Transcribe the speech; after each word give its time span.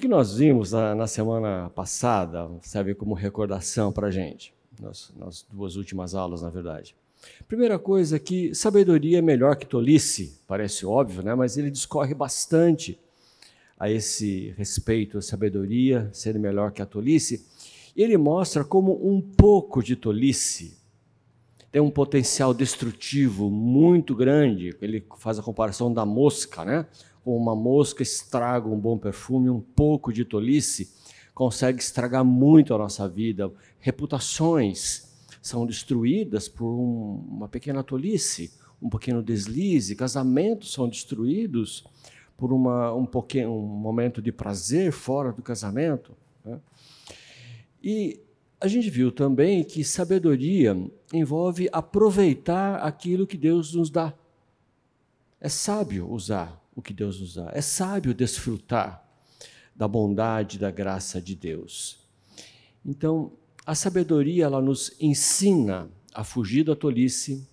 que 0.00 0.08
nós 0.08 0.36
vimos 0.36 0.72
na, 0.72 0.94
na 0.94 1.06
semana 1.06 1.70
passada, 1.74 2.50
serve 2.62 2.94
como 2.94 3.14
recordação 3.14 3.92
para 3.92 4.08
a 4.08 4.10
gente, 4.10 4.52
nas, 4.80 5.12
nas 5.16 5.46
duas 5.52 5.76
últimas 5.76 6.14
aulas, 6.14 6.42
na 6.42 6.48
verdade. 6.48 6.96
Primeira 7.46 7.78
coisa 7.78 8.16
é 8.16 8.18
que 8.18 8.54
sabedoria 8.54 9.18
é 9.18 9.22
melhor 9.22 9.56
que 9.56 9.66
tolice, 9.66 10.40
parece 10.48 10.86
óbvio, 10.86 11.22
né? 11.22 11.34
mas 11.34 11.58
ele 11.58 11.70
discorre 11.70 12.14
bastante 12.14 12.98
a 13.78 13.90
esse 13.90 14.54
respeito, 14.56 15.18
a 15.18 15.22
sabedoria 15.22 16.08
ser 16.12 16.38
melhor 16.38 16.72
que 16.72 16.80
a 16.80 16.86
tolice. 16.86 17.46
E 17.94 18.02
ele 18.02 18.16
mostra 18.16 18.64
como 18.64 19.06
um 19.06 19.20
pouco 19.20 19.82
de 19.82 19.96
tolice 19.96 20.80
tem 21.70 21.80
um 21.80 21.90
potencial 21.90 22.52
destrutivo 22.52 23.48
muito 23.48 24.14
grande. 24.14 24.74
Ele 24.82 25.04
faz 25.18 25.38
a 25.38 25.42
comparação 25.42 25.92
da 25.92 26.04
mosca, 26.04 26.64
né? 26.64 26.86
Uma 27.24 27.54
mosca 27.54 28.02
estraga 28.02 28.68
um 28.68 28.78
bom 28.78 28.98
perfume, 28.98 29.50
um 29.50 29.60
pouco 29.60 30.12
de 30.12 30.24
tolice 30.24 31.00
consegue 31.40 31.80
estragar 31.80 32.22
muito 32.22 32.74
a 32.74 32.78
nossa 32.78 33.08
vida. 33.08 33.50
Reputações 33.78 35.08
são 35.40 35.64
destruídas 35.64 36.50
por 36.50 36.66
um, 36.66 37.24
uma 37.30 37.48
pequena 37.48 37.82
tolice, 37.82 38.52
um 38.80 38.90
pequeno 38.90 39.22
deslize. 39.22 39.96
Casamentos 39.96 40.70
são 40.70 40.86
destruídos 40.86 41.82
por 42.36 42.52
uma, 42.52 42.92
um, 42.92 43.06
pouquinho, 43.06 43.52
um 43.52 43.66
momento 43.66 44.20
de 44.20 44.30
prazer 44.30 44.92
fora 44.92 45.32
do 45.32 45.40
casamento. 45.40 46.12
Né? 46.44 46.60
E 47.82 48.20
a 48.60 48.68
gente 48.68 48.90
viu 48.90 49.10
também 49.10 49.64
que 49.64 49.82
sabedoria 49.82 50.76
envolve 51.10 51.70
aproveitar 51.72 52.76
aquilo 52.82 53.26
que 53.26 53.38
Deus 53.38 53.72
nos 53.72 53.88
dá. 53.88 54.12
É 55.40 55.48
sábio 55.48 56.06
usar 56.12 56.59
o 56.74 56.82
que 56.82 56.92
Deus 56.92 57.20
nos 57.20 57.34
dá, 57.34 57.50
é 57.52 57.60
sábio 57.60 58.14
desfrutar 58.14 59.04
da 59.74 59.88
bondade, 59.88 60.58
da 60.58 60.70
graça 60.70 61.20
de 61.20 61.34
Deus. 61.34 61.98
Então, 62.84 63.32
a 63.64 63.74
sabedoria 63.74 64.44
ela 64.44 64.60
nos 64.60 64.94
ensina 65.00 65.90
a 66.14 66.24
fugir 66.24 66.64
da 66.64 66.74
tolice, 66.74 67.46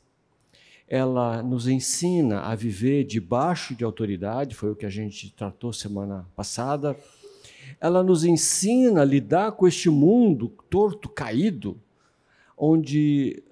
ela 0.87 1.43
nos 1.43 1.67
ensina 1.67 2.41
a 2.41 2.55
viver 2.55 3.03
debaixo 3.03 3.75
de 3.75 3.83
autoridade, 3.83 4.55
foi 4.55 4.71
o 4.71 4.75
que 4.75 4.85
a 4.85 4.89
gente 4.89 5.29
tratou 5.31 5.73
semana 5.73 6.27
passada. 6.35 6.97
Ela 7.79 8.01
nos 8.01 8.23
ensina 8.23 9.01
a 9.01 9.05
lidar 9.05 9.51
com 9.51 9.67
este 9.67 9.89
mundo 9.89 10.47
torto, 10.69 11.09
caído, 11.09 11.79
onde 12.57 13.43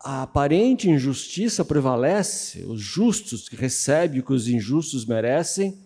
a 0.00 0.22
aparente 0.22 0.88
injustiça 0.88 1.64
prevalece, 1.64 2.64
os 2.64 2.80
justos 2.80 3.48
recebem 3.48 4.20
o 4.20 4.22
que 4.22 4.32
os 4.32 4.48
injustos 4.48 5.04
merecem 5.04 5.76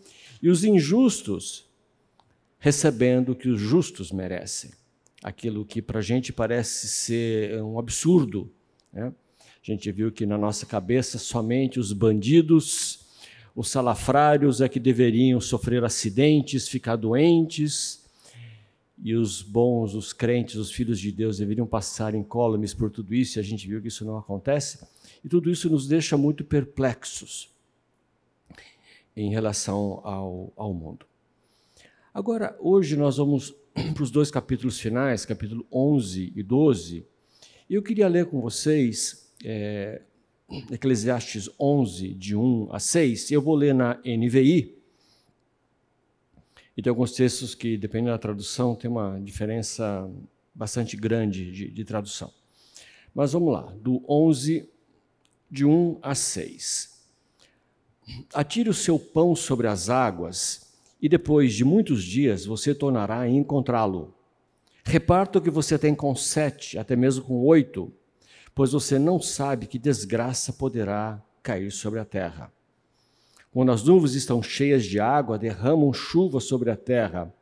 e 0.43 0.51
os 0.51 0.65
injustos 0.65 1.65
recebendo 2.59 3.31
o 3.31 3.35
que 3.35 3.49
os 3.49 3.61
justos 3.61 4.13
merecem. 4.13 4.71
Aquilo 5.23 5.65
que 5.65 5.81
para 5.81 6.01
a 6.01 6.03
gente 6.03 6.33
parece 6.33 6.89
ser 6.89 7.63
um 7.63 7.79
absurdo. 7.79 8.53
Né? 8.93 9.13
A 9.41 9.71
gente 9.71 9.91
viu 9.91 10.13
que 10.13 10.27
na 10.27 10.37
nossa 10.37 10.67
cabeça 10.67 11.19
somente 11.19 11.81
os 11.81 11.93
bandidos, 11.93 13.07
os 13.55 13.69
salafrários 13.69 14.61
é 14.61 14.69
que 14.69 14.81
deveriam 14.81 15.41
sofrer 15.41 15.85
acidentes, 15.85 16.69
ficar 16.69 16.97
doentes, 16.97 18.02
e 19.03 19.15
os 19.15 19.43
bons, 19.43 19.95
os 19.95 20.13
crentes, 20.13 20.55
os 20.55 20.71
filhos 20.71 21.01
de 21.01 21.11
Deus 21.11 21.39
deveriam 21.39 21.67
passar 21.67 22.15
incólumes 22.15 22.73
por 22.73 22.89
tudo 22.89 23.13
isso, 23.13 23.39
e 23.39 23.41
a 23.41 23.43
gente 23.43 23.67
viu 23.67 23.83
que 23.83 23.89
isso 23.89 24.05
não 24.05 24.17
acontece. 24.17 24.87
E 25.25 25.29
tudo 25.29 25.51
isso 25.51 25.69
nos 25.69 25.89
deixa 25.89 26.17
muito 26.17 26.45
perplexos 26.45 27.51
em 29.17 29.31
relação 29.31 30.01
ao, 30.05 30.53
ao 30.57 30.73
mundo. 30.73 31.05
Agora, 32.15 32.57
hoje 32.61 32.97
nós 32.97 33.17
vamos 33.17 33.53
para 33.95 34.03
os 34.03 34.11
dois 34.11 34.31
capítulos 34.31 34.79
finais, 34.79 35.25
capítulo 35.25 35.67
11 35.73 36.33
e 36.37 36.43
12, 36.43 37.05
e 37.69 37.75
eu 37.75 37.83
queria 37.83 38.07
ler 38.07 38.27
com 38.27 38.41
vocês 38.41 39.33
é, 39.45 40.03
Eclesiastes 40.71 41.51
11, 41.59 42.15
de 42.15 42.37
1 42.37 42.69
a 42.71 42.79
6, 42.79 43.33
eu 43.33 43.43
vou 43.43 43.55
ler 43.57 43.75
na 43.75 43.99
NVI, 44.05 44.82
e 46.77 46.83
tem 46.83 46.91
alguns 46.91 47.13
textos 47.13 47.55
que, 47.55 47.77
dependendo 47.77 48.13
da 48.13 48.19
tradução, 48.19 48.75
tem 48.75 48.91
uma 48.91 49.21
diferença 49.21 50.11
bastante 50.55 50.97
grande 50.97 51.51
de, 51.51 51.71
de 51.71 51.85
tradução. 51.85 52.33
Mas 53.15 53.33
vamos 53.33 53.53
lá, 53.53 53.73
do 53.81 54.03
11, 54.09 54.69
de 55.51 55.65
1 55.65 55.99
a 56.01 56.15
6. 56.15 56.93
Atire 58.33 58.71
o 58.71 58.75
seu 58.75 58.99
pão 58.99 59.37
sobre 59.37 59.67
as 59.67 59.91
águas 59.91 60.73
e 61.01 61.09
depois 61.09 61.53
de 61.53 61.65
muitos 61.65 62.03
dias 62.03 62.47
você 62.47 62.75
tornará 62.75 63.21
a 63.21 63.29
encontrá-lo. 63.29 64.15
Reparta 64.85 65.39
o 65.39 65.43
que 65.43 65.51
você 65.51 65.79
tem 65.79 65.95
com 65.95 66.15
sete, 66.15 66.79
até 66.79 66.97
mesmo 66.97 67.25
com 67.25 67.45
oito, 67.45 67.93
pois 68.55 68.73
você 68.73 68.99
não 68.99 69.21
sabe 69.21 69.67
que 69.67 69.79
desgraça 69.79 70.53
poderá 70.53 71.23
cair 71.43 71.71
sobre 71.71 72.01
a 72.01 72.05
terra. 72.05 72.53
Quando 73.53 73.71
as 73.71 73.85
nuvens 73.85 74.15
estão 74.15 74.43
cheias 74.43 74.85
de 74.85 74.99
água, 74.99 75.39
derramam 75.39 75.93
chuva 75.93 76.41
sobre 76.41 76.71
a 76.71 76.77
terra. 76.77 77.33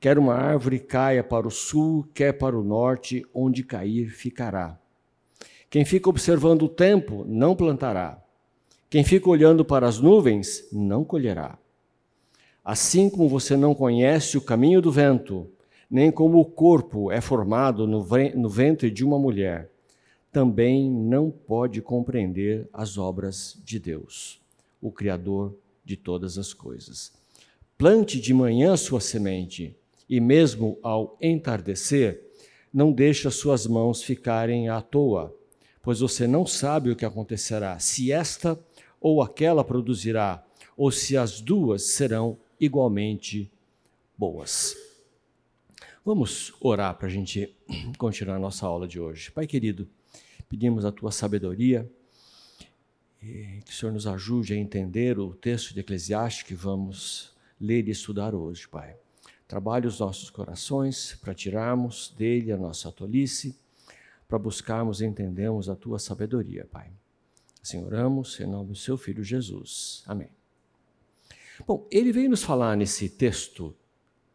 Quer 0.00 0.18
uma 0.18 0.34
árvore 0.34 0.78
caia 0.78 1.22
para 1.22 1.46
o 1.46 1.50
sul, 1.50 2.08
quer 2.14 2.32
para 2.32 2.58
o 2.58 2.64
norte, 2.64 3.24
onde 3.34 3.62
cair 3.62 4.08
ficará. 4.08 4.78
Quem 5.68 5.84
fica 5.84 6.08
observando 6.08 6.62
o 6.62 6.68
tempo 6.68 7.24
não 7.28 7.54
plantará. 7.54 8.22
Quem 8.88 9.04
fica 9.04 9.28
olhando 9.28 9.64
para 9.64 9.86
as 9.86 9.98
nuvens 9.98 10.68
não 10.72 11.04
colherá. 11.04 11.58
Assim 12.64 13.10
como 13.10 13.28
você 13.28 13.56
não 13.56 13.74
conhece 13.74 14.38
o 14.38 14.40
caminho 14.40 14.80
do 14.80 14.90
vento, 14.90 15.50
nem 15.90 16.10
como 16.10 16.38
o 16.40 16.44
corpo 16.44 17.12
é 17.12 17.20
formado 17.20 17.86
no 17.86 18.48
ventre 18.48 18.90
de 18.90 19.04
uma 19.04 19.18
mulher, 19.18 19.70
também 20.32 20.90
não 20.90 21.30
pode 21.30 21.82
compreender 21.82 22.68
as 22.72 22.96
obras 22.96 23.60
de 23.64 23.78
Deus, 23.78 24.40
o 24.80 24.90
Criador 24.90 25.56
de 25.84 25.96
todas 25.96 26.38
as 26.38 26.52
coisas. 26.52 27.12
Plante 27.78 28.20
de 28.20 28.32
manhã 28.32 28.76
sua 28.76 29.00
semente, 29.00 29.76
e 30.08 30.20
mesmo 30.20 30.78
ao 30.82 31.16
entardecer, 31.20 32.22
não 32.72 32.92
deixe 32.92 33.26
as 33.26 33.36
suas 33.36 33.66
mãos 33.66 34.02
ficarem 34.02 34.68
à 34.68 34.80
toa, 34.80 35.34
pois 35.82 36.00
você 36.00 36.26
não 36.26 36.46
sabe 36.46 36.90
o 36.90 36.96
que 36.96 37.04
acontecerá, 37.04 37.78
se 37.78 38.10
esta 38.12 38.58
ou 39.00 39.22
aquela 39.22 39.64
produzirá, 39.64 40.44
ou 40.76 40.90
se 40.90 41.16
as 41.16 41.40
duas 41.40 41.82
serão 41.82 42.38
igualmente 42.60 43.50
boas. 44.16 44.76
Vamos 46.04 46.52
orar 46.60 46.96
para 46.96 47.06
a 47.08 47.10
gente 47.10 47.54
continuar 47.98 48.38
nossa 48.38 48.66
aula 48.66 48.86
de 48.86 49.00
hoje. 49.00 49.30
Pai 49.30 49.46
querido, 49.46 49.88
pedimos 50.48 50.84
a 50.84 50.92
tua 50.92 51.10
sabedoria, 51.10 51.90
que 53.64 53.70
o 53.70 53.74
Senhor 53.74 53.92
nos 53.92 54.06
ajude 54.06 54.54
a 54.54 54.56
entender 54.56 55.18
o 55.18 55.34
texto 55.34 55.74
de 55.74 55.80
Eclesiastes 55.80 56.44
que 56.44 56.54
vamos 56.54 57.34
ler 57.60 57.88
e 57.88 57.90
estudar 57.90 58.34
hoje, 58.34 58.68
Pai. 58.68 58.96
Trabalhe 59.48 59.86
os 59.86 60.00
nossos 60.00 60.30
corações 60.30 61.16
para 61.20 61.34
tirarmos 61.34 62.14
dele 62.16 62.52
a 62.52 62.56
nossa 62.56 62.90
tolice, 62.90 63.58
para 64.28 64.38
buscarmos 64.38 65.00
e 65.00 65.06
entendermos 65.06 65.68
a 65.68 65.76
tua 65.76 65.98
sabedoria, 65.98 66.66
Pai. 66.70 66.90
Assim 67.62 67.82
oramos 67.82 68.38
em 68.40 68.46
nome 68.46 68.70
do 68.70 68.76
seu 68.76 68.96
Filho 68.96 69.24
Jesus. 69.24 70.02
Amém. 70.06 70.28
Bom, 71.66 71.86
ele 71.90 72.12
veio 72.12 72.30
nos 72.30 72.42
falar 72.42 72.76
nesse 72.76 73.08
texto 73.08 73.74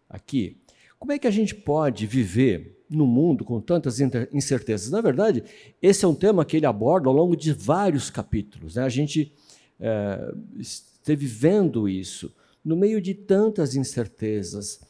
aqui, 0.10 0.58
como 0.98 1.12
é 1.12 1.20
que 1.20 1.28
a 1.28 1.32
gente 1.32 1.56
pode 1.56 2.06
viver 2.06 2.81
no 2.92 3.08
mundo 3.08 3.44
com 3.46 3.60
tantas 3.62 4.00
incertezas? 4.32 4.92
Na 4.92 5.02
verdade, 5.02 5.44
esse 5.82 6.06
é 6.06 6.08
um 6.08 6.14
tema 6.14 6.46
que 6.46 6.58
ele 6.58 6.66
aborda 6.66 7.08
ao 7.08 7.16
longo 7.16 7.36
de 7.36 7.54
vários 7.54 8.10
capítulos. 8.10 8.76
Né? 8.76 8.84
A 8.84 8.90
gente 8.90 9.34
é, 9.80 10.34
esteve 10.60 11.26
vendo 11.26 11.88
isso 11.88 12.32
no 12.64 12.76
meio 12.76 13.02
de 13.02 13.14
tantas 13.14 13.76
incertezas, 13.76 14.82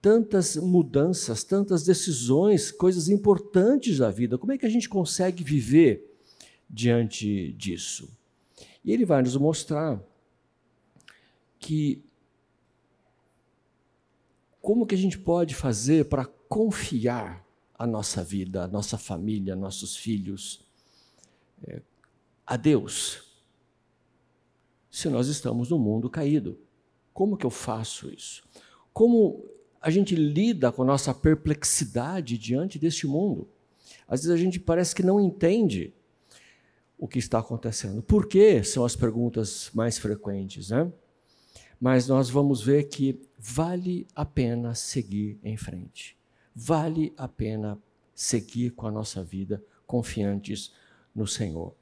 tantas 0.00 0.56
mudanças, 0.56 1.44
tantas 1.44 1.84
decisões, 1.84 2.70
coisas 2.70 3.08
importantes 3.08 3.98
da 3.98 4.10
vida. 4.10 4.38
Como 4.38 4.52
é 4.52 4.58
que 4.58 4.66
a 4.66 4.70
gente 4.70 4.88
consegue 4.88 5.44
viver 5.44 6.16
diante 6.68 7.52
disso? 7.52 8.08
E 8.84 8.92
ele 8.92 9.04
vai 9.04 9.22
nos 9.22 9.36
mostrar 9.36 10.02
que 11.58 12.02
como 14.60 14.86
que 14.86 14.94
a 14.94 14.98
gente 14.98 15.18
pode 15.18 15.54
fazer 15.54 16.06
para 16.06 16.24
confiar 16.52 17.42
a 17.78 17.86
nossa 17.86 18.22
vida, 18.22 18.64
a 18.64 18.68
nossa 18.68 18.98
família, 18.98 19.56
nossos 19.56 19.96
filhos 19.96 20.62
é, 21.66 21.80
a 22.46 22.58
Deus, 22.58 23.22
se 24.90 25.08
nós 25.08 25.28
estamos 25.28 25.70
no 25.70 25.78
mundo 25.78 26.10
caído? 26.10 26.58
Como 27.14 27.38
que 27.38 27.46
eu 27.46 27.50
faço 27.50 28.10
isso? 28.12 28.44
Como 28.92 29.42
a 29.80 29.88
gente 29.88 30.14
lida 30.14 30.70
com 30.70 30.82
a 30.82 30.84
nossa 30.84 31.14
perplexidade 31.14 32.36
diante 32.36 32.78
deste 32.78 33.06
mundo? 33.06 33.48
Às 34.06 34.20
vezes 34.20 34.30
a 34.30 34.36
gente 34.36 34.60
parece 34.60 34.94
que 34.94 35.02
não 35.02 35.18
entende 35.18 35.94
o 36.98 37.08
que 37.08 37.18
está 37.18 37.38
acontecendo. 37.38 38.02
Por 38.02 38.28
que 38.28 38.62
são 38.62 38.84
as 38.84 38.94
perguntas 38.94 39.70
mais 39.72 39.96
frequentes, 39.96 40.68
né? 40.68 40.92
mas 41.80 42.06
nós 42.06 42.28
vamos 42.28 42.62
ver 42.62 42.90
que 42.90 43.26
vale 43.38 44.06
a 44.14 44.24
pena 44.24 44.74
seguir 44.74 45.40
em 45.42 45.56
frente. 45.56 46.14
Vale 46.54 47.12
a 47.16 47.26
pena 47.26 47.78
seguir 48.14 48.70
com 48.70 48.86
a 48.86 48.90
nossa 48.90 49.22
vida 49.22 49.62
confiantes 49.86 50.72
no 51.14 51.26
Senhor. 51.26 51.74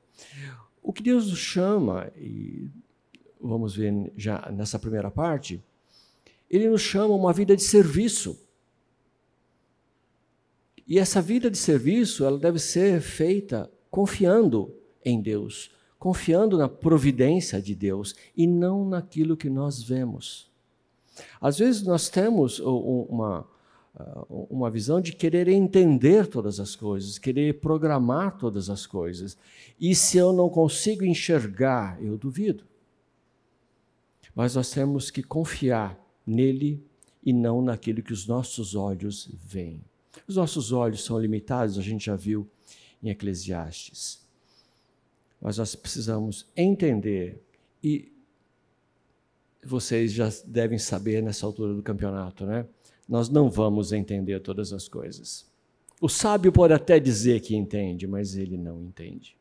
O 0.82 0.93
que 0.93 1.02
Deus 1.02 1.28
nos 1.28 1.38
chama, 1.38 2.11
e 2.17 2.70
vamos 3.40 3.75
ver 3.75 4.12
já 4.17 4.50
nessa 4.50 4.78
primeira 4.78 5.11
parte, 5.11 5.62
Ele 6.49 6.69
nos 6.69 6.82
chama 6.82 7.14
uma 7.14 7.32
vida 7.32 7.56
de 7.56 7.62
serviço. 7.62 8.38
E 10.87 10.99
essa 10.99 11.22
vida 11.22 11.50
de 11.50 11.58
serviço, 11.58 12.25
ela 12.25 12.38
deve 12.38 12.58
ser 12.58 13.00
feita 13.00 13.70
confiando 13.90 14.75
em 15.05 15.20
Deus, 15.20 15.70
confiando 15.99 16.56
na 16.56 16.69
providência 16.69 17.61
de 17.61 17.75
Deus 17.75 18.14
e 18.37 18.46
não 18.46 18.88
naquilo 18.88 19.37
que 19.37 19.50
nós 19.50 19.82
vemos. 19.82 20.50
Às 21.40 21.58
vezes 21.58 21.82
nós 21.82 22.08
temos 22.08 22.58
uma, 22.61 23.46
uma 24.28 24.70
visão 24.70 25.00
de 25.00 25.12
querer 25.12 25.48
entender 25.48 26.26
todas 26.26 26.60
as 26.60 26.76
coisas, 26.76 27.19
querer 27.19 27.60
programar 27.60 28.38
todas 28.38 28.70
as 28.70 28.87
coisas. 28.87 29.37
E 29.81 29.94
se 29.94 30.16
eu 30.16 30.32
não 30.32 30.48
consigo 30.48 31.04
enxergar, 31.04 32.02
eu 32.02 32.16
duvido. 32.16 32.64
Mas 34.34 34.54
nós 34.54 34.70
temos 34.70 35.10
que 35.10 35.22
confiar 35.22 35.98
nele 36.26 36.82
e 37.25 37.32
não 37.32 37.60
naquilo 37.60 38.02
que 38.02 38.12
os 38.12 38.26
nossos 38.26 38.75
olhos 38.75 39.28
veem. 39.44 39.82
Os 40.26 40.36
nossos 40.36 40.72
olhos 40.72 41.04
são 41.04 41.19
limitados, 41.19 41.78
a 41.78 41.82
gente 41.82 42.06
já 42.06 42.16
viu 42.16 42.48
em 43.02 43.10
Eclesiastes. 43.10 44.20
Mas 45.40 45.58
nós 45.58 45.75
precisamos 45.75 46.46
entender, 46.56 47.43
e 47.82 48.12
vocês 49.64 50.12
já 50.12 50.31
devem 50.46 50.78
saber 50.78 51.22
nessa 51.22 51.44
altura 51.44 51.75
do 51.75 51.82
campeonato, 51.82 52.46
né? 52.46 52.66
Nós 53.10 53.28
não 53.28 53.50
vamos 53.50 53.92
entender 53.92 54.38
todas 54.38 54.72
as 54.72 54.86
coisas. 54.86 55.44
O 56.00 56.08
sábio 56.08 56.52
pode 56.52 56.72
até 56.72 57.00
dizer 57.00 57.40
que 57.40 57.56
entende, 57.56 58.06
mas 58.06 58.36
ele 58.36 58.56
não 58.56 58.80
entende. 58.80 59.36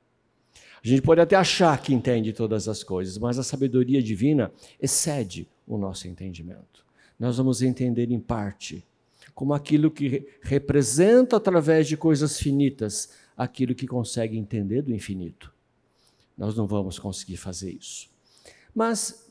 A 0.83 0.87
gente 0.87 1.03
pode 1.03 1.21
até 1.21 1.35
achar 1.35 1.79
que 1.79 1.93
entende 1.93 2.33
todas 2.33 2.67
as 2.67 2.83
coisas, 2.83 3.19
mas 3.19 3.37
a 3.37 3.43
sabedoria 3.43 4.01
divina 4.01 4.51
excede 4.81 5.47
o 5.67 5.77
nosso 5.77 6.07
entendimento. 6.07 6.83
Nós 7.19 7.37
vamos 7.37 7.61
entender 7.61 8.09
em 8.09 8.19
parte 8.19 8.83
como 9.35 9.53
aquilo 9.53 9.91
que 9.91 10.27
representa 10.41 11.37
através 11.37 11.87
de 11.87 11.95
coisas 11.95 12.39
finitas 12.39 13.11
aquilo 13.37 13.75
que 13.75 13.85
consegue 13.85 14.35
entender 14.35 14.81
do 14.81 14.93
infinito. 14.93 15.53
Nós 16.35 16.55
não 16.55 16.65
vamos 16.65 16.97
conseguir 16.97 17.37
fazer 17.37 17.71
isso. 17.71 18.09
Mas 18.73 19.28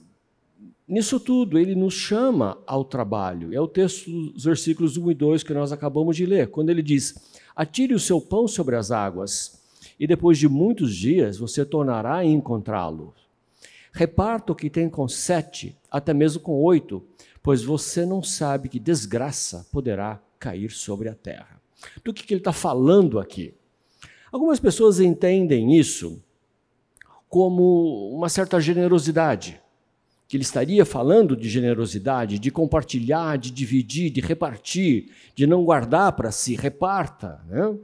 nisso 0.87 1.21
tudo 1.21 1.59
ele 1.59 1.75
nos 1.75 1.95
chama 1.95 2.59
ao 2.67 2.85
trabalho. 2.85 3.55
É 3.55 3.61
o 3.61 3.69
texto 3.69 4.11
dos 4.33 4.45
versículos 4.45 4.97
1 4.97 5.11
e 5.11 5.15
2 5.15 5.43
que 5.43 5.55
nós 5.55 5.73
acabamos 5.73 6.17
de 6.17 6.25
ler, 6.25 6.49
quando 6.49 6.71
ele 6.71 6.83
diz: 6.83 7.15
Atire 7.55 7.95
o 7.95 8.01
seu 8.01 8.21
pão 8.21 8.49
sobre 8.49 8.77
as 8.77 8.91
águas, 8.91 9.61
e 9.99 10.07
depois 10.07 10.39
de 10.39 10.49
muitos 10.49 10.95
dias 10.95 11.39
você 11.39 11.65
tornará 11.65 12.17
a 12.17 12.25
encontrá-lo. 12.25 13.15
Reparta 13.93 14.53
o 14.53 14.57
que 14.57 14.71
tem 14.71 14.89
com 14.89 15.09
sete, 15.09 15.77
até 15.91 16.15
mesmo 16.15 16.41
com 16.41 16.53
oito, 16.63 17.03
pois 17.43 17.63
você 17.63 18.07
não 18.07 18.23
sabe 18.23 18.69
que 18.69 18.79
desgraça 18.79 19.67
poderá 19.73 20.21
cair 20.39 20.71
sobre 20.71 21.09
a 21.09 21.15
terra. 21.15 21.61
Do 22.05 22.13
que, 22.13 22.25
que 22.25 22.35
ele 22.35 22.41
está 22.41 22.53
falando 22.53 23.19
aqui? 23.19 23.55
Algumas 24.31 24.61
pessoas 24.61 25.01
entendem 25.01 25.77
isso 25.77 26.23
como 27.29 28.11
uma 28.15 28.29
certa 28.29 28.61
generosidade, 28.61 29.61
que 30.29 30.37
ele 30.37 30.45
estaria 30.45 30.85
falando 30.85 31.35
de 31.35 31.49
generosidade, 31.49 32.39
de 32.39 32.51
compartilhar, 32.51 33.39
de 33.39 33.51
dividir, 33.51 34.11
de 34.11 34.21
repartir, 34.21 35.11
de 35.35 35.47
não 35.47 35.65
guardar 35.65 36.13
para 36.13 36.31
si, 36.31 36.55
reparta, 36.55 37.41
né? 37.49 37.75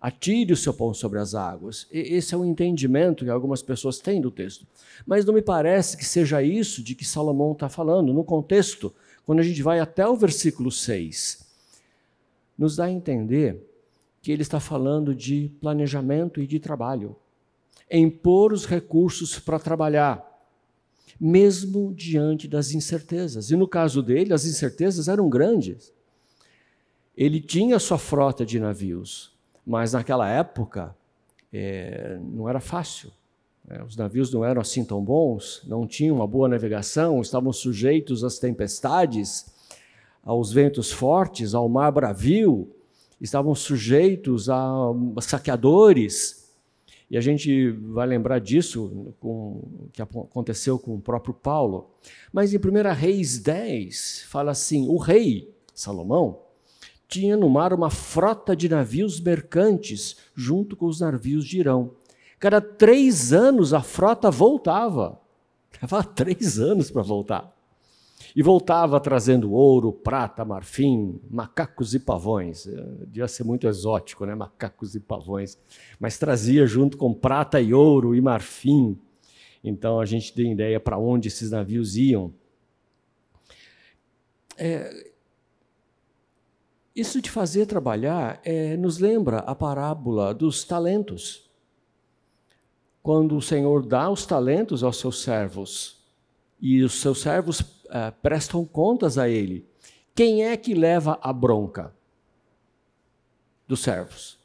atire 0.00 0.52
o 0.52 0.56
seu 0.56 0.74
pão 0.74 0.92
sobre 0.92 1.20
as 1.20 1.32
águas. 1.32 1.86
E 1.92 2.00
esse 2.00 2.34
é 2.34 2.36
o 2.36 2.44
entendimento 2.44 3.24
que 3.24 3.30
algumas 3.30 3.62
pessoas 3.62 4.00
têm 4.00 4.20
do 4.20 4.32
texto. 4.32 4.66
Mas 5.06 5.24
não 5.24 5.32
me 5.32 5.40
parece 5.40 5.96
que 5.96 6.04
seja 6.04 6.42
isso 6.42 6.82
de 6.82 6.96
que 6.96 7.04
Salomão 7.04 7.52
está 7.52 7.68
falando. 7.68 8.12
No 8.12 8.24
contexto, 8.24 8.92
quando 9.24 9.38
a 9.38 9.44
gente 9.44 9.62
vai 9.62 9.78
até 9.78 10.04
o 10.04 10.16
versículo 10.16 10.72
6, 10.72 11.46
nos 12.58 12.74
dá 12.74 12.86
a 12.86 12.90
entender 12.90 13.64
que 14.20 14.32
ele 14.32 14.42
está 14.42 14.58
falando 14.58 15.14
de 15.14 15.52
planejamento 15.60 16.40
e 16.40 16.48
de 16.48 16.58
trabalho, 16.58 17.14
em 17.88 18.10
pôr 18.10 18.52
os 18.52 18.66
recursos 18.66 19.38
para 19.38 19.60
trabalhar, 19.60 20.31
mesmo 21.20 21.92
diante 21.94 22.48
das 22.48 22.72
incertezas. 22.72 23.50
E 23.50 23.56
no 23.56 23.68
caso 23.68 24.02
dele, 24.02 24.32
as 24.32 24.44
incertezas 24.44 25.08
eram 25.08 25.28
grandes. 25.28 25.92
Ele 27.16 27.40
tinha 27.40 27.78
sua 27.78 27.98
frota 27.98 28.44
de 28.44 28.58
navios, 28.58 29.32
mas 29.66 29.92
naquela 29.92 30.28
época 30.28 30.96
é, 31.52 32.18
não 32.20 32.48
era 32.48 32.60
fácil. 32.60 33.10
É, 33.68 33.82
os 33.82 33.96
navios 33.96 34.32
não 34.32 34.44
eram 34.44 34.60
assim 34.60 34.84
tão 34.84 35.02
bons, 35.02 35.62
não 35.66 35.86
tinham 35.86 36.16
uma 36.16 36.26
boa 36.26 36.48
navegação, 36.48 37.20
estavam 37.20 37.52
sujeitos 37.52 38.24
às 38.24 38.38
tempestades, 38.38 39.46
aos 40.24 40.52
ventos 40.52 40.90
fortes, 40.90 41.54
ao 41.54 41.68
mar 41.68 41.92
bravio, 41.92 42.68
estavam 43.20 43.54
sujeitos 43.54 44.48
a 44.48 44.92
saqueadores. 45.20 46.41
E 47.12 47.18
a 47.18 47.20
gente 47.20 47.70
vai 47.72 48.06
lembrar 48.06 48.38
disso 48.38 49.14
com 49.20 49.60
que 49.92 50.00
aconteceu 50.00 50.78
com 50.78 50.94
o 50.94 51.00
próprio 51.00 51.34
Paulo. 51.34 51.90
Mas 52.32 52.54
em 52.54 52.56
1 52.56 52.94
Reis 52.94 53.38
10 53.38 54.24
fala 54.30 54.52
assim: 54.52 54.88
o 54.88 54.96
rei 54.96 55.54
Salomão 55.74 56.40
tinha 57.06 57.36
no 57.36 57.50
mar 57.50 57.74
uma 57.74 57.90
frota 57.90 58.56
de 58.56 58.66
navios 58.66 59.20
mercantes 59.20 60.16
junto 60.34 60.74
com 60.74 60.86
os 60.86 61.00
navios 61.00 61.44
de 61.44 61.60
Irão. 61.60 61.90
Cada 62.38 62.62
três 62.62 63.30
anos 63.30 63.74
a 63.74 63.82
frota 63.82 64.30
voltava. 64.30 65.20
Levava 65.82 66.04
três 66.04 66.58
anos 66.58 66.90
para 66.90 67.02
voltar. 67.02 67.51
E 68.34 68.42
voltava 68.42 69.00
trazendo 69.00 69.52
ouro, 69.52 69.92
prata, 69.92 70.44
marfim, 70.44 71.20
macacos 71.30 71.94
e 71.94 72.00
pavões. 72.00 72.66
Eh, 72.66 72.84
devia 73.06 73.28
ser 73.28 73.44
muito 73.44 73.66
exótico, 73.66 74.24
né? 74.24 74.34
Macacos 74.34 74.94
e 74.94 75.00
pavões. 75.00 75.58
Mas 75.98 76.18
trazia 76.18 76.66
junto 76.66 76.96
com 76.96 77.12
prata 77.12 77.60
e 77.60 77.72
ouro 77.72 78.14
e 78.14 78.20
marfim. 78.20 78.98
Então 79.62 80.00
a 80.00 80.04
gente 80.04 80.32
tem 80.32 80.52
ideia 80.52 80.80
para 80.80 80.98
onde 80.98 81.28
esses 81.28 81.50
navios 81.50 81.96
iam. 81.96 82.32
É, 84.56 85.12
isso 86.94 87.22
de 87.22 87.30
fazer 87.30 87.66
trabalhar 87.66 88.40
é, 88.44 88.76
nos 88.76 88.98
lembra 88.98 89.38
a 89.38 89.54
parábola 89.54 90.34
dos 90.34 90.62
talentos 90.64 91.50
quando 93.02 93.36
o 93.36 93.42
Senhor 93.42 93.84
dá 93.84 94.08
os 94.08 94.24
talentos 94.24 94.84
aos 94.84 94.98
seus 94.98 95.22
servos 95.22 96.00
e 96.60 96.82
os 96.82 97.00
seus 97.00 97.20
servos 97.20 97.60
uh, 97.92 98.12
prestam 98.22 98.64
contas 98.64 99.18
a 99.18 99.28
ele, 99.28 99.66
quem 100.14 100.44
é 100.44 100.56
que 100.56 100.74
leva 100.74 101.18
a 101.22 101.32
bronca 101.32 101.94
dos 103.68 103.80
servos? 103.80 104.38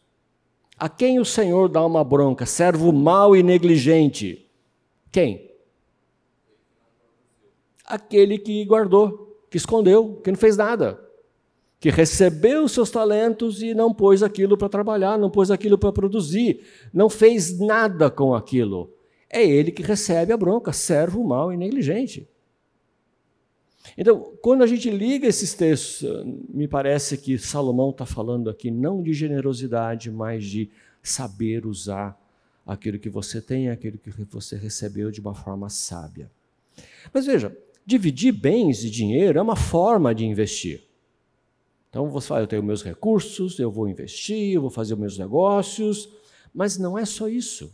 A 0.78 0.88
quem 0.88 1.20
o 1.20 1.26
Senhor 1.26 1.68
dá 1.68 1.84
uma 1.84 2.04
bronca? 2.04 2.46
Servo 2.46 2.94
mau 2.94 3.36
e 3.36 3.42
negligente. 3.42 4.46
Quem? 5.12 5.52
Aquele 7.84 8.38
que 8.38 8.64
guardou, 8.66 9.42
que 9.50 9.58
escondeu, 9.58 10.22
que 10.24 10.30
não 10.30 10.38
fez 10.38 10.56
nada 10.56 11.08
que 11.80 11.90
recebeu 11.90 12.64
os 12.64 12.72
seus 12.72 12.90
talentos 12.90 13.62
e 13.62 13.74
não 13.74 13.94
pôs 13.94 14.24
aquilo 14.24 14.58
para 14.58 14.70
trabalhar, 14.70 15.18
não 15.18 15.30
pôs 15.30 15.52
aquilo 15.52 15.78
para 15.78 15.92
produzir, 15.92 16.62
não 16.92 17.10
fez 17.10 17.60
nada 17.60 18.10
com 18.10 18.34
aquilo. 18.34 18.92
É 19.30 19.44
ele 19.44 19.72
que 19.72 19.84
recebe 19.84 20.34
a 20.34 20.38
bronca, 20.38 20.74
servo 20.74 21.24
mau 21.24 21.54
e 21.54 21.58
negligente. 21.58 22.28
Então, 23.96 24.34
quando 24.42 24.64
a 24.64 24.68
gente 24.68 24.90
liga 24.90 25.28
esses 25.28 25.54
textos, 25.54 26.10
me 26.50 26.68
parece 26.68 27.18
que 27.18 27.38
Salomão 27.38 27.92
está 27.92 28.06
falando 28.06 28.50
aqui 28.50 28.72
não 28.72 29.04
de 29.04 29.14
generosidade, 29.14 30.10
mas 30.10 30.46
de 30.46 30.70
saber 31.02 31.66
usar 31.66 32.20
aquilo 32.66 33.00
que 33.00 33.10
você 33.10 33.42
tem, 33.42 33.70
aquilo 33.70 33.98
que 33.98 34.10
você 34.10 34.58
recebeu 34.58 35.12
de 35.12 35.22
uma 35.22 35.34
forma 35.34 35.70
sábia. 35.70 36.30
Mas 37.14 37.26
veja, 37.26 37.56
dividir 37.86 38.34
bens 38.34 38.84
e 38.84 38.90
dinheiro 38.90 39.40
é 39.40 39.42
uma 39.42 39.56
forma 39.56 40.14
de 40.14 40.26
investir. 40.26 40.84
Então 41.90 42.10
você 42.10 42.28
fala, 42.28 42.42
eu 42.42 42.48
tenho 42.48 42.62
meus 42.62 42.84
recursos, 42.84 43.58
eu 43.58 43.72
vou 43.72 43.88
investir, 43.88 44.54
eu 44.54 44.62
vou 44.62 44.70
fazer 44.70 44.96
meus 44.96 45.18
negócios, 45.18 46.10
mas 46.54 46.78
não 46.78 46.98
é 46.98 47.06
só 47.06 47.30
isso. 47.30 47.74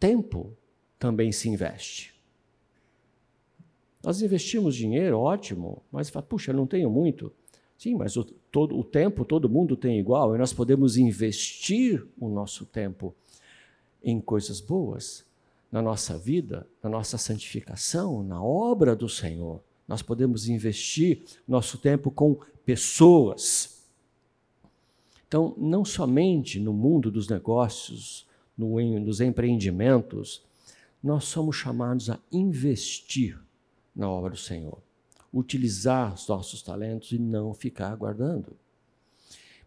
Tempo 0.00 0.56
também 0.98 1.30
se 1.30 1.48
investe. 1.48 2.11
Nós 4.02 4.20
investimos 4.20 4.74
dinheiro, 4.74 5.18
ótimo, 5.18 5.82
mas 5.92 6.10
fala, 6.10 6.24
puxa, 6.24 6.52
não 6.52 6.66
tenho 6.66 6.90
muito. 6.90 7.32
Sim, 7.78 7.94
mas 7.94 8.16
o, 8.16 8.24
todo, 8.24 8.78
o 8.78 8.84
tempo 8.84 9.24
todo 9.24 9.48
mundo 9.48 9.76
tem 9.76 9.98
igual, 9.98 10.34
e 10.34 10.38
nós 10.38 10.52
podemos 10.52 10.96
investir 10.96 12.06
o 12.18 12.28
nosso 12.28 12.66
tempo 12.66 13.14
em 14.02 14.20
coisas 14.20 14.60
boas. 14.60 15.24
na 15.72 15.80
nossa 15.80 16.18
vida, 16.18 16.66
na 16.82 16.90
nossa 16.90 17.16
santificação, 17.16 18.22
na 18.22 18.44
obra 18.44 18.94
do 18.94 19.08
Senhor. 19.08 19.58
Nós 19.88 20.02
podemos 20.02 20.46
investir 20.46 21.22
nosso 21.48 21.78
tempo 21.78 22.10
com 22.10 22.38
pessoas. 22.62 23.82
Então, 25.26 25.54
não 25.56 25.82
somente 25.82 26.60
no 26.60 26.74
mundo 26.74 27.10
dos 27.10 27.26
negócios, 27.26 28.26
no, 28.56 28.78
nos 29.00 29.22
empreendimentos, 29.22 30.42
nós 31.02 31.24
somos 31.24 31.56
chamados 31.56 32.10
a 32.10 32.18
investir 32.30 33.41
na 33.94 34.08
obra 34.08 34.30
do 34.30 34.36
Senhor, 34.36 34.78
utilizar 35.32 36.14
os 36.14 36.26
nossos 36.28 36.62
talentos 36.62 37.12
e 37.12 37.18
não 37.18 37.54
ficar 37.54 37.94
guardando. 37.96 38.56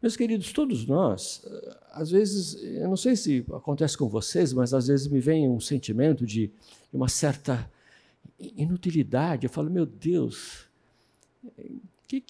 Meus 0.01 0.15
queridos, 0.15 0.51
todos 0.51 0.85
nós, 0.85 1.43
eh, 1.45 1.77
às 1.91 2.11
vezes, 2.11 2.61
eu 2.63 2.87
não 2.87 2.97
sei 2.97 3.15
se 3.15 3.45
acontece 3.51 3.97
com 3.97 4.07
vocês, 4.07 4.53
mas 4.53 4.73
às 4.73 4.87
vezes 4.87 5.07
me 5.07 5.19
vem 5.19 5.49
um 5.49 5.59
sentimento 5.59 6.25
de 6.25 6.51
uma 6.93 7.07
certa 7.07 7.71
inutilidade. 8.39 9.45
Eu 9.45 9.49
falo, 9.49 9.69
meu 9.69 9.85
Deus, 9.85 10.67
que, 12.07 12.23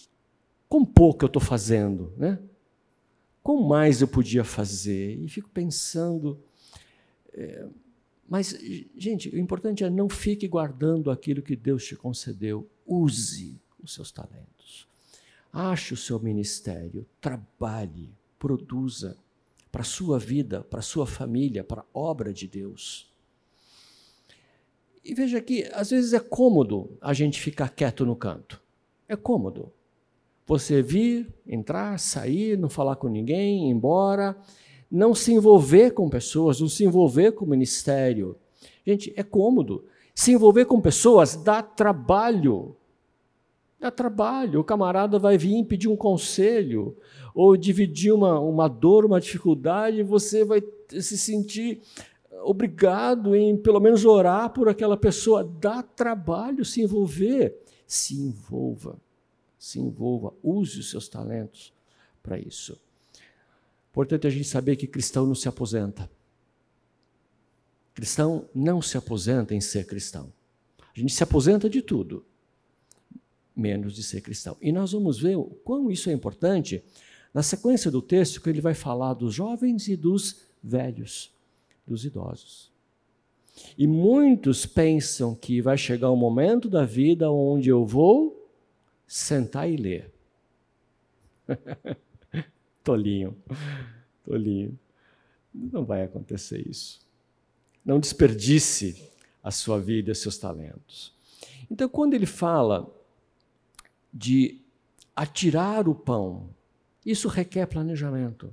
com 0.69 0.85
pouco 0.85 1.25
eu 1.25 1.27
estou 1.27 1.41
fazendo, 1.41 2.13
né? 2.17 2.39
Com 3.43 3.61
mais 3.63 4.01
eu 4.01 4.07
podia 4.07 4.43
fazer? 4.43 5.19
E 5.19 5.27
fico 5.27 5.49
pensando. 5.49 6.39
É, 7.33 7.67
mas, 8.27 8.57
gente, 8.97 9.29
o 9.29 9.37
importante 9.37 9.83
é 9.83 9.89
não 9.89 10.09
fique 10.09 10.47
guardando 10.47 11.11
aquilo 11.11 11.41
que 11.41 11.55
Deus 11.55 11.85
te 11.85 11.95
concedeu. 11.95 12.67
Use 12.85 13.59
os 13.83 13.93
seus 13.93 14.11
talentos. 14.11 14.87
Ache 15.53 15.93
o 15.93 15.97
seu 15.97 16.19
ministério, 16.19 17.05
trabalhe, 17.21 18.09
produza 18.39 19.17
para 19.71 19.81
a 19.81 19.85
sua 19.85 20.17
vida, 20.17 20.63
para 20.63 20.79
a 20.79 20.83
sua 20.83 21.05
família, 21.05 21.63
para 21.63 21.81
a 21.81 21.85
obra 21.93 22.33
de 22.33 22.47
Deus. 22.47 23.09
E 25.03 25.13
veja 25.13 25.39
que 25.39 25.69
às 25.71 25.91
vezes 25.91 26.13
é 26.13 26.19
cômodo 26.19 26.97
a 26.99 27.13
gente 27.13 27.39
ficar 27.39 27.69
quieto 27.69 28.05
no 28.05 28.15
canto. 28.15 28.61
É 29.07 29.15
cômodo. 29.15 29.71
Você 30.47 30.81
vir, 30.81 31.31
entrar, 31.47 31.99
sair, 31.99 32.57
não 32.57 32.69
falar 32.69 32.95
com 32.95 33.07
ninguém, 33.07 33.67
ir 33.67 33.71
embora, 33.71 34.35
não 34.95 35.13
se 35.13 35.33
envolver 35.33 35.91
com 35.91 36.09
pessoas, 36.09 36.61
não 36.61 36.69
se 36.69 36.85
envolver 36.85 37.33
com 37.33 37.43
o 37.43 37.49
ministério. 37.49 38.37
Gente, 38.87 39.13
é 39.17 39.23
cômodo. 39.23 39.83
Se 40.13 40.31
envolver 40.31 40.63
com 40.63 40.79
pessoas 40.79 41.35
dá 41.35 41.61
trabalho. 41.61 42.77
Dá 43.77 43.91
trabalho. 43.91 44.61
O 44.61 44.63
camarada 44.63 45.19
vai 45.19 45.37
vir 45.37 45.65
pedir 45.65 45.89
um 45.89 45.97
conselho, 45.97 46.95
ou 47.33 47.57
dividir 47.57 48.13
uma, 48.13 48.39
uma 48.39 48.69
dor, 48.69 49.03
uma 49.03 49.19
dificuldade, 49.19 49.97
e 49.97 50.03
você 50.03 50.45
vai 50.45 50.63
se 50.89 51.17
sentir 51.17 51.81
obrigado 52.43 53.35
em 53.35 53.57
pelo 53.57 53.81
menos 53.81 54.05
orar 54.05 54.51
por 54.51 54.69
aquela 54.69 54.95
pessoa. 54.95 55.43
Dá 55.43 55.83
trabalho 55.83 56.63
se 56.63 56.81
envolver. 56.81 57.53
Se 57.85 58.15
envolva. 58.15 58.97
Se 59.59 59.77
envolva. 59.77 60.33
Use 60.41 60.79
os 60.79 60.89
seus 60.89 61.09
talentos 61.09 61.73
para 62.23 62.39
isso. 62.39 62.79
Importante 63.95 64.27
a 64.27 64.29
gente 64.29 64.43
saber 64.43 64.75
que 64.75 64.87
cristão 64.87 65.25
não 65.25 65.33
se 65.33 65.47
aposenta. 65.47 66.11
Cristão 67.93 68.49
não 68.53 68.81
se 68.81 68.97
aposenta 68.97 69.55
em 69.55 69.61
ser 69.61 69.87
cristão. 69.87 70.33
A 70.77 70.99
gente 70.99 71.13
se 71.13 71.23
aposenta 71.23 71.69
de 71.69 71.81
tudo 71.81 72.25
menos 73.55 73.95
de 73.95 74.03
ser 74.03 74.19
cristão. 74.19 74.57
E 74.61 74.69
nós 74.69 74.91
vamos 74.91 75.17
ver 75.17 75.37
o 75.37 75.45
quão 75.45 75.89
isso 75.89 76.09
é 76.09 76.13
importante 76.13 76.83
na 77.33 77.41
sequência 77.41 77.89
do 77.89 78.01
texto, 78.01 78.41
que 78.41 78.49
ele 78.49 78.59
vai 78.59 78.73
falar 78.73 79.13
dos 79.13 79.33
jovens 79.33 79.87
e 79.87 79.95
dos 79.95 80.41
velhos, 80.61 81.33
dos 81.87 82.03
idosos. 82.03 82.69
E 83.77 83.87
muitos 83.87 84.65
pensam 84.65 85.33
que 85.33 85.61
vai 85.61 85.77
chegar 85.77 86.11
um 86.11 86.17
momento 86.17 86.67
da 86.67 86.83
vida 86.83 87.31
onde 87.31 87.69
eu 87.69 87.85
vou 87.85 88.45
sentar 89.07 89.69
e 89.69 89.77
ler. 89.77 90.11
tolinho, 92.85 93.35
tolinho. 94.23 94.79
Não 95.53 95.83
vai 95.83 96.03
acontecer 96.03 96.65
isso. 96.65 97.01
Não 97.83 97.99
desperdice 97.99 99.11
a 99.43 99.51
sua 99.51 99.77
vida 99.79 100.11
e 100.11 100.15
seus 100.15 100.37
talentos. 100.37 101.13
Então, 101.69 101.89
quando 101.89 102.13
ele 102.13 102.25
fala 102.25 102.89
de 104.15 104.61
atirar 105.15 105.89
o 105.89 105.93
pão. 105.93 106.49
Isso 107.05 107.27
requer 107.27 107.65
planejamento. 107.67 108.51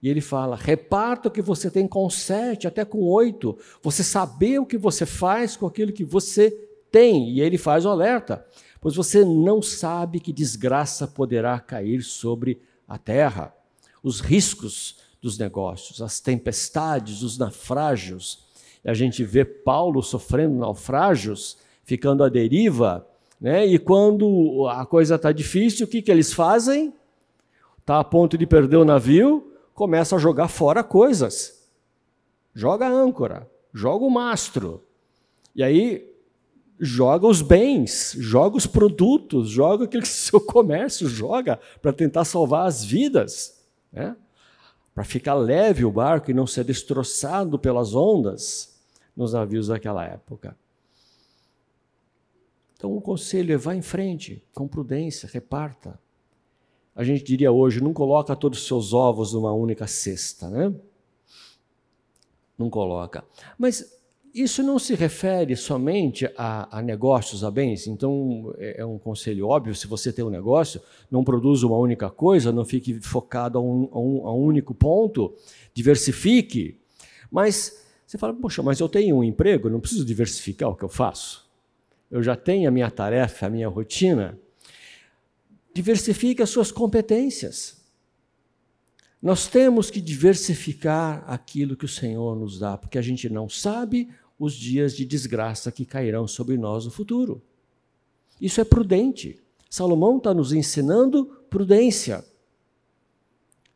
E 0.00 0.08
ele 0.08 0.20
fala: 0.20 0.56
reparta 0.56 1.28
o 1.28 1.30
que 1.30 1.42
você 1.42 1.70
tem 1.70 1.86
com 1.86 2.08
sete, 2.08 2.66
até 2.66 2.84
com 2.84 3.00
oito. 3.02 3.58
Você 3.82 4.04
saber 4.04 4.60
o 4.60 4.66
que 4.66 4.78
você 4.78 5.04
faz 5.04 5.56
com 5.56 5.66
aquilo 5.66 5.92
que 5.92 6.04
você 6.04 6.50
tem. 6.90 7.30
E 7.30 7.40
ele 7.40 7.58
faz 7.58 7.84
o 7.84 7.88
alerta: 7.88 8.46
pois 8.80 8.94
você 8.94 9.24
não 9.24 9.60
sabe 9.60 10.20
que 10.20 10.32
desgraça 10.32 11.06
poderá 11.06 11.58
cair 11.58 12.02
sobre 12.02 12.60
a 12.88 12.98
terra. 12.98 13.54
Os 14.02 14.20
riscos 14.20 14.96
dos 15.20 15.36
negócios, 15.38 16.00
as 16.00 16.18
tempestades, 16.18 17.22
os 17.22 17.36
naufrágios. 17.36 18.46
E 18.84 18.88
a 18.88 18.94
gente 18.94 19.22
vê 19.22 19.44
Paulo 19.44 20.02
sofrendo 20.02 20.56
naufrágios, 20.56 21.58
ficando 21.84 22.24
à 22.24 22.28
deriva 22.28 23.06
né? 23.40 23.64
E 23.66 23.78
quando 23.78 24.66
a 24.68 24.84
coisa 24.84 25.14
está 25.14 25.30
difícil, 25.30 25.86
o 25.86 25.88
que, 25.88 26.02
que 26.02 26.10
eles 26.10 26.32
fazem? 26.32 26.92
Está 27.78 28.00
a 28.00 28.04
ponto 28.04 28.36
de 28.36 28.46
perder 28.46 28.76
o 28.76 28.84
navio, 28.84 29.52
começa 29.74 30.16
a 30.16 30.18
jogar 30.18 30.48
fora 30.48 30.82
coisas. 30.82 31.68
Joga 32.52 32.86
a 32.86 32.90
âncora, 32.90 33.48
joga 33.72 34.04
o 34.04 34.10
mastro. 34.10 34.82
E 35.54 35.62
aí 35.62 36.07
joga 36.80 37.26
os 37.26 37.42
bens, 37.42 38.14
joga 38.18 38.56
os 38.56 38.66
produtos, 38.66 39.48
joga 39.48 39.84
aquilo 39.84 40.02
que 40.02 40.08
o 40.08 40.12
seu 40.12 40.40
comércio 40.40 41.08
joga 41.08 41.58
para 41.82 41.92
tentar 41.92 42.24
salvar 42.24 42.66
as 42.66 42.84
vidas. 42.84 43.64
Né? 43.92 44.16
Para 44.94 45.04
ficar 45.04 45.34
leve 45.34 45.84
o 45.84 45.92
barco 45.92 46.30
e 46.30 46.34
não 46.34 46.46
ser 46.46 46.64
destroçado 46.64 47.58
pelas 47.58 47.94
ondas 47.94 48.78
nos 49.16 49.32
navios 49.32 49.68
daquela 49.68 50.04
época. 50.04 50.56
Então 52.76 52.96
o 52.96 53.00
conselho 53.00 53.52
é 53.52 53.56
vá 53.56 53.74
em 53.74 53.82
frente, 53.82 54.44
com 54.54 54.68
prudência, 54.68 55.28
reparta. 55.32 55.98
A 56.94 57.02
gente 57.02 57.24
diria 57.24 57.50
hoje, 57.50 57.80
não 57.80 57.92
coloca 57.92 58.34
todos 58.36 58.60
os 58.60 58.66
seus 58.66 58.92
ovos 58.92 59.32
numa 59.32 59.52
única 59.52 59.86
cesta, 59.86 60.48
né? 60.48 60.72
Não 62.56 62.70
coloca. 62.70 63.24
Mas 63.56 63.97
isso 64.34 64.62
não 64.62 64.78
se 64.78 64.94
refere 64.94 65.56
somente 65.56 66.30
a, 66.36 66.78
a, 66.78 66.82
negócios, 66.82 67.42
a 67.44 67.50
bens. 67.50 67.86
Então, 67.86 68.54
é, 68.58 68.80
é 68.80 68.84
um 68.86 68.98
conselho 68.98 69.48
óbvio: 69.48 69.74
se 69.74 69.86
você 69.86 70.12
tem 70.12 70.24
um 70.24 70.30
negócio, 70.30 70.80
não 71.10 71.24
produza 71.24 71.66
uma 71.66 71.78
única 71.78 72.10
coisa, 72.10 72.52
não 72.52 72.64
fique 72.64 73.00
focado 73.00 73.58
a 73.58 73.60
um, 73.60 73.88
a 73.92 73.98
um, 73.98 74.26
a 74.26 74.34
um 74.34 74.40
único 74.40 74.74
ponto, 74.74 75.34
diversifique. 75.74 76.80
Mas 77.30 77.86
você 78.06 78.16
fala, 78.16 78.32
poxa, 78.32 78.62
mas 78.62 78.80
eu 78.80 78.88
tenho 78.88 79.16
um 79.16 79.24
emprego, 79.24 79.68
não 79.68 79.80
preciso 79.80 80.04
diversificar 80.04 80.70
o 80.70 80.74
que 80.74 80.84
eu 80.84 80.88
faço 80.88 81.48
eu 82.10 82.22
já 82.22 82.34
tenho 82.34 82.68
a 82.68 82.72
minha 82.72 82.90
tarefa, 82.90 83.46
a 83.46 83.50
minha 83.50 83.68
rotina, 83.68 84.38
diversifique 85.74 86.42
as 86.42 86.50
suas 86.50 86.72
competências. 86.72 87.77
Nós 89.20 89.48
temos 89.48 89.90
que 89.90 90.00
diversificar 90.00 91.24
aquilo 91.26 91.76
que 91.76 91.84
o 91.84 91.88
Senhor 91.88 92.36
nos 92.36 92.58
dá, 92.58 92.78
porque 92.78 92.98
a 92.98 93.02
gente 93.02 93.28
não 93.28 93.48
sabe 93.48 94.08
os 94.38 94.54
dias 94.54 94.96
de 94.96 95.04
desgraça 95.04 95.72
que 95.72 95.84
cairão 95.84 96.28
sobre 96.28 96.56
nós 96.56 96.84
no 96.84 96.90
futuro. 96.90 97.42
Isso 98.40 98.60
é 98.60 98.64
prudente. 98.64 99.40
Salomão 99.68 100.18
está 100.18 100.32
nos 100.32 100.52
ensinando 100.52 101.26
prudência. 101.50 102.24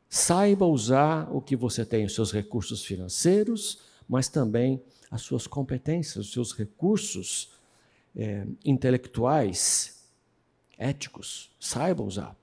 Saiba 0.08 0.64
usar 0.66 1.28
o 1.34 1.40
que 1.40 1.56
você 1.56 1.84
tem, 1.84 2.04
os 2.04 2.14
seus 2.14 2.32
recursos 2.32 2.84
financeiros, 2.84 3.80
mas 4.08 4.28
também 4.28 4.80
as 5.10 5.22
suas 5.22 5.46
competências, 5.46 6.26
os 6.26 6.32
seus 6.32 6.52
recursos 6.52 7.50
é, 8.14 8.46
intelectuais, 8.64 10.04
éticos, 10.78 11.50
saiba 11.58 12.02
usar. 12.02 12.36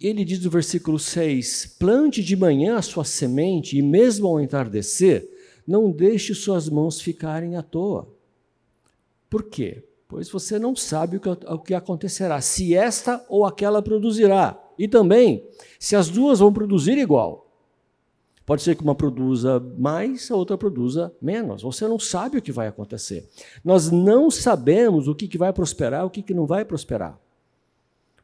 Ele 0.00 0.24
diz 0.24 0.42
no 0.42 0.50
versículo 0.50 0.98
6: 0.98 1.76
Plante 1.78 2.22
de 2.22 2.34
manhã 2.34 2.76
a 2.76 2.82
sua 2.82 3.04
semente, 3.04 3.76
e 3.76 3.82
mesmo 3.82 4.26
ao 4.26 4.40
entardecer, 4.40 5.28
não 5.66 5.90
deixe 5.90 6.34
suas 6.34 6.68
mãos 6.68 7.00
ficarem 7.00 7.56
à 7.56 7.62
toa. 7.62 8.08
Por 9.28 9.44
quê? 9.44 9.84
Pois 10.08 10.28
você 10.28 10.58
não 10.58 10.74
sabe 10.74 11.18
o 11.18 11.20
que, 11.20 11.28
o 11.28 11.58
que 11.58 11.74
acontecerá, 11.74 12.40
se 12.40 12.74
esta 12.74 13.24
ou 13.28 13.44
aquela 13.44 13.82
produzirá, 13.82 14.58
e 14.78 14.88
também 14.88 15.46
se 15.78 15.94
as 15.94 16.08
duas 16.08 16.40
vão 16.40 16.52
produzir 16.52 16.96
igual. 16.98 17.46
Pode 18.44 18.62
ser 18.62 18.74
que 18.74 18.82
uma 18.82 18.96
produza 18.96 19.60
mais, 19.78 20.28
a 20.28 20.34
outra 20.34 20.58
produza 20.58 21.14
menos. 21.22 21.62
Você 21.62 21.86
não 21.86 22.00
sabe 22.00 22.38
o 22.38 22.42
que 22.42 22.50
vai 22.50 22.66
acontecer. 22.66 23.28
Nós 23.64 23.92
não 23.92 24.28
sabemos 24.28 25.06
o 25.06 25.14
que 25.14 25.38
vai 25.38 25.52
prosperar, 25.52 26.04
o 26.04 26.10
que 26.10 26.34
não 26.34 26.46
vai 26.46 26.64
prosperar. 26.64 27.16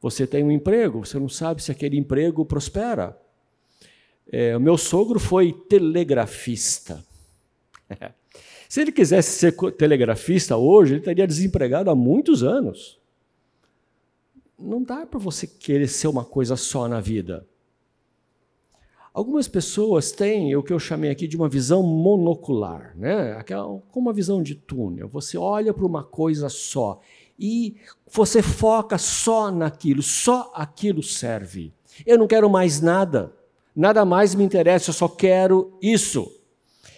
Você 0.00 0.26
tem 0.26 0.44
um 0.44 0.50
emprego, 0.50 1.04
você 1.04 1.18
não 1.18 1.28
sabe 1.28 1.62
se 1.62 1.70
aquele 1.70 1.96
emprego 1.96 2.44
prospera. 2.44 3.16
É, 4.30 4.56
o 4.56 4.60
meu 4.60 4.76
sogro 4.76 5.18
foi 5.18 5.52
telegrafista. 5.52 7.04
Se 8.68 8.80
ele 8.80 8.90
quisesse 8.90 9.38
ser 9.38 9.54
telegrafista 9.72 10.56
hoje, 10.56 10.94
ele 10.94 11.00
estaria 11.00 11.26
desempregado 11.26 11.88
há 11.88 11.94
muitos 11.94 12.42
anos. 12.42 12.98
Não 14.58 14.82
dá 14.82 15.06
para 15.06 15.20
você 15.20 15.46
querer 15.46 15.86
ser 15.86 16.08
uma 16.08 16.24
coisa 16.24 16.56
só 16.56 16.88
na 16.88 17.00
vida. 17.00 17.46
Algumas 19.14 19.48
pessoas 19.48 20.12
têm 20.12 20.54
o 20.56 20.62
que 20.62 20.72
eu 20.72 20.78
chamei 20.78 21.10
aqui 21.10 21.26
de 21.26 21.36
uma 21.36 21.48
visão 21.48 21.82
monocular, 21.82 22.94
né? 22.98 23.32
Aquela, 23.32 23.62
como 23.90 24.08
uma 24.08 24.12
visão 24.12 24.42
de 24.42 24.54
túnel. 24.54 25.08
Você 25.08 25.38
olha 25.38 25.72
para 25.72 25.86
uma 25.86 26.04
coisa 26.04 26.48
só 26.48 27.00
e 27.38 27.76
você 28.10 28.42
foca 28.42 28.98
só 28.98 29.50
naquilo, 29.50 30.02
só 30.02 30.52
aquilo 30.54 31.02
serve. 31.02 31.72
Eu 32.06 32.18
não 32.18 32.26
quero 32.26 32.48
mais 32.48 32.80
nada, 32.80 33.32
nada 33.74 34.04
mais 34.04 34.34
me 34.34 34.44
interessa, 34.44 34.90
eu 34.90 34.94
só 34.94 35.08
quero 35.08 35.76
isso. 35.80 36.32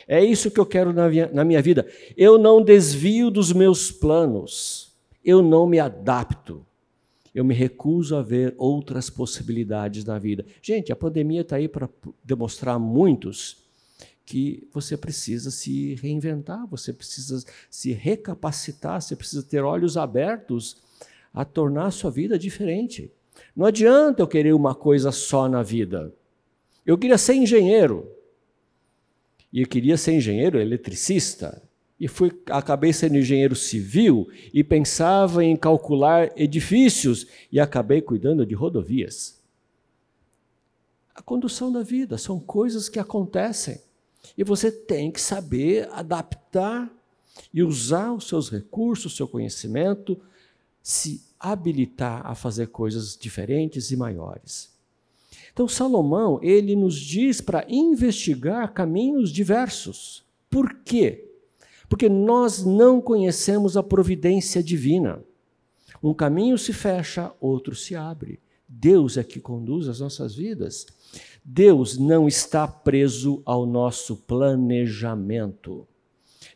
É 0.07 0.25
isso 0.25 0.50
que 0.50 0.59
eu 0.59 0.66
quero 0.66 0.92
na 0.92 1.09
minha, 1.09 1.30
na 1.33 1.45
minha 1.45 1.61
vida. 1.61 1.87
Eu 2.16 2.38
não 2.38 2.62
desvio 2.62 3.30
dos 3.30 3.52
meus 3.52 3.90
planos, 3.90 4.92
eu 5.25 5.42
não 5.42 5.66
me 5.66 5.78
adapto 5.78 6.64
eu 7.38 7.45
me 7.45 7.54
recuso 7.54 8.16
a 8.16 8.23
ver 8.23 8.52
outras 8.59 9.09
possibilidades 9.09 10.04
na 10.04 10.18
vida. 10.18 10.45
Gente, 10.61 10.90
a 10.90 10.97
pandemia 10.97 11.42
está 11.42 11.54
aí 11.54 11.68
para 11.68 11.88
demonstrar 12.25 12.75
a 12.75 12.78
muitos 12.80 13.67
que 14.28 14.68
você 14.70 14.94
precisa 14.94 15.50
se 15.50 15.94
reinventar, 15.94 16.66
você 16.66 16.92
precisa 16.92 17.42
se 17.70 17.92
recapacitar, 17.92 19.00
você 19.00 19.16
precisa 19.16 19.42
ter 19.42 19.62
olhos 19.62 19.97
abertos 19.97 20.76
a 21.32 21.47
tornar 21.47 21.87
a 21.87 21.90
sua 21.90 22.11
vida 22.11 22.38
diferente. 22.38 23.11
Não 23.56 23.64
adianta 23.64 24.20
eu 24.20 24.28
querer 24.28 24.52
uma 24.52 24.75
coisa 24.75 25.11
só 25.12 25.49
na 25.49 25.62
vida. 25.62 26.12
Eu 26.85 26.99
queria 26.99 27.16
ser 27.16 27.37
engenheiro. 27.37 28.06
E 29.50 29.62
eu 29.62 29.66
queria 29.66 29.97
ser 29.97 30.12
engenheiro 30.12 30.61
eletricista 30.61 31.62
e 31.99 32.06
fui, 32.06 32.30
acabei 32.50 32.92
sendo 32.92 33.16
engenheiro 33.16 33.56
civil 33.56 34.28
e 34.52 34.62
pensava 34.62 35.42
em 35.42 35.56
calcular 35.56 36.30
edifícios 36.37 37.26
e 37.50 37.58
acabei 37.58 38.02
cuidando 38.02 38.44
de 38.44 38.54
rodovias. 38.54 39.40
A 41.14 41.23
condução 41.23 41.73
da 41.73 41.82
vida 41.82 42.18
são 42.18 42.38
coisas 42.38 42.90
que 42.90 42.99
acontecem 42.99 43.88
e 44.37 44.44
você 44.44 44.70
tem 44.70 45.11
que 45.11 45.20
saber 45.20 45.88
adaptar 45.92 46.90
e 47.52 47.62
usar 47.62 48.12
os 48.12 48.28
seus 48.28 48.50
recursos, 48.50 49.12
o 49.12 49.16
seu 49.16 49.28
conhecimento, 49.28 50.20
se 50.82 51.23
habilitar 51.38 52.26
a 52.26 52.35
fazer 52.35 52.68
coisas 52.68 53.16
diferentes 53.16 53.90
e 53.90 53.97
maiores. 53.97 54.76
Então 55.52 55.68
Salomão, 55.68 56.38
ele 56.42 56.76
nos 56.76 56.97
diz 56.97 57.40
para 57.40 57.66
investigar 57.68 58.73
caminhos 58.73 59.30
diversos. 59.30 60.25
Por 60.50 60.75
quê? 60.85 61.28
Porque 61.88 62.08
nós 62.08 62.64
não 62.64 63.00
conhecemos 63.00 63.76
a 63.76 63.82
providência 63.82 64.62
divina. 64.62 65.23
Um 66.02 66.14
caminho 66.14 66.56
se 66.58 66.73
fecha, 66.73 67.32
outro 67.40 67.75
se 67.75 67.97
abre. 67.97 68.38
Deus 68.68 69.16
é 69.16 69.25
que 69.25 69.40
conduz 69.40 69.88
as 69.88 70.00
nossas 70.00 70.35
vidas. 70.35 70.87
Deus 71.50 71.97
não 71.97 72.28
está 72.28 72.69
preso 72.69 73.40
ao 73.43 73.64
nosso 73.64 74.14
planejamento. 74.14 75.88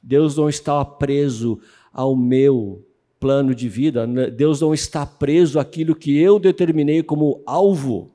Deus 0.03 0.37
não 0.37 0.51
está 0.51 0.85
preso 0.85 1.59
ao 1.91 2.15
meu 2.15 2.87
plano 3.19 3.55
de 3.55 3.71
vida. 3.71 4.07
Deus 4.31 4.61
não 4.61 4.75
está 4.75 5.07
preso 5.07 5.59
àquilo 5.59 5.97
que 5.97 6.19
eu 6.19 6.39
determinei 6.39 7.03
como 7.03 7.43
alvo 7.47 8.13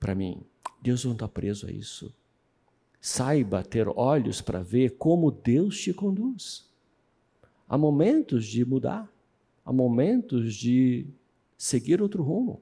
para 0.00 0.16
mim. 0.16 0.42
Deus 0.82 1.04
não 1.04 1.12
está 1.12 1.28
preso 1.28 1.68
a 1.68 1.70
isso. 1.70 2.12
Saiba 3.00 3.62
ter 3.62 3.86
olhos 3.86 4.40
para 4.40 4.64
ver 4.64 4.96
como 4.98 5.30
Deus 5.30 5.80
te 5.80 5.94
conduz. 5.94 6.68
Há 7.68 7.78
momentos 7.78 8.46
de 8.46 8.64
mudar, 8.64 9.08
há 9.64 9.72
momentos 9.72 10.56
de 10.56 11.06
seguir 11.56 12.02
outro 12.02 12.20
rumo. 12.20 12.60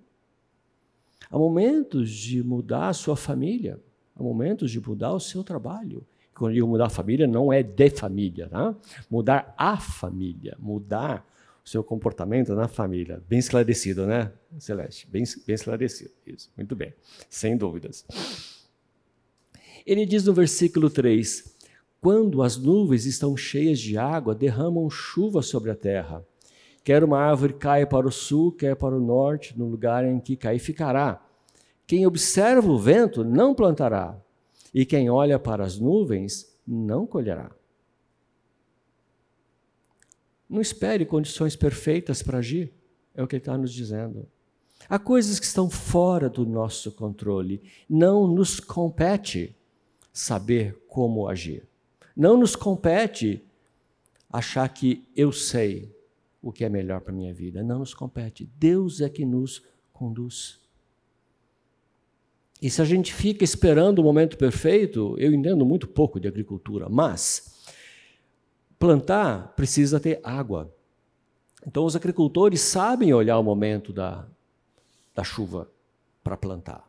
Há 1.30 1.38
momentos 1.38 2.10
de 2.10 2.42
mudar 2.42 2.88
a 2.88 2.92
sua 2.92 3.16
família, 3.16 3.78
há 4.16 4.22
momentos 4.22 4.70
de 4.70 4.80
mudar 4.80 5.12
o 5.12 5.20
seu 5.20 5.44
trabalho. 5.44 6.06
Quando 6.34 6.56
eu 6.56 6.66
mudar 6.66 6.86
a 6.86 6.90
família, 6.90 7.26
não 7.26 7.52
é 7.52 7.62
de 7.62 7.90
família, 7.90 8.48
tá? 8.48 8.74
mudar 9.10 9.54
a 9.58 9.76
família, 9.76 10.56
mudar 10.58 11.26
o 11.64 11.68
seu 11.68 11.82
comportamento 11.82 12.54
na 12.54 12.68
família. 12.68 13.22
Bem 13.28 13.40
esclarecido, 13.40 14.06
né, 14.06 14.32
Celeste? 14.58 15.06
Bem, 15.10 15.24
bem 15.46 15.54
esclarecido. 15.54 16.10
Isso, 16.26 16.50
muito 16.56 16.76
bem, 16.76 16.94
sem 17.28 17.56
dúvidas. 17.56 18.06
Ele 19.84 20.06
diz 20.06 20.24
no 20.24 20.32
versículo 20.32 20.88
3: 20.88 21.56
Quando 22.00 22.42
as 22.42 22.56
nuvens 22.56 23.04
estão 23.04 23.36
cheias 23.36 23.80
de 23.80 23.98
água, 23.98 24.34
derramam 24.34 24.88
chuva 24.88 25.42
sobre 25.42 25.70
a 25.70 25.74
terra. 25.74 26.24
Quer 26.88 27.04
uma 27.04 27.18
árvore 27.18 27.52
caia 27.52 27.86
para 27.86 28.08
o 28.08 28.10
sul, 28.10 28.50
quer 28.50 28.74
para 28.74 28.96
o 28.96 28.98
norte, 28.98 29.52
no 29.58 29.68
lugar 29.68 30.06
em 30.06 30.18
que 30.18 30.34
cair 30.34 30.58
ficará. 30.58 31.22
Quem 31.86 32.06
observa 32.06 32.66
o 32.66 32.78
vento 32.78 33.22
não 33.22 33.54
plantará, 33.54 34.18
e 34.72 34.86
quem 34.86 35.10
olha 35.10 35.38
para 35.38 35.62
as 35.62 35.78
nuvens 35.78 36.50
não 36.66 37.06
colherá. 37.06 37.50
Não 40.48 40.62
espere 40.62 41.04
condições 41.04 41.54
perfeitas 41.54 42.22
para 42.22 42.38
agir, 42.38 42.72
é 43.14 43.22
o 43.22 43.26
que 43.28 43.36
ele 43.36 43.42
está 43.42 43.58
nos 43.58 43.74
dizendo. 43.74 44.26
Há 44.88 44.98
coisas 44.98 45.38
que 45.38 45.44
estão 45.44 45.68
fora 45.68 46.30
do 46.30 46.46
nosso 46.46 46.90
controle, 46.92 47.60
não 47.86 48.26
nos 48.26 48.60
compete 48.60 49.54
saber 50.10 50.74
como 50.88 51.28
agir. 51.28 51.68
Não 52.16 52.38
nos 52.38 52.56
compete 52.56 53.44
achar 54.32 54.66
que 54.70 55.06
eu 55.14 55.30
sei 55.30 55.97
o 56.42 56.52
que 56.52 56.64
é 56.64 56.68
melhor 56.68 57.00
para 57.00 57.12
a 57.12 57.16
minha 57.16 57.34
vida. 57.34 57.62
Não 57.62 57.80
nos 57.80 57.94
compete. 57.94 58.48
Deus 58.58 59.00
é 59.00 59.08
que 59.08 59.24
nos 59.24 59.62
conduz. 59.92 60.60
E 62.60 62.68
se 62.68 62.82
a 62.82 62.84
gente 62.84 63.14
fica 63.14 63.44
esperando 63.44 64.00
o 64.00 64.02
momento 64.02 64.36
perfeito, 64.36 65.14
eu 65.18 65.32
entendo 65.32 65.64
muito 65.64 65.86
pouco 65.86 66.18
de 66.18 66.26
agricultura, 66.26 66.88
mas 66.88 67.64
plantar 68.78 69.54
precisa 69.54 70.00
ter 70.00 70.20
água. 70.24 70.74
Então 71.66 71.84
os 71.84 71.94
agricultores 71.94 72.60
sabem 72.60 73.12
olhar 73.12 73.38
o 73.38 73.44
momento 73.44 73.92
da, 73.92 74.26
da 75.14 75.22
chuva 75.22 75.70
para 76.22 76.36
plantar. 76.36 76.88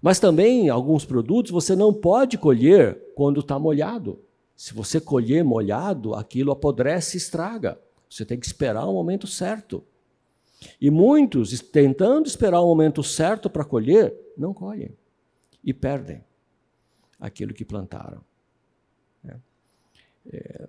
Mas 0.00 0.20
também 0.20 0.68
alguns 0.68 1.04
produtos 1.04 1.50
você 1.50 1.74
não 1.74 1.92
pode 1.92 2.38
colher 2.38 3.12
quando 3.14 3.40
está 3.40 3.58
molhado. 3.58 4.20
Se 4.56 4.72
você 4.72 5.00
colher 5.00 5.44
molhado, 5.44 6.14
aquilo 6.14 6.50
apodrece 6.50 7.16
e 7.16 7.18
estraga. 7.18 7.78
Você 8.08 8.24
tem 8.24 8.38
que 8.38 8.46
esperar 8.46 8.86
o 8.86 8.92
momento 8.92 9.26
certo. 9.26 9.84
E 10.80 10.90
muitos, 10.90 11.60
tentando 11.60 12.26
esperar 12.26 12.60
o 12.60 12.66
momento 12.66 13.02
certo 13.02 13.48
para 13.48 13.64
colher, 13.64 14.14
não 14.36 14.52
colhem 14.52 14.96
e 15.62 15.72
perdem 15.72 16.24
aquilo 17.20 17.54
que 17.54 17.64
plantaram. 17.64 18.20
É. 19.26 19.36
É, 20.32 20.68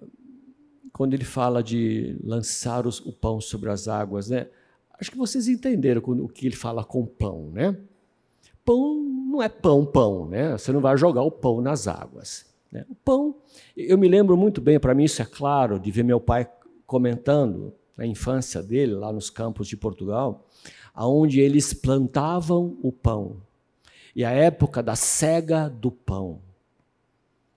quando 0.91 1.13
ele 1.13 1.23
fala 1.23 1.63
de 1.63 2.17
lançar 2.23 2.86
os, 2.86 2.99
o 2.99 3.12
pão 3.12 3.39
sobre 3.39 3.69
as 3.69 3.88
águas, 3.88 4.30
né? 4.30 4.47
acho 4.99 5.12
que 5.12 5.17
vocês 5.17 5.47
entenderam 5.47 6.02
o 6.06 6.28
que 6.28 6.45
ele 6.45 6.56
fala 6.56 6.84
com 6.84 7.06
pão, 7.06 7.49
né? 7.52 7.78
Pão 8.65 9.02
não 9.02 9.41
é 9.41 9.47
pão, 9.47 9.86
pão, 9.86 10.28
né? 10.28 10.52
Você 10.58 10.71
não 10.71 10.82
vai 10.82 10.97
jogar 10.97 11.23
o 11.23 11.32
pão 11.32 11.62
nas 11.62 11.88
águas. 11.88 12.45
Né? 12.71 12.86
O 12.89 12.95
pão, 12.95 13.36
eu 13.75 13.97
me 13.97 14.08
lembro 14.08 14.36
muito 14.36 14.60
bem, 14.60 14.80
para 14.80 14.93
mim 14.93 15.06
isso 15.06 15.21
é 15.21 15.25
claro, 15.25 15.80
de 15.80 15.89
ver 15.89 16.04
meu 16.04 16.19
pai 16.19 16.47
comentando 16.89 17.71
na 17.95 18.04
infância 18.04 18.63
dele, 18.63 18.95
lá 18.95 19.13
nos 19.13 19.30
campos 19.30 19.67
de 19.67 19.78
Portugal, 19.78 20.47
aonde 20.91 21.39
eles 21.39 21.71
plantavam 21.71 22.80
o 22.82 22.91
pão. 22.91 23.43
E 24.15 24.25
a 24.25 24.32
época 24.32 24.82
da 24.82 24.95
cega 24.95 25.69
do 25.69 25.91
pão. 25.91 26.41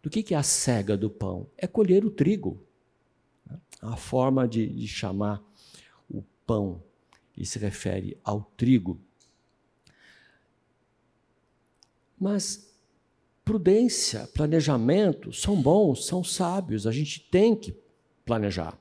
Do 0.02 0.10
que, 0.10 0.22
que 0.22 0.34
é 0.34 0.36
a 0.36 0.42
cega 0.42 0.98
do 0.98 1.08
pão? 1.08 1.46
É 1.56 1.66
colher 1.66 2.04
o 2.04 2.10
trigo. 2.10 2.60
A 3.80 3.96
forma 3.96 4.46
de, 4.46 4.66
de 4.66 4.86
chamar 4.86 5.42
o 6.10 6.22
pão, 6.46 6.82
e 7.34 7.46
se 7.46 7.58
refere 7.58 8.18
ao 8.22 8.42
trigo. 8.54 9.00
Mas 12.20 12.70
prudência, 13.42 14.28
planejamento 14.34 15.32
são 15.32 15.60
bons, 15.60 16.04
são 16.04 16.22
sábios. 16.22 16.86
A 16.86 16.92
gente 16.92 17.18
tem 17.18 17.56
que 17.56 17.74
planejar, 18.26 18.78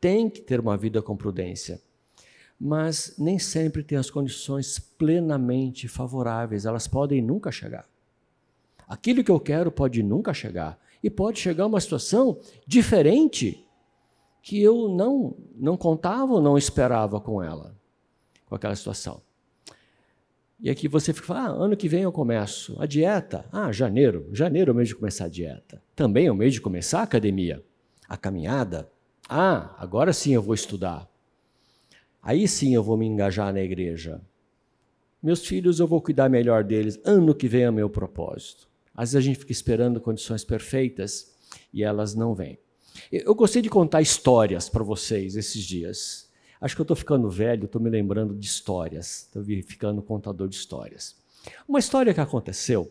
tem 0.00 0.28
que 0.28 0.40
ter 0.40 0.60
uma 0.60 0.76
vida 0.76 1.02
com 1.02 1.16
prudência. 1.16 1.80
Mas 2.58 3.14
nem 3.18 3.38
sempre 3.38 3.82
tem 3.82 3.98
as 3.98 4.10
condições 4.10 4.78
plenamente 4.78 5.88
favoráveis, 5.88 6.64
elas 6.64 6.86
podem 6.86 7.20
nunca 7.20 7.52
chegar. 7.52 7.86
Aquilo 8.88 9.24
que 9.24 9.30
eu 9.30 9.40
quero 9.40 9.70
pode 9.70 10.02
nunca 10.02 10.32
chegar. 10.32 10.78
E 11.02 11.10
pode 11.10 11.38
chegar 11.38 11.66
uma 11.66 11.80
situação 11.80 12.38
diferente 12.66 13.64
que 14.42 14.62
eu 14.62 14.88
não, 14.88 15.36
não 15.54 15.76
contava 15.76 16.32
ou 16.32 16.40
não 16.40 16.56
esperava 16.56 17.20
com 17.20 17.42
ela, 17.42 17.76
com 18.46 18.54
aquela 18.54 18.74
situação. 18.74 19.20
E 20.58 20.70
aqui 20.70 20.88
você 20.88 21.12
fica 21.12 21.34
ah, 21.34 21.48
ano 21.48 21.76
que 21.76 21.88
vem 21.88 22.02
eu 22.02 22.12
começo. 22.12 22.80
A 22.80 22.86
dieta? 22.86 23.44
Ah, 23.52 23.70
janeiro. 23.70 24.28
Janeiro 24.32 24.70
é 24.70 24.72
o 24.72 24.76
mês 24.76 24.88
de 24.88 24.96
começar 24.96 25.26
a 25.26 25.28
dieta. 25.28 25.82
Também 25.94 26.26
é 26.26 26.32
o 26.32 26.34
mês 26.34 26.54
de 26.54 26.60
começar 26.60 27.00
a 27.00 27.02
academia. 27.02 27.62
A 28.08 28.16
caminhada? 28.16 28.90
Ah, 29.28 29.74
agora 29.78 30.12
sim 30.12 30.34
eu 30.34 30.42
vou 30.42 30.54
estudar. 30.54 31.08
Aí 32.22 32.46
sim 32.46 32.74
eu 32.74 32.82
vou 32.82 32.96
me 32.96 33.06
engajar 33.06 33.52
na 33.52 33.60
igreja. 33.60 34.20
Meus 35.22 35.44
filhos 35.44 35.80
eu 35.80 35.86
vou 35.86 36.00
cuidar 36.00 36.28
melhor 36.28 36.62
deles. 36.62 37.00
Ano 37.04 37.34
que 37.34 37.48
vem 37.48 37.62
é 37.62 37.70
o 37.70 37.72
meu 37.72 37.90
propósito. 37.90 38.68
Às 38.94 39.12
vezes 39.12 39.16
a 39.16 39.28
gente 39.28 39.38
fica 39.38 39.52
esperando 39.52 40.00
condições 40.00 40.44
perfeitas 40.44 41.34
e 41.72 41.82
elas 41.82 42.14
não 42.14 42.34
vêm. 42.34 42.58
Eu 43.10 43.34
gostei 43.34 43.60
de 43.60 43.68
contar 43.68 44.00
histórias 44.00 44.68
para 44.68 44.82
vocês 44.82 45.36
esses 45.36 45.62
dias. 45.62 46.30
Acho 46.60 46.74
que 46.74 46.80
eu 46.80 46.84
estou 46.84 46.96
ficando 46.96 47.28
velho, 47.28 47.66
estou 47.66 47.80
me 47.80 47.90
lembrando 47.90 48.34
de 48.34 48.46
histórias, 48.46 49.24
estou 49.24 49.44
ficando 49.44 50.00
contador 50.00 50.48
de 50.48 50.56
histórias. 50.56 51.16
Uma 51.68 51.78
história 51.78 52.14
que 52.14 52.20
aconteceu, 52.20 52.90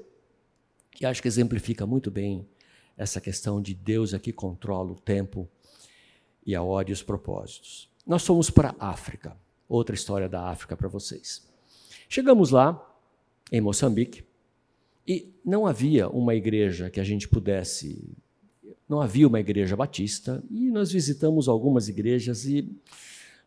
que 0.92 1.06
acho 1.06 1.22
que 1.22 1.28
exemplifica 1.28 1.86
muito 1.86 2.12
bem 2.12 2.48
essa 2.96 3.20
questão 3.20 3.62
de 3.62 3.74
Deus 3.74 4.14
aqui 4.14 4.32
controla 4.32 4.92
o 4.92 5.00
tempo 5.00 5.50
e 6.46 6.56
a 6.56 6.62
hora 6.62 6.90
e 6.90 6.94
os 6.94 7.02
propósitos. 7.02 7.90
Nós 8.06 8.26
fomos 8.26 8.50
para 8.50 8.76
a 8.80 8.90
África, 8.90 9.36
outra 9.68 9.96
história 9.96 10.30
da 10.30 10.50
África 10.50 10.78
para 10.78 10.88
vocês. 10.88 11.48
Chegamos 12.08 12.52
lá, 12.52 12.82
em 13.52 13.60
Moçambique, 13.60 14.24
e 15.08 15.34
não 15.44 15.66
havia 15.66 16.08
uma 16.10 16.36
igreja 16.36 16.90
que 16.90 17.00
a 17.00 17.04
gente 17.04 17.28
pudesse. 17.28 18.16
Não 18.88 19.02
havia 19.02 19.28
uma 19.28 19.40
igreja 19.40 19.76
batista, 19.76 20.44
e 20.52 20.70
nós 20.70 20.92
visitamos 20.92 21.48
algumas 21.48 21.90
igrejas 21.90 22.46
e 22.46 22.72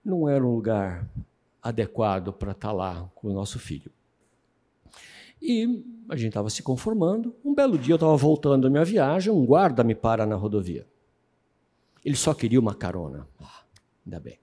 não 0.05 0.29
era 0.29 0.45
um 0.45 0.55
lugar 0.55 1.09
adequado 1.63 2.33
para 2.33 2.53
estar 2.53 2.73
lá 2.73 3.09
com 3.15 3.29
o 3.29 3.33
nosso 3.33 3.59
filho. 3.59 3.91
E 5.41 5.85
a 6.09 6.17
gente 6.17 6.29
estava 6.29 6.51
se 6.51 6.63
conformando. 6.63 7.35
Um 7.45 7.55
belo 7.55 7.79
dia 7.79 7.93
eu 7.93 7.97
estava 7.97 8.17
voltando 8.17 8.63
da 8.63 8.71
minha 8.71 8.85
viagem, 8.85 9.33
um 9.33 9.47
guarda 9.47 9.85
me 9.85 9.95
para 9.95 10.27
na 10.27 10.35
rodovia. 10.35 10.87
Ele 12.05 12.17
só 12.17 12.33
queria 12.35 12.61
uma 12.61 12.75
carona. 12.75 13.27
Ah, 13.41 13.63
ainda 14.07 14.21
bem. 14.21 14.39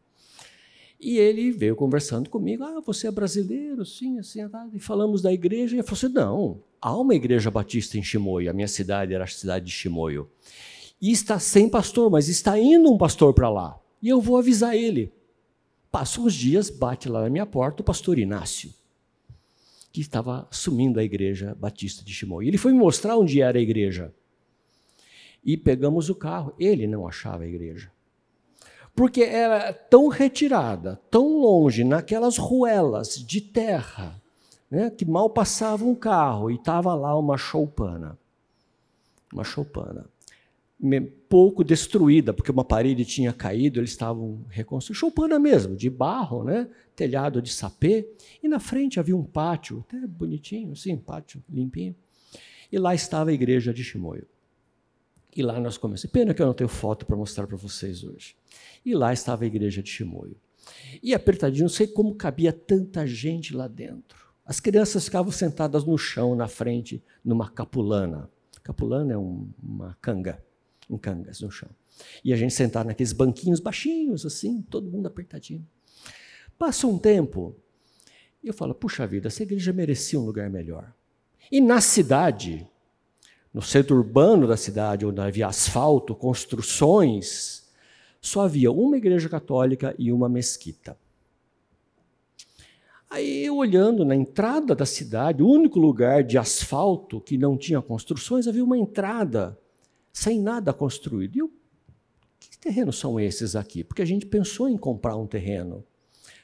E 0.99 1.17
ele 1.17 1.51
veio 1.51 1.75
conversando 1.75 2.29
comigo. 2.29 2.63
Ah, 2.63 2.81
você 2.81 3.07
é 3.07 3.11
brasileiro? 3.11 3.85
Sim, 3.85 4.19
assim, 4.19 4.47
tá. 4.49 4.67
e 4.73 4.79
falamos 4.79 5.21
da 5.21 5.31
igreja. 5.31 5.75
E 5.75 5.79
ele 5.79 5.87
falou 5.87 5.97
assim: 5.97 6.13
não, 6.13 6.63
há 6.81 6.97
uma 6.97 7.13
igreja 7.13 7.51
batista 7.51 7.97
em 7.97 8.03
Chimoio. 8.03 8.49
A 8.49 8.53
minha 8.53 8.67
cidade 8.67 9.13
era 9.13 9.23
a 9.23 9.27
cidade 9.27 9.65
de 9.65 9.71
Chimoio. 9.71 10.29
E 11.01 11.11
está 11.11 11.37
sem 11.37 11.69
pastor, 11.69 12.09
mas 12.09 12.29
está 12.29 12.57
indo 12.57 12.91
um 12.91 12.97
pastor 12.97 13.33
para 13.33 13.49
lá. 13.49 13.79
E 14.01 14.09
eu 14.09 14.21
vou 14.21 14.37
avisar 14.37 14.75
ele. 14.75 15.11
Passam 15.91 16.25
uns 16.25 16.33
dias, 16.33 16.69
bate 16.69 17.07
lá 17.07 17.21
na 17.21 17.29
minha 17.29 17.45
porta 17.45 17.81
o 17.81 17.85
pastor 17.85 18.17
Inácio, 18.19 18.73
que 19.91 20.01
estava 20.01 20.47
assumindo 20.51 20.99
a 20.99 21.03
igreja 21.03 21.55
batista 21.55 22.03
de 22.03 22.13
Chimoio. 22.13 22.47
Ele 22.47 22.57
foi 22.57 22.73
me 22.73 22.79
mostrar 22.79 23.17
onde 23.17 23.41
era 23.41 23.57
a 23.57 23.61
igreja. 23.61 24.13
E 25.45 25.55
pegamos 25.55 26.09
o 26.09 26.15
carro. 26.15 26.53
Ele 26.59 26.87
não 26.87 27.07
achava 27.07 27.43
a 27.43 27.47
igreja 27.47 27.91
porque 28.95 29.23
era 29.23 29.73
tão 29.73 30.07
retirada, 30.07 30.99
tão 31.11 31.37
longe, 31.37 31.83
naquelas 31.83 32.37
ruelas 32.37 33.17
de 33.17 33.41
terra, 33.41 34.21
né, 34.71 34.89
que 34.89 35.03
mal 35.03 35.29
passava 35.29 35.83
um 35.83 35.93
carro 35.93 36.49
e 36.49 36.55
estava 36.55 36.95
lá 36.95 37.17
uma 37.17 37.37
choupana. 37.37 38.17
Uma 39.33 39.43
choupana. 39.43 40.05
Pouco 41.27 41.63
destruída, 41.63 42.33
porque 42.33 42.51
uma 42.51 42.63
parede 42.63 43.03
tinha 43.03 43.33
caído, 43.33 43.79
eles 43.79 43.89
estavam 43.89 44.45
reconstruindo. 44.49 44.99
Choupana 44.99 45.37
mesmo, 45.37 45.75
de 45.75 45.89
barro, 45.89 46.43
né? 46.43 46.69
telhado 46.95 47.41
de 47.41 47.51
sapê. 47.51 48.07
E 48.41 48.47
na 48.47 48.59
frente 48.59 48.99
havia 48.99 49.15
um 49.15 49.23
pátio, 49.23 49.83
até 49.87 50.05
bonitinho, 50.07 50.71
assim, 50.71 50.95
pátio 50.95 51.43
limpinho. 51.49 51.95
E 52.71 52.77
lá 52.77 52.95
estava 52.95 53.29
a 53.29 53.33
igreja 53.33 53.73
de 53.73 53.83
Chimoio. 53.83 54.27
E 55.35 55.43
lá 55.43 55.59
nós 55.59 55.77
começamos. 55.77 56.11
Pena 56.11 56.33
que 56.33 56.41
eu 56.41 56.45
não 56.45 56.53
tenho 56.53 56.69
foto 56.69 57.05
para 57.05 57.15
mostrar 57.15 57.45
para 57.45 57.57
vocês 57.57 58.03
hoje. 58.03 58.35
E 58.85 58.95
lá 58.95 59.11
estava 59.11 59.43
a 59.43 59.47
igreja 59.47 59.83
de 59.83 59.89
Chimoio. 59.89 60.37
E 61.03 61.13
apertadinho, 61.13 61.63
não 61.63 61.69
sei 61.69 61.87
como 61.87 62.15
cabia 62.15 62.53
tanta 62.53 63.05
gente 63.05 63.53
lá 63.53 63.67
dentro. 63.67 64.25
As 64.45 64.59
crianças 64.59 65.05
ficavam 65.05 65.31
sentadas 65.31 65.83
no 65.83 65.97
chão, 65.97 66.35
na 66.35 66.47
frente, 66.47 67.03
numa 67.23 67.49
capulana. 67.49 68.29
Capulana 68.63 69.13
é 69.13 69.17
um, 69.17 69.49
uma 69.61 69.97
canga, 70.01 70.43
um 70.89 70.97
cangas 70.97 71.41
no 71.41 71.51
chão. 71.51 71.69
E 72.23 72.31
a 72.31 72.35
gente 72.35 72.53
sentava 72.53 72.85
naqueles 72.85 73.11
banquinhos 73.11 73.59
baixinhos, 73.59 74.25
assim, 74.25 74.61
todo 74.61 74.89
mundo 74.89 75.07
apertadinho. 75.07 75.67
Passa 76.57 76.87
um 76.87 76.97
tempo, 76.97 77.55
e 78.43 78.47
eu 78.47 78.53
falo, 78.53 78.73
puxa 78.73 79.05
vida, 79.05 79.27
essa 79.27 79.43
igreja 79.43 79.73
merecia 79.73 80.19
um 80.19 80.25
lugar 80.25 80.49
melhor. 80.49 80.93
E 81.51 81.59
na 81.59 81.81
cidade, 81.81 82.67
no 83.55 83.61
centro 83.61 83.95
urbano 83.95 84.45
da 84.45 84.57
cidade, 84.57 85.05
onde 85.05 85.21
havia 85.21 85.47
asfalto, 85.47 86.13
construções, 86.13 87.63
só 88.19 88.41
havia 88.41 88.69
uma 88.69 88.97
igreja 88.97 89.29
católica 89.29 89.95
e 89.97 90.11
uma 90.11 90.27
mesquita. 90.27 90.97
Aí 93.09 93.49
olhando 93.49 94.03
na 94.03 94.13
entrada 94.13 94.75
da 94.75 94.85
cidade, 94.85 95.41
o 95.41 95.47
único 95.47 95.79
lugar 95.79 96.21
de 96.21 96.37
asfalto 96.37 97.21
que 97.21 97.37
não 97.37 97.57
tinha 97.57 97.81
construções, 97.81 98.45
havia 98.45 98.61
uma 98.61 98.77
entrada 98.77 99.57
sem 100.11 100.41
nada 100.41 100.73
construído. 100.73 101.37
E 101.37 101.39
eu, 101.39 101.49
que 102.37 102.59
terrenos 102.59 102.99
são 102.99 103.17
esses 103.17 103.55
aqui? 103.55 103.85
Porque 103.85 104.01
a 104.01 104.05
gente 104.05 104.25
pensou 104.25 104.67
em 104.67 104.77
comprar 104.77 105.15
um 105.15 105.25
terreno 105.25 105.81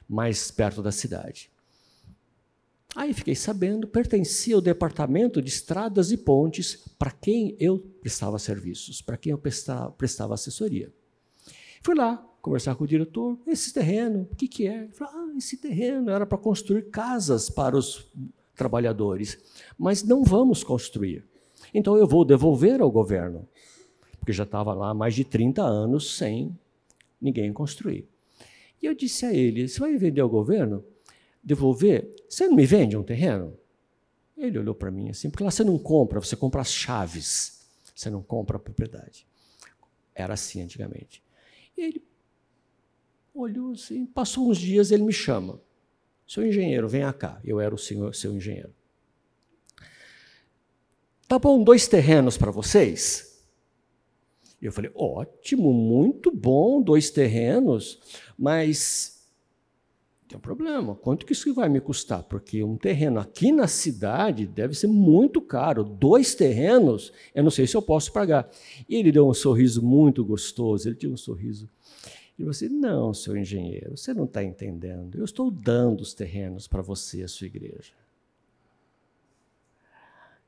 mais 0.07 0.49
perto 0.49 0.81
da 0.81 0.93
cidade. 0.93 1.50
Aí 2.95 3.13
fiquei 3.13 3.35
sabendo, 3.35 3.87
pertencia 3.87 4.55
ao 4.55 4.61
departamento 4.61 5.41
de 5.41 5.49
estradas 5.49 6.11
e 6.11 6.17
pontes 6.17 6.75
para 6.99 7.11
quem 7.11 7.55
eu 7.59 7.79
prestava 7.79 8.37
serviços, 8.37 9.01
para 9.01 9.15
quem 9.15 9.31
eu 9.31 9.37
prestava, 9.37 9.91
prestava, 9.91 10.33
assessoria. 10.33 10.91
Fui 11.81 11.95
lá 11.95 12.17
conversar 12.41 12.75
com 12.75 12.83
o 12.83 12.87
diretor, 12.87 13.37
esse 13.47 13.71
terreno, 13.71 14.27
o 14.31 14.35
que, 14.35 14.47
que 14.47 14.67
é? 14.67 14.89
Ah, 14.99 15.33
esse 15.37 15.57
terreno 15.57 16.09
era 16.09 16.25
para 16.25 16.37
construir 16.37 16.89
casas 16.89 17.49
para 17.49 17.77
os 17.77 18.11
trabalhadores, 18.55 19.37
mas 19.77 20.03
não 20.03 20.23
vamos 20.23 20.63
construir. 20.63 21.23
Então 21.73 21.95
eu 21.97 22.07
vou 22.07 22.25
devolver 22.25 22.81
ao 22.81 22.91
governo, 22.91 23.47
porque 24.19 24.33
já 24.33 24.43
estava 24.43 24.73
lá 24.73 24.93
mais 24.93 25.13
de 25.13 25.23
30 25.23 25.61
anos 25.61 26.17
sem 26.17 26.57
ninguém 27.21 27.53
construir. 27.53 28.07
E 28.81 28.85
eu 28.87 28.95
disse 28.95 29.25
a 29.25 29.33
ele, 29.33 29.67
você 29.67 29.79
vai 29.79 29.95
vender 29.95 30.21
ao 30.21 30.29
governo? 30.29 30.83
Devolver, 31.43 32.13
você 32.29 32.47
não 32.47 32.55
me 32.55 32.65
vende 32.65 32.95
um 32.95 33.03
terreno? 33.03 33.57
Ele 34.37 34.59
olhou 34.59 34.75
para 34.75 34.91
mim 34.91 35.09
assim, 35.09 35.29
porque 35.29 35.43
lá 35.43 35.51
você 35.51 35.63
não 35.63 35.77
compra, 35.77 36.19
você 36.19 36.35
compra 36.35 36.61
as 36.61 36.71
chaves, 36.71 37.67
você 37.93 38.09
não 38.09 38.21
compra 38.21 38.57
a 38.57 38.59
propriedade. 38.59 39.27
Era 40.15 40.33
assim 40.33 40.61
antigamente. 40.61 41.23
E 41.77 41.81
ele 41.81 42.03
olhou 43.33 43.73
assim, 43.73 44.05
passou 44.05 44.49
uns 44.49 44.57
dias, 44.57 44.91
ele 44.91 45.03
me 45.03 45.13
chama. 45.13 45.61
Seu 46.27 46.45
engenheiro, 46.45 46.87
venha 46.87 47.11
cá. 47.11 47.39
Eu 47.43 47.59
era 47.59 47.73
o 47.73 47.77
senhor, 47.77 48.15
seu 48.15 48.33
engenheiro. 48.33 48.73
Tá 51.27 51.37
bom, 51.37 51.63
dois 51.63 51.87
terrenos 51.87 52.37
para 52.37 52.51
vocês? 52.51 53.41
Eu 54.61 54.71
falei, 54.71 54.91
ótimo, 54.93 55.73
muito 55.73 56.29
bom, 56.29 56.81
dois 56.81 57.09
terrenos, 57.09 57.99
mas 58.37 59.10
tem 60.31 60.37
um 60.37 60.41
problema. 60.41 60.95
Quanto 60.95 61.25
que 61.25 61.33
isso 61.33 61.53
vai 61.53 61.67
me 61.67 61.81
custar? 61.81 62.23
Porque 62.23 62.63
um 62.63 62.77
terreno 62.77 63.19
aqui 63.19 63.51
na 63.51 63.67
cidade 63.67 64.47
deve 64.47 64.73
ser 64.73 64.87
muito 64.87 65.41
caro. 65.41 65.83
Dois 65.83 66.33
terrenos, 66.33 67.11
eu 67.35 67.43
não 67.43 67.51
sei 67.51 67.67
se 67.67 67.75
eu 67.75 67.81
posso 67.81 68.13
pagar. 68.13 68.49
E 68.87 68.95
ele 68.95 69.11
deu 69.11 69.27
um 69.27 69.33
sorriso 69.33 69.83
muito 69.83 70.23
gostoso. 70.23 70.87
Ele 70.87 70.95
tinha 70.95 71.11
um 71.11 71.17
sorriso. 71.17 71.69
E 72.39 72.43
você, 72.43 72.69
não, 72.69 73.13
seu 73.13 73.35
engenheiro, 73.35 73.97
você 73.97 74.13
não 74.13 74.23
está 74.23 74.43
entendendo. 74.43 75.17
Eu 75.17 75.25
estou 75.25 75.51
dando 75.51 76.01
os 76.01 76.13
terrenos 76.13 76.67
para 76.67 76.81
você, 76.81 77.23
a 77.23 77.27
sua 77.27 77.47
igreja. 77.47 77.93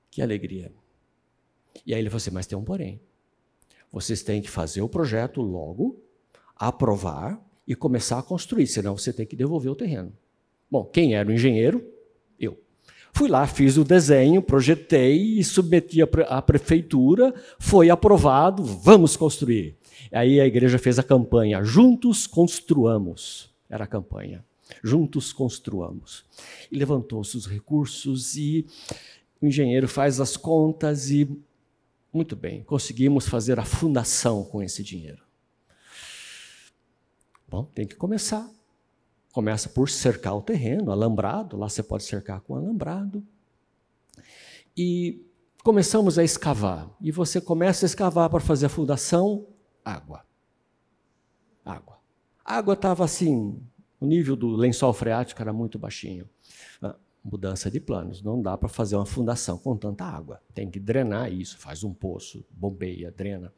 Que 0.10 0.22
alegria. 0.22 0.72
E 1.86 1.94
aí 1.94 2.00
ele 2.00 2.10
falou 2.10 2.18
assim: 2.18 2.32
mas 2.32 2.48
tem 2.48 2.58
um 2.58 2.64
porém. 2.64 3.02
Vocês 3.92 4.24
têm 4.24 4.42
que 4.42 4.50
fazer 4.50 4.82
o 4.82 4.90
projeto 4.90 5.42
logo, 5.42 6.02
aprovar, 6.56 7.40
e 7.68 7.76
começar 7.76 8.20
a 8.20 8.24
construir, 8.24 8.68
senão 8.68 8.98
você 8.98 9.14
tem 9.14 9.26
que 9.26 9.36
devolver 9.36 9.72
o 9.72 9.76
terreno. 9.76 10.12
Bom, 10.70 10.84
quem 10.86 11.16
era 11.16 11.30
o 11.30 11.32
engenheiro? 11.32 11.86
Eu. 12.40 12.58
Fui 13.14 13.30
lá, 13.30 13.46
fiz 13.46 13.78
o 13.78 13.84
desenho, 13.84 14.42
projetei 14.42 15.38
e 15.38 15.44
submeti 15.44 16.00
à 16.02 16.42
prefeitura, 16.42 17.34
foi 17.60 17.90
aprovado, 17.90 18.64
vamos 18.64 19.16
construir. 19.16 19.76
Aí 20.12 20.40
a 20.40 20.46
igreja 20.46 20.80
fez 20.80 20.98
a 21.00 21.04
campanha, 21.04 21.64
juntos 21.64 22.28
construamos, 22.28 23.54
era 23.70 23.84
a 23.84 23.88
campanha, 23.88 24.44
juntos 24.84 25.32
construamos. 25.32 26.26
E 26.72 26.78
levantou-se 26.78 27.38
os 27.38 27.46
recursos 27.46 28.36
e 28.36 28.66
o 29.42 29.46
engenheiro 29.46 29.88
faz 29.88 30.20
as 30.20 30.36
contas 30.36 31.10
e, 31.12 31.30
muito 32.12 32.36
bem, 32.36 32.64
conseguimos 32.64 33.28
fazer 33.28 33.60
a 33.60 33.66
fundação 33.66 34.44
com 34.44 34.62
esse 34.62 34.84
dinheiro. 34.84 35.22
Bom, 37.54 37.66
tem 37.66 37.86
que 37.86 37.96
começar. 37.96 38.50
começa 39.32 39.70
por 39.70 39.88
cercar 39.88 40.36
o 40.36 40.42
terreno, 40.42 40.92
alambrado, 40.92 41.56
lá 41.56 41.70
você 41.70 41.84
pode 41.84 42.04
cercar 42.04 42.42
com 42.42 42.56
alambrado. 42.56 43.24
E 44.76 45.24
começamos 45.64 46.18
a 46.18 46.24
escavar. 46.24 46.90
E 47.00 47.12
você 47.12 47.40
começa 47.40 47.86
a 47.86 47.88
escavar 47.88 48.28
para 48.28 48.40
fazer 48.40 48.66
a 48.66 48.70
fundação, 48.70 49.46
água. 49.86 50.26
Água. 51.64 52.00
A 52.44 52.58
água 52.58 52.74
estava 52.74 53.06
assim, 53.06 53.62
o 54.00 54.06
nível 54.08 54.36
do 54.36 54.56
lençol 54.56 54.92
freático 54.92 55.40
era 55.40 55.54
muito 55.54 55.78
baixinho. 55.78 56.28
Ah, 56.82 56.96
mudança 57.24 57.70
de 57.70 57.80
planos, 57.80 58.24
não 58.24 58.42
dá 58.42 58.58
para 58.58 58.68
fazer 58.68 58.96
uma 58.96 59.06
fundação 59.06 59.60
com 59.60 59.78
tanta 59.78 60.04
água. 60.04 60.42
Tem 60.56 60.72
que 60.72 60.80
drenar 60.80 61.32
isso, 61.32 61.60
faz 61.60 61.84
um 61.84 61.94
poço, 61.94 62.44
bombeia, 62.50 63.12
drena. 63.12 63.54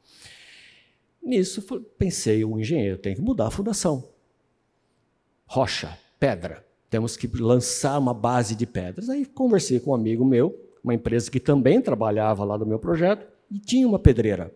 Nisso 1.26 1.64
pensei, 1.98 2.46
o 2.46 2.60
engenheiro 2.60 3.00
tem 3.00 3.16
que 3.16 3.22
mudar 3.22 3.48
a 3.48 3.52
fundação. 3.52 4.08
Rocha, 5.48 5.98
pedra. 6.20 6.64
Temos 6.88 7.18
que 7.18 7.28
lançar 7.28 7.98
uma 7.98 8.14
base 8.14 8.56
de 8.56 8.68
pedras. 8.68 9.10
Aí 9.10 9.26
conversei 9.26 9.80
com 9.80 9.90
um 9.90 9.96
amigo 9.96 10.24
meu, 10.24 10.56
uma 10.84 10.94
empresa 10.94 11.32
que 11.32 11.40
também 11.40 11.82
trabalhava 11.82 12.46
lá 12.46 12.60
no 12.60 12.66
meu 12.66 12.78
projeto, 12.78 13.28
e 13.50 13.58
tinha 13.58 13.88
uma 13.88 13.98
pedreira. 13.98 14.56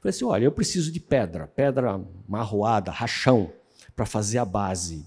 Falei 0.00 0.10
assim: 0.10 0.24
olha, 0.24 0.44
eu 0.44 0.52
preciso 0.52 0.92
de 0.92 1.00
pedra, 1.00 1.48
pedra 1.48 2.00
marroada, 2.28 2.92
rachão, 2.92 3.52
para 3.96 4.06
fazer 4.06 4.38
a 4.38 4.44
base. 4.44 5.04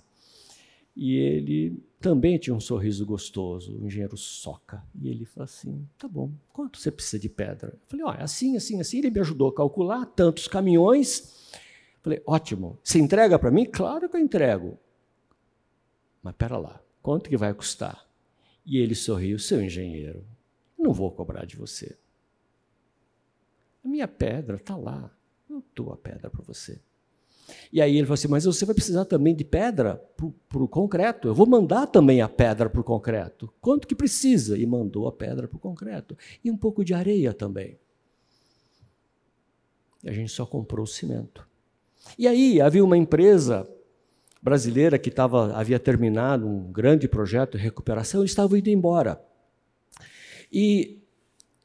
E 0.94 1.16
ele 1.16 1.85
também 2.06 2.38
tinha 2.38 2.56
um 2.56 2.60
sorriso 2.60 3.04
gostoso, 3.04 3.76
o 3.80 3.84
engenheiro 3.88 4.16
Soca. 4.16 4.86
E 5.02 5.10
ele 5.10 5.26
falou 5.26 5.46
assim: 5.46 5.90
tá 5.98 6.08
bom, 6.08 6.32
quanto 6.54 6.80
você 6.80 6.92
precisa 6.92 7.18
de 7.18 7.28
pedra? 7.28 7.70
Eu 7.70 7.80
falei: 7.88 8.06
olha, 8.06 8.24
assim, 8.24 8.56
assim, 8.56 8.80
assim. 8.80 9.00
Ele 9.00 9.10
me 9.10 9.20
ajudou 9.22 9.50
a 9.50 9.56
calcular 9.56 10.06
tantos 10.06 10.48
caminhões. 10.48 11.50
Eu 11.96 12.02
falei: 12.04 12.22
ótimo, 12.24 12.78
você 12.84 13.00
entrega 13.00 13.40
para 13.40 13.50
mim? 13.50 13.66
Claro 13.66 14.08
que 14.08 14.16
eu 14.16 14.22
entrego. 14.22 14.78
Mas 16.22 16.36
pera 16.36 16.60
lá, 16.60 16.80
quanto 17.02 17.28
que 17.28 17.36
vai 17.36 17.52
custar? 17.56 18.06
E 18.64 18.78
ele 18.78 18.94
sorriu: 18.94 19.40
seu 19.40 19.60
engenheiro, 19.60 20.24
não 20.78 20.94
vou 20.94 21.12
cobrar 21.12 21.44
de 21.46 21.56
você. 21.56 21.98
A 23.84 23.88
minha 23.88 24.08
pedra 24.08 24.58
está 24.58 24.76
lá. 24.76 25.10
Eu 25.50 25.64
dou 25.74 25.92
a 25.92 25.98
pedra 25.98 26.30
para 26.30 26.44
você. 26.44 26.80
E 27.72 27.82
aí 27.82 27.98
ele 27.98 28.06
falou 28.06 28.16
assim: 28.16 28.28
Mas 28.28 28.46
você 28.46 28.66
vai 28.66 28.74
precisar 28.74 29.06
também 29.06 29.36
de 29.36 29.44
pedra 29.44 30.02
para 30.50 30.64
o 30.64 30.68
concreto. 30.68 31.28
Eu 31.28 31.36
vou 31.36 31.48
mandar 31.48 31.88
também 31.88 32.22
a 32.22 32.30
pedra 32.30 32.70
para 32.70 32.82
o 32.82 32.84
concreto. 32.84 33.54
Quanto 33.62 33.88
que 33.88 33.96
precisa? 33.96 34.58
E 34.58 34.66
mandou 34.66 35.08
a 35.08 35.12
pedra 35.12 35.48
para 35.48 35.58
o 35.58 35.60
concreto. 35.60 36.18
E 36.44 36.50
um 36.50 36.58
pouco 36.58 36.84
de 36.84 36.94
areia 36.94 37.34
também. 37.34 37.78
E 40.04 40.10
a 40.10 40.14
gente 40.14 40.32
só 40.32 40.46
comprou 40.46 40.84
o 40.84 40.88
cimento. 40.88 41.48
E 42.18 42.28
aí 42.28 42.62
havia 42.62 42.84
uma 42.84 42.98
empresa 42.98 43.68
brasileira 44.42 45.00
que 45.00 45.10
tava, 45.10 45.56
havia 45.56 45.80
terminado 45.80 46.48
um 46.48 46.72
grande 46.72 47.08
projeto 47.08 47.58
de 47.58 47.64
recuperação, 47.64 48.22
eles 48.22 48.30
estavam 48.30 48.56
indo 48.56 48.70
embora. 48.70 49.20
E 50.52 51.02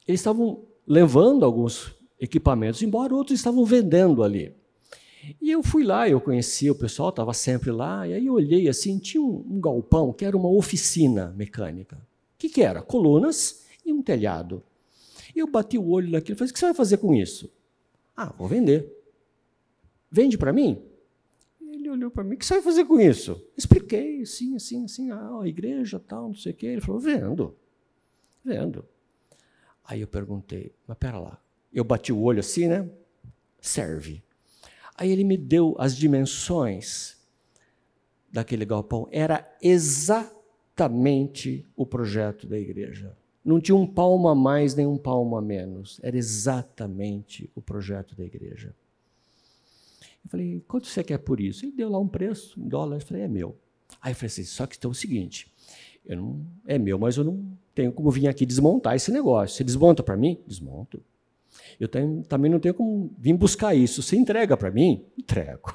eles 0.08 0.20
estavam 0.20 0.64
levando 0.86 1.44
alguns 1.44 1.94
equipamentos 2.18 2.82
embora, 2.82 3.14
outros 3.14 3.38
estavam 3.38 3.64
vendendo 3.66 4.22
ali. 4.22 4.54
E 5.40 5.50
eu 5.50 5.62
fui 5.62 5.84
lá, 5.84 6.08
eu 6.08 6.20
conhecia 6.20 6.72
o 6.72 6.74
pessoal, 6.74 7.10
estava 7.10 7.34
sempre 7.34 7.70
lá, 7.70 8.06
e 8.06 8.14
aí 8.14 8.26
eu 8.26 8.34
olhei 8.34 8.68
assim, 8.68 8.98
tinha 8.98 9.22
um, 9.22 9.44
um 9.48 9.60
galpão 9.60 10.12
que 10.12 10.24
era 10.24 10.36
uma 10.36 10.48
oficina 10.50 11.34
mecânica. 11.36 11.96
O 11.96 12.38
que, 12.38 12.48
que 12.48 12.62
era? 12.62 12.80
Colunas 12.80 13.66
e 13.84 13.92
um 13.92 14.02
telhado. 14.02 14.62
Eu 15.34 15.46
bati 15.46 15.76
o 15.78 15.88
olho 15.88 16.10
naquilo 16.10 16.36
e 16.36 16.38
falei, 16.38 16.50
o 16.50 16.54
que 16.54 16.58
você 16.58 16.66
vai 16.66 16.74
fazer 16.74 16.96
com 16.98 17.14
isso? 17.14 17.52
Ah, 18.16 18.32
vou 18.36 18.48
vender. 18.48 18.90
Vende 20.10 20.36
para 20.36 20.52
mim? 20.52 20.82
Ele 21.60 21.88
olhou 21.88 22.10
para 22.10 22.24
mim, 22.24 22.34
o 22.34 22.38
que 22.38 22.44
você 22.44 22.54
vai 22.54 22.62
fazer 22.62 22.84
com 22.84 22.98
isso? 22.98 23.42
Expliquei, 23.56 24.22
assim, 24.22 24.56
assim, 24.56 24.84
assim, 24.84 25.10
ah, 25.10 25.40
a 25.42 25.48
igreja, 25.48 26.00
tal, 26.00 26.28
não 26.28 26.34
sei 26.34 26.52
o 26.52 26.54
quê. 26.54 26.66
Ele 26.66 26.80
falou, 26.80 27.00
vendo, 27.00 27.56
vendo. 28.44 28.84
Aí 29.84 30.00
eu 30.00 30.08
perguntei, 30.08 30.72
mas 30.86 30.96
pera 30.98 31.18
lá, 31.18 31.42
eu 31.72 31.84
bati 31.84 32.12
o 32.12 32.20
olho 32.20 32.40
assim, 32.40 32.68
né? 32.68 32.88
Serve. 33.60 34.22
Aí 34.96 35.10
ele 35.10 35.24
me 35.24 35.36
deu 35.36 35.74
as 35.78 35.96
dimensões 35.96 37.16
daquele 38.30 38.64
galpão. 38.64 39.08
Era 39.10 39.46
exatamente 39.62 40.46
o 41.76 41.84
projeto 41.84 42.46
da 42.46 42.58
igreja. 42.58 43.16
Não 43.44 43.60
tinha 43.60 43.76
um 43.76 43.86
palmo 43.86 44.28
a 44.28 44.34
mais 44.34 44.74
nem 44.74 44.86
um 44.86 44.98
palmo 44.98 45.36
a 45.36 45.42
menos. 45.42 45.98
Era 46.02 46.16
exatamente 46.16 47.50
o 47.54 47.62
projeto 47.62 48.14
da 48.14 48.24
igreja. 48.24 48.74
Eu 50.24 50.30
falei, 50.30 50.62
quanto 50.68 50.86
você 50.86 51.02
quer 51.02 51.18
por 51.18 51.40
isso? 51.40 51.64
Ele 51.64 51.72
deu 51.72 51.88
lá 51.88 51.98
um 51.98 52.08
preço, 52.08 52.60
em 52.60 52.68
dólares. 52.68 53.02
Eu 53.02 53.08
falei, 53.08 53.22
é 53.22 53.28
meu. 53.28 53.56
Aí 54.00 54.12
eu 54.12 54.16
falei 54.16 54.26
assim, 54.26 54.44
só 54.44 54.66
que 54.66 54.76
então 54.76 54.90
é 54.90 54.92
o 54.92 54.94
seguinte, 54.94 55.52
eu 56.04 56.16
não, 56.16 56.46
é 56.66 56.78
meu, 56.78 56.98
mas 56.98 57.16
eu 57.16 57.24
não 57.24 57.44
tenho 57.74 57.92
como 57.92 58.10
vir 58.10 58.28
aqui 58.28 58.46
desmontar 58.46 58.94
esse 58.94 59.10
negócio. 59.10 59.56
Você 59.56 59.64
desmonta 59.64 60.02
para 60.02 60.16
mim? 60.16 60.38
Desmonto. 60.46 61.02
Eu 61.78 61.88
tenho, 61.88 62.22
também 62.22 62.50
não 62.50 62.58
tenho 62.58 62.74
como 62.74 63.10
vir 63.18 63.34
buscar 63.34 63.74
isso. 63.74 64.02
Você 64.02 64.16
entrega 64.16 64.56
para 64.56 64.70
mim? 64.70 65.04
Entrego. 65.18 65.74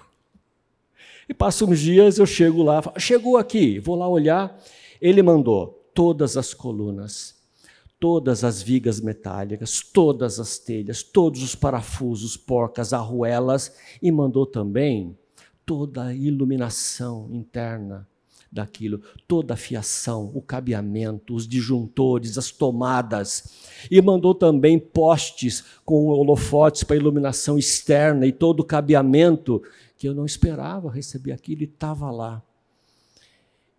E 1.27 1.33
passam 1.33 1.69
uns 1.69 1.79
dias, 1.79 2.17
eu 2.19 2.25
chego 2.25 2.61
lá, 2.61 2.81
falo, 2.81 2.99
chegou 2.99 3.37
aqui, 3.37 3.79
vou 3.79 3.95
lá 3.95 4.07
olhar. 4.07 4.59
Ele 5.01 5.23
mandou 5.23 5.89
todas 5.93 6.37
as 6.37 6.53
colunas, 6.53 7.35
todas 7.99 8.43
as 8.43 8.61
vigas 8.61 8.99
metálicas, 8.99 9.81
todas 9.81 10.39
as 10.39 10.59
telhas, 10.59 11.01
todos 11.01 11.41
os 11.41 11.55
parafusos, 11.55 12.37
porcas, 12.37 12.93
arruelas 12.93 13.75
e 14.01 14.11
mandou 14.11 14.45
também 14.45 15.17
toda 15.65 16.05
a 16.05 16.13
iluminação 16.13 17.27
interna 17.31 18.07
daquilo, 18.55 19.01
toda 19.27 19.53
a 19.53 19.57
fiação, 19.57 20.31
o 20.33 20.41
cabeamento, 20.41 21.35
os 21.35 21.47
disjuntores, 21.47 22.37
as 22.37 22.49
tomadas. 22.49 23.53
E 23.91 24.01
mandou 24.01 24.33
também 24.33 24.79
postes 24.79 25.63
com 25.83 26.07
holofotes 26.07 26.83
para 26.83 26.95
iluminação 26.95 27.57
externa 27.57 28.25
e 28.25 28.31
todo 28.31 28.61
o 28.61 28.65
cabeamento 28.65 29.61
que 29.97 30.07
eu 30.07 30.15
não 30.15 30.25
esperava 30.25 30.89
receber 30.89 31.33
aquilo 31.33 31.61
e 31.61 31.65
estava 31.65 32.09
lá. 32.09 32.41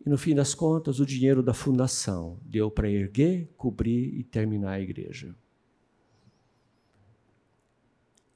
E 0.04 0.08
no 0.08 0.16
fim 0.16 0.34
das 0.34 0.54
contas, 0.54 1.00
o 1.00 1.06
dinheiro 1.06 1.42
da 1.42 1.52
fundação 1.52 2.38
deu 2.42 2.70
para 2.70 2.88
erguer, 2.88 3.48
cobrir 3.56 4.14
e 4.14 4.22
terminar 4.22 4.72
a 4.72 4.80
igreja. 4.80 5.34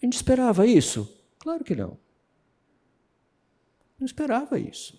A 0.02 0.06
gente 0.06 0.14
esperava 0.14 0.66
isso? 0.66 1.08
Claro 1.38 1.62
que 1.62 1.76
não. 1.76 1.96
Não 3.98 4.06
esperava 4.06 4.58
isso. 4.58 4.98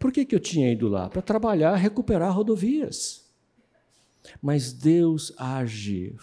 Por 0.00 0.10
que, 0.10 0.24
que 0.24 0.34
eu 0.34 0.40
tinha 0.40 0.72
ido 0.72 0.88
lá? 0.88 1.10
Para 1.10 1.20
trabalhar, 1.20 1.76
recuperar 1.76 2.34
rodovias. 2.34 3.30
Mas 4.40 4.72
Deus 4.72 5.30
age. 5.36 6.16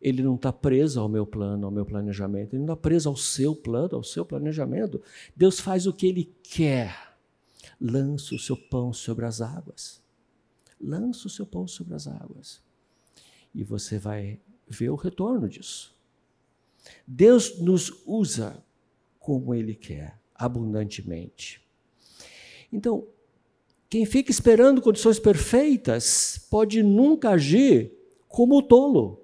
Ele 0.00 0.22
não 0.22 0.36
está 0.36 0.52
preso 0.52 1.00
ao 1.00 1.08
meu 1.08 1.26
plano, 1.26 1.66
ao 1.66 1.72
meu 1.72 1.84
planejamento. 1.84 2.54
Ele 2.54 2.64
não 2.64 2.72
está 2.72 2.76
preso 2.76 3.08
ao 3.08 3.16
seu 3.16 3.52
plano, 3.52 3.96
ao 3.96 4.04
seu 4.04 4.24
planejamento. 4.24 5.02
Deus 5.34 5.58
faz 5.58 5.88
o 5.88 5.92
que 5.92 6.06
Ele 6.06 6.32
quer. 6.44 7.16
Lança 7.80 8.32
o 8.32 8.38
seu 8.38 8.56
pão 8.56 8.92
sobre 8.92 9.24
as 9.24 9.40
águas. 9.40 10.00
Lança 10.80 11.26
o 11.26 11.30
seu 11.30 11.44
pão 11.44 11.66
sobre 11.66 11.94
as 11.94 12.06
águas. 12.06 12.62
E 13.52 13.64
você 13.64 13.98
vai 13.98 14.38
ver 14.68 14.90
o 14.90 14.94
retorno 14.94 15.48
disso. 15.48 15.92
Deus 17.04 17.58
nos 17.58 17.92
usa 18.06 18.62
como 19.18 19.52
Ele 19.52 19.74
quer, 19.74 20.16
abundantemente. 20.32 21.63
Então, 22.74 23.06
quem 23.88 24.04
fica 24.04 24.32
esperando 24.32 24.82
condições 24.82 25.20
perfeitas 25.20 26.44
pode 26.50 26.82
nunca 26.82 27.30
agir 27.30 27.92
como 28.28 28.56
o 28.56 28.62
tolo. 28.62 29.20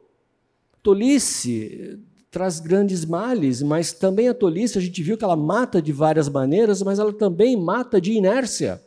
Tolice 0.81 1.99
traz 2.31 2.61
grandes 2.61 3.05
males, 3.05 3.61
mas 3.61 3.93
também 3.93 4.29
a 4.29 4.35
tolice 4.35 4.79
a 4.79 4.81
gente 4.81 5.03
viu 5.03 5.19
que 5.19 5.25
ela 5.25 5.35
mata 5.35 5.83
de 5.83 5.91
várias 5.91 6.29
maneiras, 6.29 6.81
mas 6.81 7.01
ela 7.01 7.13
também 7.13 7.57
mata 7.57 8.01
de 8.01 8.13
inércia. 8.13 8.81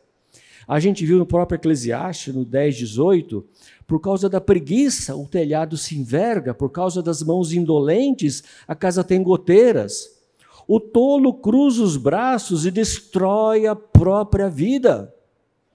A 0.65 0.79
gente 0.79 1.05
viu 1.05 1.17
no 1.17 1.25
próprio 1.25 1.57
Eclesiastes, 1.57 2.33
no 2.33 2.45
10, 2.45 2.77
18, 2.77 3.45
por 3.85 3.99
causa 3.99 4.29
da 4.29 4.39
preguiça, 4.39 5.13
o 5.13 5.27
telhado 5.27 5.75
se 5.75 5.97
enverga, 5.97 6.53
por 6.53 6.69
causa 6.69 7.03
das 7.03 7.21
mãos 7.21 7.51
indolentes, 7.51 8.41
a 8.65 8.73
casa 8.73 9.03
tem 9.03 9.21
goteiras. 9.21 10.22
O 10.67 10.79
tolo 10.79 11.33
cruza 11.33 11.83
os 11.83 11.97
braços 11.97 12.65
e 12.65 12.71
destrói 12.71 13.67
a 13.67 13.75
própria 13.75 14.49
vida. 14.49 15.13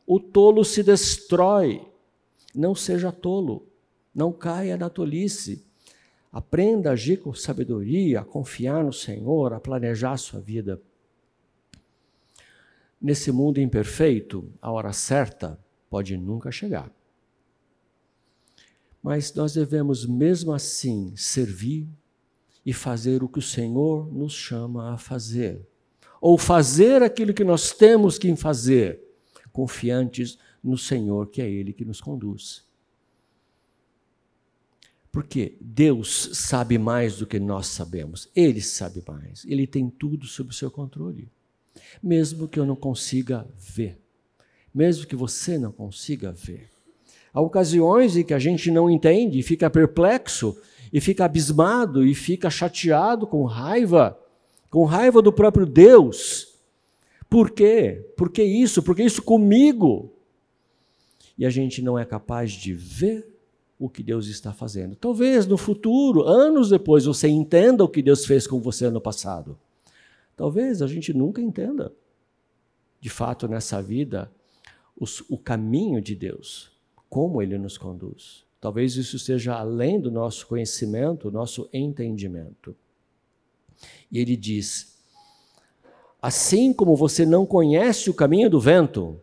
O 0.07 0.19
tolo 0.19 0.65
se 0.65 0.83
destrói. 0.83 1.87
Não 2.55 2.75
seja 2.75 3.13
tolo. 3.13 3.67
Não 4.15 4.33
caia 4.33 4.77
na 4.77 4.89
tolice. 4.89 5.65
Aprenda 6.33 6.91
a 6.91 6.93
agir 6.93 7.21
com 7.21 7.33
sabedoria, 7.33 8.21
a 8.21 8.25
confiar 8.25 8.85
no 8.85 8.93
Senhor, 8.93 9.53
a 9.53 9.61
planejar 9.61 10.13
a 10.13 10.17
sua 10.17 10.41
vida. 10.41 10.81
Nesse 13.01 13.31
mundo 13.31 13.61
imperfeito, 13.61 14.51
a 14.61 14.71
hora 14.71 14.93
certa 14.93 15.59
pode 15.89 16.17
nunca 16.17 16.51
chegar. 16.51 16.93
Mas 19.03 19.33
nós 19.35 19.55
devemos, 19.55 20.05
mesmo 20.05 20.53
assim, 20.53 21.15
servir 21.17 21.89
e 22.69 22.73
fazer 22.75 23.23
o 23.23 23.29
que 23.31 23.39
o 23.39 23.43
Senhor 23.43 24.13
nos 24.13 24.35
chama 24.35 24.93
a 24.93 24.99
fazer. 24.99 25.67
ou 26.21 26.37
fazer 26.37 27.03
aquilo 27.03 27.33
que 27.33 27.43
nós 27.43 27.73
temos 27.73 28.19
que 28.19 28.37
fazer, 28.37 29.01
confiantes 29.51 30.37
no 30.63 30.77
Senhor, 30.77 31.31
que 31.31 31.41
é 31.41 31.49
Ele 31.49 31.73
que 31.73 31.83
nos 31.83 31.99
conduz. 31.99 32.63
Porque 35.11 35.57
Deus 35.59 36.31
sabe 36.35 36.77
mais 36.77 37.17
do 37.17 37.27
que 37.27 37.41
nós 37.41 37.69
sabemos. 37.69 38.29
Ele 38.37 38.61
sabe 38.61 39.03
mais. 39.07 39.47
Ele 39.47 39.67
tem 39.67 39.89
tudo 39.89 40.27
sob 40.27 40.55
seu 40.55 40.71
controle. 40.71 41.31
Mesmo 42.03 42.49
que 42.49 42.61
eu 42.61 42.67
não 42.67 42.77
consiga 42.77 43.49
ver. 43.57 43.99
Mesmo 44.75 45.07
que 45.07 45.17
você 45.17 45.57
não 45.57 45.73
consiga 45.73 46.33
ver. 46.33 46.69
Há 47.33 47.41
ocasiões 47.41 48.17
em 48.17 48.25
que 48.25 48.35
a 48.35 48.39
gente 48.39 48.71
não 48.71 48.91
entende, 48.91 49.43
fica 49.43 49.71
perplexo, 49.71 50.61
e 50.93 51.01
fica 51.01 51.25
abismado, 51.25 52.05
e 52.05 52.15
fica 52.15 52.51
chateado, 52.51 53.27
com 53.27 53.45
raiva, 53.45 54.19
com 54.71 54.85
raiva 54.85 55.21
do 55.21 55.33
próprio 55.33 55.67
Deus. 55.67 56.55
Por 57.29 57.51
quê? 57.51 58.07
Por 58.17 58.31
que 58.31 58.43
isso? 58.43 58.83
Por 58.83 58.97
que 58.97 59.03
isso 59.03 59.23
comigo? 59.23 60.13
E 61.37 61.45
a 61.45 61.51
gente 61.51 61.83
não 61.83 61.99
é 61.99 62.05
capaz 62.05 62.53
de 62.53 62.73
ver 62.73 63.39
o 63.79 63.89
que 63.89 64.03
Deus 64.03 64.27
está 64.27 64.53
fazendo. 64.53 64.97
Talvez 64.97 65.47
no 65.47 65.57
futuro, 65.57 66.25
anos 66.25 66.71
depois, 66.71 67.05
você 67.05 67.29
entenda 67.29 67.85
o 67.85 67.89
que 67.89 68.03
Deus 68.03 68.27
fez 68.27 68.47
com 68.47 68.61
você 68.61 68.91
no 68.91 69.01
passado. 69.01 69.57
Talvez 70.37 70.83
a 70.83 70.87
gente 70.87 71.13
nunca 71.13 71.41
entenda, 71.41 71.93
de 73.01 73.11
fato, 73.11 73.47
nessa 73.47 73.81
vida, 73.81 74.31
os, 74.97 75.23
o 75.29 75.39
caminho 75.39 76.01
de 76.01 76.15
Deus, 76.15 76.73
como 77.09 77.41
Ele 77.41 77.57
nos 77.57 77.79
conduz. 77.79 78.45
Talvez 78.61 78.97
isso 78.97 79.17
esteja 79.17 79.55
além 79.55 80.01
do 80.01 80.11
nosso 80.11 80.47
conhecimento, 80.47 81.31
nosso 81.31 81.69
entendimento. 81.73 82.75
E 84.11 84.19
ele 84.19 84.37
diz: 84.37 84.99
Assim 86.21 86.73
como 86.73 86.97
você 86.97 87.25
não 87.25 87.47
conhece 87.47 88.11
o 88.11 88.15
caminho 88.15 88.51
do 88.51 88.61
vento, 88.61 89.21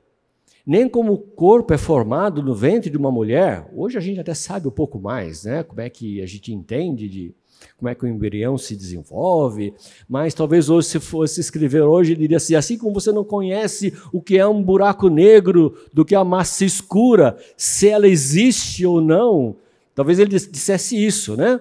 nem 0.65 0.87
como 0.87 1.13
o 1.13 1.17
corpo 1.17 1.73
é 1.73 1.77
formado 1.77 2.41
no 2.41 2.55
ventre 2.55 2.89
de 2.89 2.97
uma 2.97 3.11
mulher, 3.11 3.69
hoje 3.73 3.97
a 3.97 4.01
gente 4.01 4.19
até 4.19 4.33
sabe 4.33 4.67
um 4.67 4.71
pouco 4.71 4.97
mais, 4.97 5.43
né? 5.43 5.63
Como 5.63 5.81
é 5.81 5.89
que 5.89 6.21
a 6.21 6.25
gente 6.25 6.53
entende 6.53 7.09
de 7.09 7.35
como 7.77 7.89
é 7.89 7.95
que 7.95 8.05
o 8.05 8.07
embrião 8.07 8.57
se 8.57 8.75
desenvolve, 8.75 9.73
mas 10.07 10.33
talvez 10.33 10.69
hoje 10.69 10.87
se 10.87 10.99
fosse 10.99 11.41
escrever 11.41 11.81
hoje, 11.81 12.13
ele 12.13 12.21
diria 12.21 12.37
assim, 12.37 12.55
assim 12.55 12.77
como 12.77 12.93
você 12.93 13.11
não 13.11 13.23
conhece 13.23 13.93
o 14.11 14.21
que 14.21 14.37
é 14.37 14.47
um 14.47 14.63
buraco 14.63 15.09
negro 15.09 15.77
do 15.93 16.05
que 16.05 16.15
a 16.15 16.23
massa 16.23 16.65
escura, 16.65 17.37
se 17.57 17.89
ela 17.89 18.07
existe 18.07 18.85
ou 18.85 19.01
não, 19.01 19.55
talvez 19.93 20.19
ele 20.19 20.29
dissesse 20.29 20.95
isso, 21.03 21.35
né? 21.35 21.59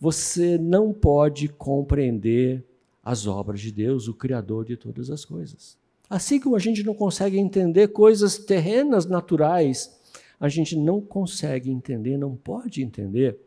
Você 0.00 0.56
não 0.58 0.92
pode 0.92 1.48
compreender 1.48 2.64
as 3.02 3.26
obras 3.26 3.60
de 3.60 3.72
Deus, 3.72 4.06
o 4.06 4.14
Criador 4.14 4.64
de 4.64 4.76
todas 4.76 5.10
as 5.10 5.24
coisas. 5.24 5.76
Assim 6.08 6.38
como 6.38 6.56
a 6.56 6.58
gente 6.58 6.82
não 6.82 6.94
consegue 6.94 7.38
entender 7.38 7.88
coisas 7.88 8.38
terrenas 8.38 9.06
naturais, 9.06 9.98
a 10.40 10.48
gente 10.48 10.76
não 10.76 11.00
consegue 11.00 11.70
entender, 11.70 12.16
não 12.16 12.36
pode 12.36 12.82
entender 12.82 13.38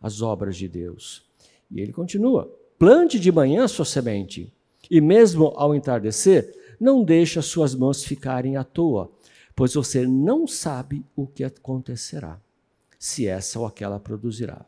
as 0.00 0.22
obras 0.22 0.56
de 0.56 0.68
Deus. 0.68 1.24
E 1.70 1.80
ele 1.80 1.92
continua: 1.92 2.52
plante 2.78 3.18
de 3.18 3.30
manhã 3.32 3.66
sua 3.68 3.84
semente, 3.84 4.52
e 4.90 5.00
mesmo 5.00 5.52
ao 5.56 5.74
entardecer, 5.74 6.54
não 6.80 7.02
deixe 7.02 7.38
as 7.38 7.46
suas 7.46 7.74
mãos 7.74 8.04
ficarem 8.04 8.56
à 8.56 8.64
toa, 8.64 9.10
pois 9.54 9.74
você 9.74 10.06
não 10.06 10.46
sabe 10.46 11.04
o 11.16 11.26
que 11.26 11.44
acontecerá, 11.44 12.40
se 12.98 13.26
essa 13.26 13.58
ou 13.58 13.66
aquela 13.66 13.98
produzirá. 13.98 14.64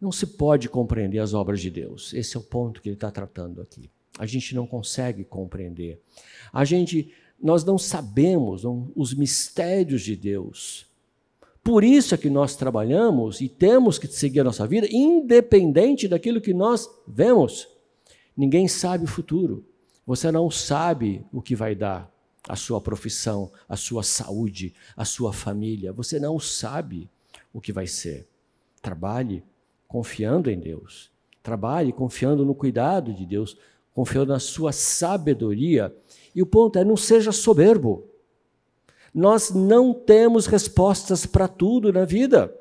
Não 0.00 0.12
se 0.12 0.26
pode 0.26 0.68
compreender 0.68 1.18
as 1.18 1.32
obras 1.32 1.60
de 1.60 1.70
Deus. 1.70 2.12
Esse 2.12 2.36
é 2.36 2.40
o 2.40 2.42
ponto 2.42 2.82
que 2.82 2.88
ele 2.88 2.96
está 2.96 3.10
tratando 3.10 3.62
aqui 3.62 3.90
a 4.18 4.26
gente 4.26 4.54
não 4.54 4.66
consegue 4.66 5.24
compreender. 5.24 6.00
A 6.52 6.64
gente, 6.64 7.12
nós 7.40 7.64
não 7.64 7.78
sabemos 7.78 8.64
não, 8.64 8.90
os 8.94 9.14
mistérios 9.14 10.02
de 10.02 10.16
Deus. 10.16 10.86
Por 11.66 11.82
isso 11.82 12.14
é 12.14 12.18
que 12.18 12.30
nós 12.30 12.54
trabalhamos 12.54 13.40
e 13.40 13.48
temos 13.48 13.98
que 13.98 14.06
seguir 14.06 14.38
a 14.38 14.44
nossa 14.44 14.64
vida 14.68 14.86
independente 14.88 16.06
daquilo 16.06 16.40
que 16.40 16.54
nós 16.54 16.88
vemos. 17.08 17.66
Ninguém 18.36 18.68
sabe 18.68 19.02
o 19.02 19.08
futuro. 19.08 19.66
Você 20.06 20.30
não 20.30 20.48
sabe 20.48 21.26
o 21.32 21.42
que 21.42 21.56
vai 21.56 21.74
dar 21.74 22.08
a 22.48 22.54
sua 22.54 22.80
profissão, 22.80 23.50
a 23.68 23.76
sua 23.76 24.04
saúde, 24.04 24.74
a 24.96 25.04
sua 25.04 25.32
família. 25.32 25.92
Você 25.92 26.20
não 26.20 26.38
sabe 26.38 27.10
o 27.52 27.60
que 27.60 27.72
vai 27.72 27.88
ser. 27.88 28.28
Trabalhe 28.80 29.42
confiando 29.88 30.48
em 30.48 30.60
Deus. 30.60 31.10
Trabalhe 31.42 31.92
confiando 31.92 32.44
no 32.44 32.54
cuidado 32.54 33.12
de 33.12 33.26
Deus 33.26 33.56
confiou 33.92 34.26
na 34.26 34.38
sua 34.38 34.72
sabedoria. 34.72 35.92
E 36.34 36.42
o 36.42 36.46
ponto 36.46 36.78
é: 36.78 36.84
não 36.84 36.96
seja 36.96 37.32
soberbo. 37.32 38.04
Nós 39.16 39.50
não 39.50 39.94
temos 39.94 40.46
respostas 40.46 41.24
para 41.24 41.48
tudo 41.48 41.90
na 41.90 42.04
vida. 42.04 42.54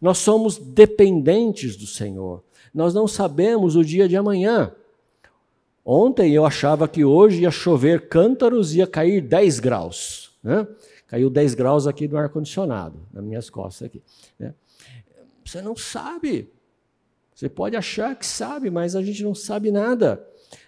Nós 0.00 0.18
somos 0.18 0.58
dependentes 0.58 1.76
do 1.76 1.86
Senhor. 1.86 2.44
Nós 2.74 2.92
não 2.92 3.08
sabemos 3.08 3.74
o 3.74 3.82
dia 3.84 4.06
de 4.06 4.16
amanhã. 4.16 4.74
Ontem 5.82 6.34
eu 6.34 6.44
achava 6.44 6.86
que 6.86 7.04
hoje 7.04 7.42
ia 7.42 7.50
chover 7.50 8.08
cântaros 8.08 8.74
e 8.74 8.78
ia 8.78 8.86
cair 8.86 9.22
10 9.22 9.60
graus. 9.60 10.36
Né? 10.42 10.68
Caiu 11.06 11.30
10 11.30 11.54
graus 11.54 11.86
aqui 11.86 12.06
no 12.06 12.18
ar-condicionado, 12.18 13.00
nas 13.10 13.24
minhas 13.24 13.48
costas 13.48 13.86
aqui. 13.86 14.02
Né? 14.38 14.54
Você 15.42 15.62
não 15.62 15.74
sabe. 15.74 16.52
Você 17.34 17.48
pode 17.48 17.76
achar 17.76 18.14
que 18.14 18.26
sabe, 18.26 18.70
mas 18.70 18.94
a 18.94 19.02
gente 19.02 19.22
não 19.22 19.34
sabe 19.34 19.70
nada 19.70 20.22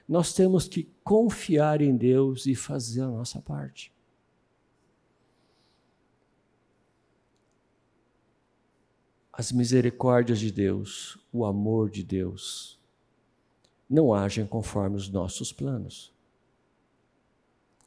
nós 0.09 0.33
temos 0.33 0.69
que 0.69 0.89
confiar 1.03 1.81
em 1.81 1.97
Deus 1.97 2.47
e 2.47 2.55
fazer 2.55 3.03
a 3.03 3.09
nossa 3.09 3.41
parte. 3.41 3.93
As 9.39 9.53
misericórdias 9.53 10.39
de 10.39 10.51
Deus, 10.51 11.19
o 11.31 11.45
amor 11.45 11.91
de 11.91 12.03
Deus, 12.03 12.79
não 13.89 14.15
agem 14.15 14.47
conforme 14.47 14.97
os 14.97 15.11
nossos 15.11 15.53
planos. 15.53 16.11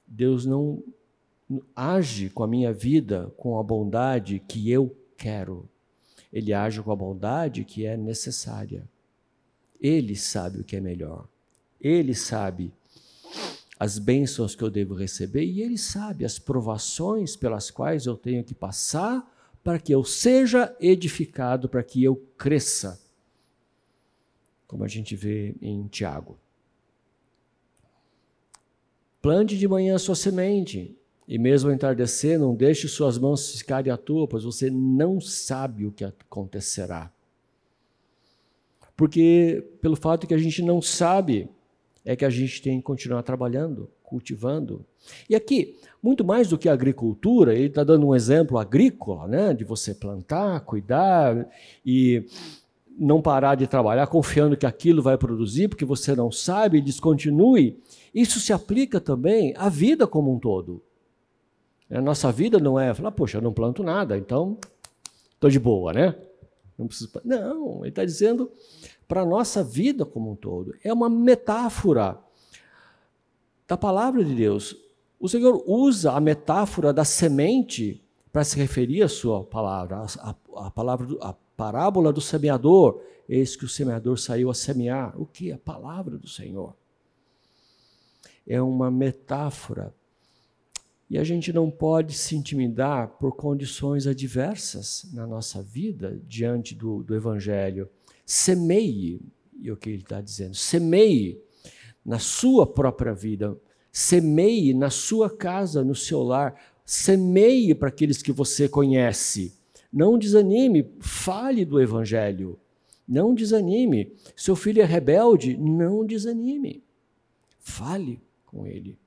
Deus 0.06 0.46
não 0.46 0.84
age 1.76 2.30
com 2.30 2.44
a 2.44 2.48
minha 2.48 2.72
vida 2.72 3.34
com 3.36 3.58
a 3.58 3.64
bondade 3.64 4.38
que 4.48 4.70
eu 4.70 4.96
quero. 5.18 5.68
Ele 6.32 6.54
age 6.54 6.84
com 6.84 6.92
a 6.92 6.96
bondade 6.96 7.66
que 7.66 7.84
é 7.84 7.98
necessária. 7.98 8.88
Ele 9.82 10.16
sabe 10.16 10.60
o 10.60 10.64
que 10.64 10.76
é 10.76 10.80
melhor. 10.80 11.28
Ele 11.82 12.14
sabe 12.14 12.72
as 13.80 13.98
bênçãos 13.98 14.54
que 14.54 14.64
eu 14.64 14.70
devo 14.70 14.94
receber 14.94 15.46
e 15.46 15.64
Ele 15.64 15.80
sabe 15.80 16.26
as 16.26 16.38
provações 16.38 17.36
pelas 17.36 17.72
quais 17.72 18.06
eu 18.06 18.16
tenho 18.16 18.44
que 18.44 18.54
passar 18.54 19.29
para 19.64 19.80
que 19.80 19.94
eu 19.94 20.04
seja 20.04 20.76
edificado, 20.80 21.68
para 21.68 21.84
que 21.84 22.04
eu 22.04 22.16
cresça. 22.38 23.00
Como 24.68 24.84
a 24.84 24.88
gente 24.88 25.16
vê 25.16 25.56
em 25.62 25.88
Tiago. 25.88 26.38
Plante 29.22 29.58
de 29.58 29.68
manhã 29.68 29.96
a 29.96 30.00
sua 30.00 30.16
semente, 30.16 30.96
e 31.28 31.38
mesmo 31.38 31.70
ao 31.70 31.76
entardecer, 31.76 32.40
não 32.40 32.56
deixe 32.56 32.88
suas 32.88 33.18
mãos 33.18 33.52
ficarem 33.58 33.92
à 33.92 33.98
toa, 33.98 34.28
pois 34.28 34.44
você 34.44 34.70
não 34.70 35.20
sabe 35.20 35.86
o 35.86 35.92
que 35.92 36.04
acontecerá. 36.04 37.12
Porque, 38.96 39.66
pelo 39.80 39.96
fato 39.96 40.28
que 40.28 40.34
a 40.34 40.38
gente 40.38 40.62
não 40.62 40.82
sabe, 40.82 41.50
é 42.04 42.16
que 42.16 42.26
a 42.26 42.30
gente 42.30 42.62
tem 42.62 42.80
que 42.80 42.84
continuar 42.84 43.24
trabalhando, 43.24 43.90
cultivando. 44.04 44.86
E 45.30 45.36
aqui, 45.36 45.79
muito 46.02 46.24
mais 46.24 46.48
do 46.48 46.58
que 46.58 46.70
a 46.70 46.74
agricultura, 46.74 47.54
ele 47.54 47.68
está 47.68 47.84
dando 47.84 48.08
um 48.08 48.16
exemplo 48.16 48.58
agrícola, 48.58 49.28
né, 49.28 49.54
de 49.54 49.64
você 49.64 49.94
plantar, 49.94 50.62
cuidar 50.62 51.48
e 51.86 52.26
não 52.98 53.22
parar 53.22 53.56
de 53.56 53.68
trabalhar 53.68 54.08
confiando 54.08 54.58
que 54.58 54.66
aquilo 54.66 55.02
vai 55.02 55.18
produzir, 55.18 55.70
porque 55.70 55.86
você 55.86 56.16
não 56.16 56.32
sabe, 56.32 56.82
descontinue. 56.82 57.82
Isso 58.14 58.40
se 58.40 58.52
aplica 58.52 59.00
também 59.00 59.54
à 59.58 59.70
vida 59.70 60.06
como 60.06 60.34
um 60.34 60.40
todo. 60.40 60.82
A 61.90 62.02
nossa 62.02 62.32
vida 62.32 62.60
não 62.60 62.80
é 62.80 62.94
falar, 62.94 63.12
poxa, 63.12 63.38
eu 63.38 63.42
não 63.42 63.54
planto 63.54 63.84
nada, 63.84 64.18
então 64.18 64.58
estou 65.34 65.50
de 65.50 65.60
boa, 65.60 65.94
né? 65.94 66.16
Não, 66.78 66.88
preciso... 66.88 67.10
não 67.26 67.80
ele 67.80 67.90
está 67.90 68.06
dizendo 68.06 68.52
para 69.08 69.22
a 69.22 69.26
nossa 69.26 69.64
vida 69.64 70.06
como 70.06 70.32
um 70.32 70.36
todo. 70.36 70.76
É 70.84 70.94
uma 70.94 71.10
metáfora 71.10 72.18
da 73.68 73.76
palavra 73.76 74.24
de 74.24 74.36
Deus. 74.36 74.76
O 75.20 75.28
Senhor 75.28 75.62
usa 75.68 76.14
a 76.14 76.20
metáfora 76.20 76.94
da 76.94 77.04
semente 77.04 78.02
para 78.32 78.44
se 78.44 78.56
referir 78.56 79.02
à 79.02 79.10
sua 79.10 79.44
palavra, 79.44 80.06
a, 80.20 80.36
a, 80.56 80.72
palavra, 80.72 81.08
a 81.20 81.34
parábola 81.34 82.14
do 82.14 82.22
semeador. 82.22 83.02
Eis 83.28 83.56
que 83.56 83.66
o 83.66 83.70
semeador 83.70 84.18
saiu 84.18 84.50
a 84.50 84.54
semear. 84.54 85.20
O 85.20 85.26
que? 85.26 85.52
A 85.52 85.58
palavra 85.58 86.18
do 86.18 86.28
Senhor. 86.28 86.74
É 88.48 88.62
uma 88.62 88.90
metáfora. 88.90 89.94
E 91.10 91.18
a 91.18 91.24
gente 91.24 91.52
não 91.52 91.70
pode 91.70 92.14
se 92.14 92.36
intimidar 92.36 93.10
por 93.20 93.36
condições 93.36 94.08
adversas 94.08 95.10
na 95.12 95.28
nossa 95.28 95.62
vida 95.62 96.22
diante 96.28 96.74
do, 96.74 97.04
do 97.04 97.16
Evangelho. 97.16 97.90
Semeie, 98.26 99.20
e 99.60 99.72
o 99.72 99.76
que 99.76 99.90
ele 99.90 100.04
está 100.04 100.22
dizendo, 100.22 100.56
semeie. 100.56 101.42
na 102.06 102.20
sua 102.20 102.66
própria 102.66 103.14
vida. 103.14 103.58
Semeie 103.92 104.74
na 104.74 104.90
sua 104.90 105.30
casa, 105.30 105.84
no 105.84 105.96
seu 105.96 106.22
lar. 106.24 106.60
Semeie 106.86 107.76
para 107.76 107.90
aqueles 107.90 108.22
que 108.22 108.32
você 108.32 108.68
conhece. 108.68 109.54
Não 109.92 110.18
desanime, 110.18 110.88
fale 111.00 111.66
do 111.66 111.82
Evangelho. 111.82 112.60
Não 113.08 113.34
desanime. 113.34 114.14
Seu 114.36 114.56
filho 114.56 114.82
é 114.82 114.86
rebelde, 114.86 115.58
não 115.58 116.06
desanime. 116.06 116.84
Fale 117.60 118.22
com 118.46 118.66
ele. 118.66 118.98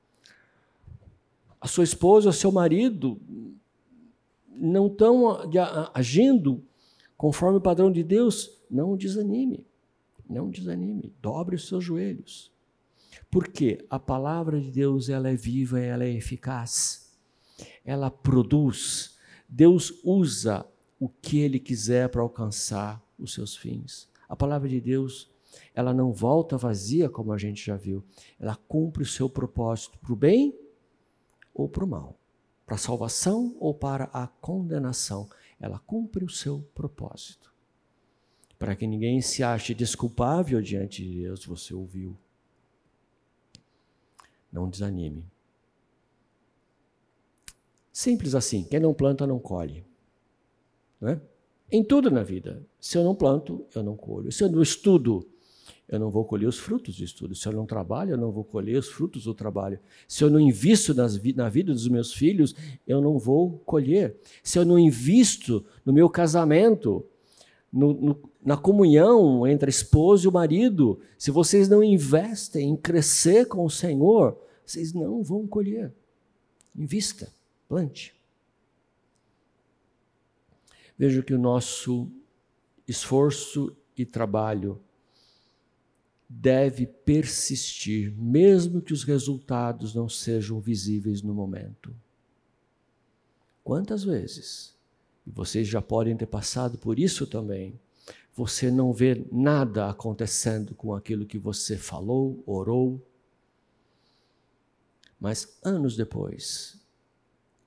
A 1.60 1.68
sua 1.68 1.84
esposa, 1.84 2.30
o 2.30 2.32
seu 2.32 2.50
marido 2.50 3.20
não 4.48 4.88
estão 4.88 5.40
agindo 5.94 6.62
conforme 7.16 7.58
o 7.58 7.62
padrão 7.62 7.90
de 7.90 8.02
Deus, 8.02 8.60
não 8.68 8.96
desanime. 8.96 9.64
Não 10.28 10.50
desanime. 10.50 11.12
Dobre 11.22 11.56
os 11.56 11.68
seus 11.68 11.84
joelhos. 11.84 12.51
Porque 13.32 13.82
a 13.88 13.98
palavra 13.98 14.60
de 14.60 14.70
Deus 14.70 15.08
ela 15.08 15.30
é 15.30 15.34
viva, 15.34 15.80
ela 15.80 16.04
é 16.04 16.10
eficaz. 16.10 17.16
Ela 17.82 18.10
produz. 18.10 19.16
Deus 19.48 19.90
usa 20.04 20.66
o 21.00 21.08
que 21.08 21.38
ele 21.38 21.58
quiser 21.58 22.10
para 22.10 22.20
alcançar 22.20 23.02
os 23.18 23.32
seus 23.32 23.56
fins. 23.56 24.06
A 24.28 24.36
palavra 24.36 24.68
de 24.68 24.82
Deus, 24.82 25.30
ela 25.74 25.94
não 25.94 26.12
volta 26.12 26.58
vazia, 26.58 27.08
como 27.08 27.32
a 27.32 27.38
gente 27.38 27.64
já 27.64 27.74
viu. 27.74 28.04
Ela 28.38 28.54
cumpre 28.54 29.02
o 29.02 29.06
seu 29.06 29.30
propósito 29.30 29.98
para 29.98 30.12
o 30.12 30.16
bem 30.16 30.54
ou 31.54 31.70
para 31.70 31.86
o 31.86 31.88
mal, 31.88 32.20
para 32.66 32.74
a 32.74 32.78
salvação 32.78 33.56
ou 33.58 33.72
para 33.72 34.10
a 34.12 34.26
condenação. 34.26 35.26
Ela 35.58 35.78
cumpre 35.78 36.22
o 36.22 36.28
seu 36.28 36.60
propósito. 36.74 37.50
Para 38.58 38.76
que 38.76 38.86
ninguém 38.86 39.22
se 39.22 39.42
ache 39.42 39.72
desculpável 39.72 40.60
diante 40.60 41.02
de 41.02 41.22
Deus, 41.22 41.46
você 41.46 41.72
ouviu. 41.72 42.14
Não 44.52 44.68
desanime. 44.68 45.24
Simples 47.92 48.34
assim. 48.34 48.64
Quem 48.64 48.80
não 48.80 48.92
planta, 48.92 49.26
não 49.26 49.38
colhe. 49.38 49.84
Não 51.00 51.08
é? 51.08 51.20
Em 51.70 51.82
tudo 51.82 52.10
na 52.10 52.22
vida. 52.22 52.62
Se 52.78 52.98
eu 52.98 53.04
não 53.04 53.14
planto, 53.14 53.64
eu 53.74 53.82
não 53.82 53.96
colho. 53.96 54.30
Se 54.30 54.44
eu 54.44 54.50
não 54.50 54.60
estudo, 54.60 55.26
eu 55.88 55.98
não 55.98 56.10
vou 56.10 56.24
colher 56.24 56.46
os 56.46 56.58
frutos 56.58 56.96
do 56.96 57.04
estudo. 57.04 57.34
Se 57.34 57.46
eu 57.46 57.52
não 57.52 57.66
trabalho, 57.66 58.12
eu 58.12 58.18
não 58.18 58.30
vou 58.30 58.44
colher 58.44 58.78
os 58.78 58.88
frutos 58.88 59.24
do 59.24 59.34
trabalho. 59.34 59.78
Se 60.06 60.24
eu 60.24 60.30
não 60.30 60.40
invisto 60.40 60.94
nas, 60.94 61.20
na 61.34 61.48
vida 61.48 61.72
dos 61.72 61.88
meus 61.88 62.12
filhos, 62.12 62.54
eu 62.86 63.00
não 63.00 63.18
vou 63.18 63.58
colher. 63.64 64.16
Se 64.42 64.58
eu 64.58 64.64
não 64.64 64.78
invisto 64.78 65.64
no 65.84 65.92
meu 65.92 66.08
casamento, 66.08 67.04
no, 67.72 67.94
no, 67.94 68.30
na 68.44 68.56
comunhão 68.56 69.46
entre 69.46 69.68
a 69.68 69.70
esposa 69.70 70.24
e 70.24 70.28
o 70.28 70.32
marido, 70.32 71.00
se 71.16 71.30
vocês 71.30 71.68
não 71.68 71.82
investem 71.82 72.68
em 72.70 72.76
crescer 72.76 73.46
com 73.46 73.64
o 73.64 73.70
Senhor, 73.70 74.38
vocês 74.64 74.92
não 74.92 75.22
vão 75.22 75.46
colher. 75.46 75.92
Invista, 76.76 77.32
plante. 77.68 78.14
Veja 80.98 81.22
que 81.22 81.34
o 81.34 81.38
nosso 81.38 82.08
esforço 82.86 83.74
e 83.96 84.04
trabalho 84.04 84.80
deve 86.28 86.86
persistir, 86.86 88.12
mesmo 88.16 88.80
que 88.80 88.92
os 88.92 89.04
resultados 89.04 89.94
não 89.94 90.08
sejam 90.08 90.60
visíveis 90.60 91.22
no 91.22 91.34
momento. 91.34 91.94
Quantas 93.62 94.02
vezes, 94.02 94.71
e 95.26 95.30
vocês 95.30 95.68
já 95.68 95.80
podem 95.80 96.16
ter 96.16 96.26
passado 96.26 96.78
por 96.78 96.98
isso 96.98 97.26
também, 97.26 97.78
você 98.34 98.70
não 98.70 98.92
vê 98.92 99.24
nada 99.30 99.88
acontecendo 99.88 100.74
com 100.74 100.94
aquilo 100.94 101.26
que 101.26 101.38
você 101.38 101.76
falou, 101.76 102.42
orou, 102.46 103.00
mas 105.20 105.56
anos 105.62 105.96
depois, 105.96 106.80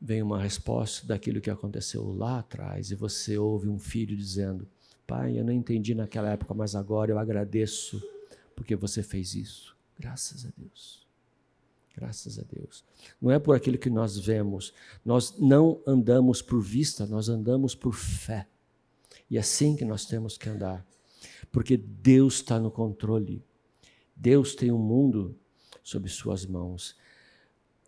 vem 0.02 0.22
uma 0.22 0.42
resposta 0.42 1.08
daquilo 1.08 1.40
que 1.40 1.50
aconteceu 1.50 2.12
lá 2.12 2.40
atrás 2.40 2.92
e 2.92 2.96
você 2.96 3.38
ouve 3.38 3.68
um 3.70 3.80
filho 3.80 4.16
dizendo: 4.16 4.68
Pai, 5.08 5.40
eu 5.40 5.44
não 5.44 5.54
entendi 5.54 5.96
naquela 5.96 6.30
época, 6.30 6.54
mas 6.54 6.76
agora 6.76 7.12
eu 7.12 7.20
agradeço 7.20 8.02
porque 8.56 8.76
você 8.76 9.02
fez 9.02 9.36
isso. 9.36 9.76
Graças 9.98 10.46
a 10.46 10.50
Deus. 10.58 11.05
Graças 11.96 12.38
a 12.38 12.44
Deus. 12.44 12.84
Não 13.22 13.32
é 13.32 13.40
por 13.40 13.56
aquilo 13.56 13.78
que 13.78 13.90
nós 13.90 14.18
vemos. 14.18 14.74
Nós 15.04 15.38
não 15.40 15.82
andamos 15.88 16.42
por 16.42 16.62
vista, 16.62 17.06
nós 17.06 17.30
andamos 17.30 17.74
por 17.74 17.94
fé. 17.94 18.48
E 19.30 19.38
é 19.38 19.40
assim 19.40 19.76
que 19.76 19.86
nós 19.86 20.06
temos 20.06 20.38
que 20.38 20.50
andar. 20.50 20.86
Porque 21.52 21.78
Deus 21.78 22.36
está 22.36 22.60
no 22.60 22.70
controle. 22.70 23.44
Deus 24.16 24.56
tem 24.56 24.72
o 24.72 24.76
um 24.76 24.80
mundo 24.80 25.36
sob 25.84 26.10
suas 26.10 26.46
mãos 26.46 26.96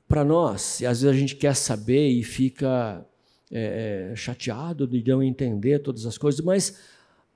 para 0.07 0.23
nós, 0.23 0.79
e 0.79 0.85
às 0.85 1.01
vezes 1.01 1.15
a 1.15 1.19
gente 1.19 1.35
quer 1.35 1.55
saber 1.55 2.09
e 2.09 2.23
fica 2.23 3.05
é, 3.51 4.11
é, 4.11 4.15
chateado 4.15 4.87
de 4.87 5.03
não 5.05 5.21
entender 5.21 5.79
todas 5.79 6.05
as 6.05 6.17
coisas, 6.17 6.39
mas 6.39 6.77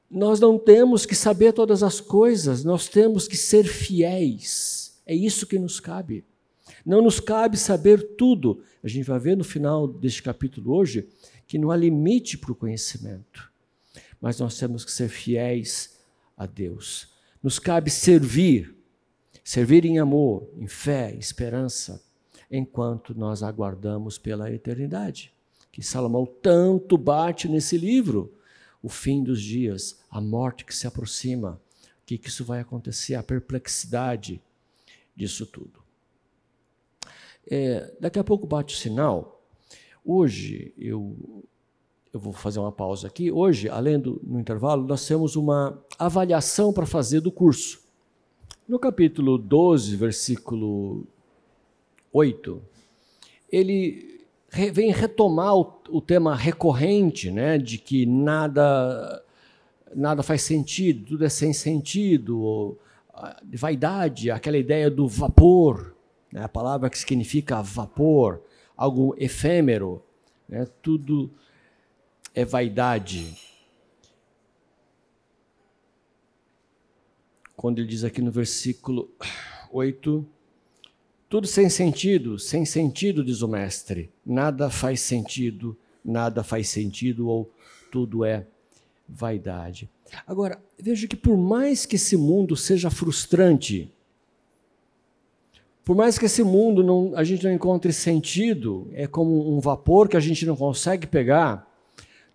nós 0.09 0.39
não 0.39 0.57
temos 0.57 1.05
que 1.05 1.15
saber 1.15 1.51
todas 1.51 1.83
as 1.83 1.99
coisas, 1.99 2.63
nós 2.63 2.87
temos 2.87 3.27
que 3.27 3.35
ser 3.35 3.65
fiéis. 3.65 5.01
É 5.05 5.13
isso 5.13 5.45
que 5.45 5.59
nos 5.59 5.79
cabe. 5.79 6.23
Não 6.85 7.01
nos 7.01 7.19
cabe 7.19 7.57
saber 7.57 8.15
tudo. 8.15 8.63
A 8.83 8.87
gente 8.87 9.05
vai 9.05 9.19
ver 9.19 9.37
no 9.37 9.43
final 9.43 9.87
deste 9.87 10.23
capítulo 10.23 10.73
hoje 10.73 11.07
que 11.47 11.57
não 11.57 11.71
há 11.71 11.75
limite 11.75 12.37
para 12.37 12.51
o 12.51 12.55
conhecimento. 12.55 13.51
Mas 14.19 14.39
nós 14.39 14.57
temos 14.57 14.85
que 14.85 14.91
ser 14.91 15.09
fiéis 15.09 15.99
a 16.37 16.45
Deus. 16.45 17.09
Nos 17.41 17.59
cabe 17.59 17.89
servir, 17.89 18.75
servir 19.43 19.83
em 19.85 19.99
amor, 19.99 20.49
em 20.55 20.67
fé, 20.67 21.13
em 21.13 21.19
esperança, 21.19 22.03
enquanto 22.49 23.13
nós 23.13 23.43
aguardamos 23.43 24.17
pela 24.17 24.51
eternidade. 24.51 25.33
Que 25.71 25.81
Salomão 25.81 26.25
tanto 26.25 26.97
bate 26.97 27.47
nesse 27.47 27.77
livro. 27.77 28.33
O 28.81 28.89
fim 28.89 29.23
dos 29.23 29.41
dias, 29.41 29.99
a 30.09 30.19
morte 30.19 30.65
que 30.65 30.75
se 30.75 30.87
aproxima. 30.87 31.61
O 32.01 32.05
que, 32.05 32.17
que 32.17 32.29
isso 32.29 32.43
vai 32.43 32.59
acontecer? 32.59 33.15
A 33.15 33.23
perplexidade 33.23 34.41
disso 35.15 35.45
tudo. 35.45 35.80
É, 37.49 37.93
daqui 37.99 38.19
a 38.19 38.23
pouco 38.23 38.47
bate 38.47 38.75
o 38.75 38.77
sinal. 38.77 39.41
Hoje, 40.03 40.73
eu, 40.77 41.15
eu 42.13 42.19
vou 42.19 42.33
fazer 42.33 42.59
uma 42.59 42.71
pausa 42.71 43.07
aqui. 43.07 43.31
Hoje, 43.31 43.69
além 43.69 43.99
do 43.99 44.19
no 44.23 44.39
intervalo, 44.39 44.85
nós 44.85 45.05
temos 45.05 45.35
uma 45.35 45.79
avaliação 45.97 46.73
para 46.73 46.85
fazer 46.85 47.21
do 47.21 47.31
curso. 47.31 47.81
No 48.67 48.79
capítulo 48.79 49.37
12, 49.37 49.95
versículo 49.95 51.05
8, 52.11 52.61
ele 53.51 54.21
vem 54.73 54.91
retomar 54.91 55.55
o, 55.55 55.81
o, 55.89 56.01
tema 56.01 56.35
recorrente, 56.35 57.31
né, 57.31 57.57
de 57.57 57.77
que 57.77 58.05
nada 58.05 59.23
nada 59.95 60.23
faz 60.23 60.41
sentido, 60.43 61.05
tudo 61.05 61.25
é 61.25 61.29
sem 61.29 61.51
sentido, 61.53 62.77
vaidade, 63.53 64.31
aquela 64.31 64.57
ideia 64.57 64.89
do 64.89 65.07
vapor, 65.07 65.93
né, 66.31 66.43
a 66.43 66.49
palavra 66.49 66.89
que 66.89 66.97
significa 66.97 67.61
vapor, 67.61 68.41
algo 68.75 69.15
efêmero, 69.17 70.03
né, 70.47 70.65
tudo 70.81 71.31
é 72.33 72.45
vaidade. 72.45 73.37
Quando 77.55 77.79
ele 77.79 77.87
diz 77.87 78.03
aqui 78.03 78.21
no 78.21 78.31
versículo 78.31 79.09
8, 79.71 80.25
tudo 81.29 81.47
sem 81.47 81.69
sentido, 81.69 82.39
sem 82.39 82.65
sentido, 82.65 83.23
diz 83.23 83.41
o 83.41 83.47
mestre. 83.47 84.11
Nada 84.25 84.69
faz 84.69 84.99
sentido, 85.01 85.77
nada 86.03 86.43
faz 86.43 86.69
sentido, 86.69 87.27
ou 87.27 87.49
tudo 87.91 88.25
é 88.25 88.47
vaidade. 89.07 89.89
Agora, 90.25 90.61
veja 90.77 91.07
que 91.07 91.15
por 91.15 91.37
mais 91.37 91.85
que 91.85 91.95
esse 91.95 92.17
mundo 92.17 92.55
seja 92.55 92.89
frustrante, 92.89 93.93
por 95.83 95.95
mais 95.95 96.17
que 96.17 96.25
esse 96.25 96.43
mundo 96.43 96.83
não, 96.83 97.13
a 97.15 97.23
gente 97.23 97.43
não 97.43 97.51
encontre 97.51 97.91
sentido, 97.91 98.87
é 98.93 99.07
como 99.07 99.55
um 99.55 99.59
vapor 99.59 100.07
que 100.07 100.17
a 100.17 100.19
gente 100.19 100.45
não 100.45 100.55
consegue 100.55 101.07
pegar, 101.07 101.67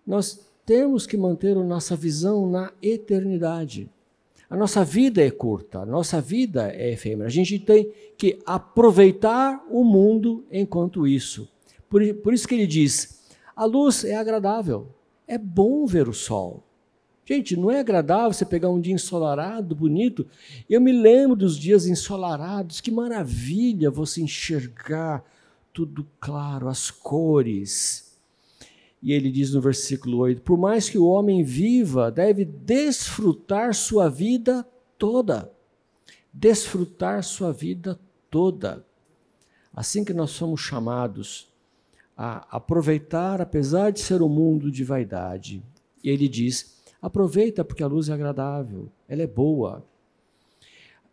nós 0.05 0.45
temos 0.65 1.07
que 1.07 1.15
manter 1.15 1.55
a 1.55 1.63
nossa 1.63 1.95
visão 1.95 2.49
na 2.49 2.71
eternidade. 2.81 3.89
A 4.49 4.55
nossa 4.55 4.83
vida 4.83 5.21
é 5.21 5.29
curta, 5.29 5.79
a 5.79 5.85
nossa 5.85 6.21
vida 6.21 6.71
é 6.73 6.91
efêmera. 6.91 7.27
A 7.27 7.31
gente 7.31 7.59
tem 7.59 7.91
que 8.17 8.39
aproveitar 8.45 9.65
o 9.69 9.83
mundo 9.83 10.45
enquanto 10.51 11.07
isso. 11.07 11.49
Por, 11.89 12.01
por 12.15 12.33
isso 12.33 12.47
que 12.47 12.55
ele 12.55 12.67
diz: 12.67 13.23
a 13.55 13.65
luz 13.65 14.03
é 14.03 14.15
agradável, 14.15 14.87
é 15.27 15.37
bom 15.37 15.85
ver 15.85 16.07
o 16.07 16.13
sol. 16.13 16.63
Gente, 17.27 17.57
não 17.57 17.69
é 17.69 17.81
agradável 17.81 18.31
você 18.31 18.45
pegar 18.45 18.69
um 18.69 18.79
dia 18.79 18.93
ensolarado, 18.93 19.75
bonito? 19.75 20.25
Eu 20.69 20.79
me 20.79 20.93
lembro 20.93 21.35
dos 21.35 21.57
dias 21.57 21.85
ensolarados, 21.85 22.79
que 22.79 22.89
maravilha 22.89 23.91
você 23.91 24.21
enxergar 24.21 25.21
tudo 25.73 26.07
claro, 26.21 26.69
as 26.69 26.89
cores. 26.89 28.17
E 29.03 29.11
ele 29.11 29.29
diz 29.29 29.53
no 29.53 29.59
versículo 29.59 30.19
8: 30.19 30.41
Por 30.41 30.57
mais 30.57 30.89
que 30.89 30.97
o 30.97 31.05
homem 31.05 31.43
viva, 31.43 32.09
deve 32.09 32.45
desfrutar 32.45 33.75
sua 33.75 34.09
vida 34.09 34.65
toda. 34.97 35.51
desfrutar 36.31 37.23
sua 37.23 37.51
vida 37.51 37.99
toda. 38.29 38.85
Assim 39.73 40.05
que 40.05 40.13
nós 40.13 40.31
somos 40.31 40.61
chamados 40.61 41.51
a 42.15 42.55
aproveitar, 42.55 43.41
apesar 43.41 43.91
de 43.91 43.99
ser 43.99 44.21
um 44.21 44.29
mundo 44.29 44.71
de 44.71 44.85
vaidade. 44.85 45.61
E 46.01 46.09
ele 46.09 46.29
diz: 46.29 46.76
aproveita 47.07 47.63
porque 47.65 47.83
a 47.83 47.87
luz 47.87 48.09
é 48.09 48.13
agradável, 48.13 48.89
ela 49.07 49.23
é 49.23 49.27
boa. 49.27 49.85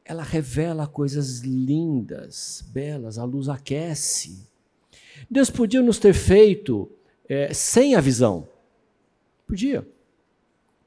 Ela 0.04 0.22
revela 0.22 0.86
coisas 0.86 1.40
lindas, 1.40 2.62
belas, 2.70 3.18
a 3.18 3.24
luz 3.24 3.48
aquece. 3.48 4.46
Deus 5.30 5.48
podia 5.48 5.80
nos 5.82 5.98
ter 5.98 6.12
feito 6.12 6.90
é, 7.28 7.54
sem 7.54 7.94
a 7.94 8.00
visão. 8.00 8.46
Podia. 9.46 9.86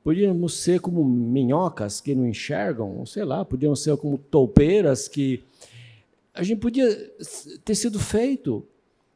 Podíamos 0.04 0.54
ser 0.54 0.80
como 0.80 1.04
minhocas 1.04 2.00
que 2.00 2.16
não 2.16 2.28
enxergam, 2.28 3.06
sei 3.06 3.26
lá, 3.26 3.44
podíamos 3.44 3.84
ser 3.84 3.98
como 3.98 4.18
toupeiras 4.18 5.08
que. 5.08 5.44
A 6.34 6.44
gente 6.44 6.60
podia 6.60 6.88
ter 7.66 7.76
sido 7.76 8.00
feito 8.00 8.64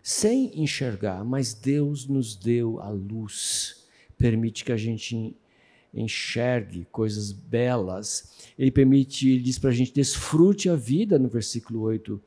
sem 0.01 0.59
enxergar, 0.61 1.23
mas 1.23 1.53
Deus 1.53 2.07
nos 2.07 2.35
deu 2.35 2.79
a 2.81 2.89
luz, 2.89 3.85
permite 4.17 4.65
que 4.65 4.71
a 4.71 4.77
gente 4.77 5.35
enxergue 5.93 6.87
coisas 6.91 7.31
belas. 7.31 8.31
Ele 8.57 8.71
permite, 8.71 9.29
ele 9.29 9.43
diz 9.43 9.59
para 9.59 9.69
a 9.69 9.73
gente, 9.73 9.93
desfrute 9.93 10.69
a 10.69 10.75
vida, 10.75 11.19
no 11.19 11.27
versículo 11.27 11.81
8. 11.81 12.21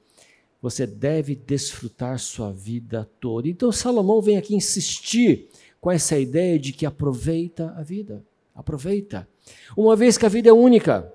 Você 0.60 0.86
deve 0.86 1.34
desfrutar 1.34 2.18
sua 2.18 2.52
vida 2.52 3.08
toda. 3.20 3.48
Então 3.48 3.70
Salomão 3.70 4.20
vem 4.20 4.36
aqui 4.36 4.54
insistir 4.54 5.48
com 5.80 5.90
essa 5.90 6.18
ideia 6.18 6.58
de 6.58 6.72
que 6.72 6.86
aproveita 6.86 7.74
a 7.76 7.82
vida. 7.82 8.24
Aproveita. 8.54 9.28
Uma 9.76 9.94
vez 9.94 10.16
que 10.16 10.24
a 10.24 10.30
vida 10.30 10.48
é 10.48 10.52
única, 10.52 11.12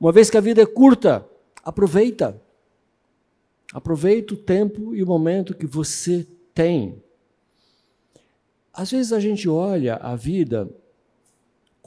uma 0.00 0.12
vez 0.12 0.30
que 0.30 0.36
a 0.36 0.40
vida 0.40 0.62
é 0.62 0.66
curta, 0.66 1.26
aproveita. 1.62 2.40
Aproveita 3.72 4.32
o 4.34 4.36
tempo 4.36 4.94
e 4.94 5.02
o 5.02 5.06
momento 5.06 5.54
que 5.54 5.66
você 5.66 6.26
tem. 6.54 7.02
Às 8.72 8.90
vezes 8.90 9.12
a 9.12 9.20
gente 9.20 9.48
olha 9.48 9.96
a 9.96 10.14
vida 10.14 10.70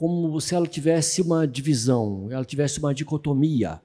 como 0.00 0.40
se 0.40 0.54
ela 0.54 0.66
tivesse 0.66 1.20
uma 1.20 1.46
divisão, 1.46 2.28
ela 2.30 2.42
tivesse 2.42 2.78
uma 2.78 2.94
dicotomia 2.94 3.82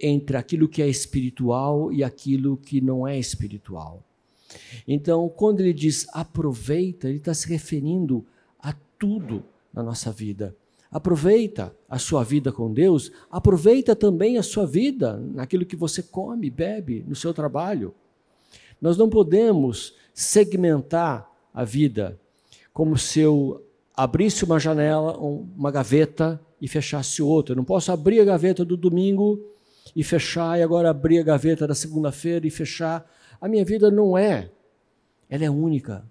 entre 0.00 0.38
aquilo 0.38 0.66
que 0.66 0.80
é 0.80 0.88
espiritual 0.88 1.92
e 1.92 2.02
aquilo 2.02 2.56
que 2.56 2.80
não 2.80 3.06
é 3.06 3.18
espiritual. 3.18 4.02
Então, 4.88 5.28
quando 5.28 5.60
ele 5.60 5.74
diz 5.74 6.06
aproveita, 6.14 7.10
ele 7.10 7.18
está 7.18 7.34
se 7.34 7.46
referindo 7.46 8.24
a 8.58 8.74
tudo 8.98 9.44
na 9.70 9.82
nossa 9.82 10.10
vida. 10.10 10.56
Aproveita 10.90 11.76
a 11.90 11.98
sua 11.98 12.24
vida 12.24 12.50
com 12.50 12.72
Deus, 12.72 13.12
aproveita 13.30 13.94
também 13.94 14.38
a 14.38 14.42
sua 14.42 14.66
vida 14.66 15.18
naquilo 15.18 15.66
que 15.66 15.76
você 15.76 16.02
come, 16.02 16.48
bebe, 16.48 17.04
no 17.06 17.14
seu 17.14 17.34
trabalho. 17.34 17.94
Nós 18.80 18.96
não 18.96 19.10
podemos 19.10 19.94
segmentar 20.14 21.30
a 21.52 21.64
vida 21.64 22.18
como 22.72 22.96
se 22.96 23.20
eu 23.20 23.62
abrisse 24.02 24.44
uma 24.44 24.58
janela, 24.58 25.18
uma 25.18 25.70
gaveta 25.70 26.40
e 26.58 26.66
fechasse 26.66 27.22
outra. 27.22 27.52
Eu 27.52 27.56
não 27.56 27.64
posso 27.64 27.92
abrir 27.92 28.18
a 28.20 28.24
gaveta 28.24 28.64
do 28.64 28.74
domingo 28.74 29.38
e 29.94 30.02
fechar, 30.02 30.58
e 30.58 30.62
agora 30.62 30.88
abrir 30.88 31.18
a 31.18 31.22
gaveta 31.22 31.66
da 31.66 31.74
segunda-feira 31.74 32.46
e 32.46 32.50
fechar. 32.50 33.06
A 33.38 33.46
minha 33.46 33.62
vida 33.62 33.90
não 33.90 34.16
é. 34.16 34.50
Ela 35.28 35.44
é 35.44 35.50
única. 35.50 36.02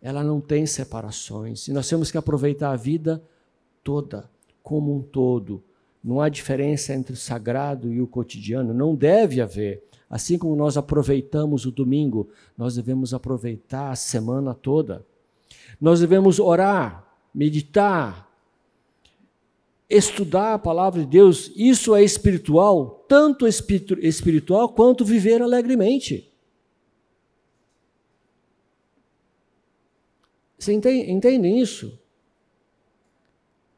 Ela 0.00 0.24
não 0.24 0.40
tem 0.40 0.64
separações. 0.64 1.68
E 1.68 1.72
nós 1.72 1.86
temos 1.86 2.10
que 2.10 2.16
aproveitar 2.16 2.70
a 2.70 2.76
vida 2.76 3.22
toda, 3.84 4.30
como 4.62 4.96
um 4.96 5.02
todo. 5.02 5.62
Não 6.02 6.18
há 6.18 6.30
diferença 6.30 6.94
entre 6.94 7.12
o 7.12 7.16
sagrado 7.16 7.92
e 7.92 8.00
o 8.00 8.06
cotidiano, 8.06 8.72
não 8.72 8.94
deve 8.94 9.40
haver. 9.42 9.84
Assim 10.08 10.38
como 10.38 10.56
nós 10.56 10.78
aproveitamos 10.78 11.66
o 11.66 11.70
domingo, 11.70 12.30
nós 12.56 12.74
devemos 12.74 13.12
aproveitar 13.12 13.90
a 13.90 13.96
semana 13.96 14.54
toda. 14.54 15.04
Nós 15.82 16.00
devemos 16.00 16.38
orar, 16.38 17.04
meditar, 17.34 18.30
estudar 19.90 20.54
a 20.54 20.58
palavra 20.58 21.00
de 21.00 21.06
Deus. 21.06 21.52
Isso 21.54 21.94
é 21.94 22.02
espiritual, 22.02 23.04
tanto 23.06 23.46
espiritual 23.46 24.70
quanto 24.70 25.04
viver 25.04 25.42
alegremente. 25.42 26.32
Você 30.58 30.72
entende, 30.72 31.10
entende 31.10 31.48
isso? 31.48 32.00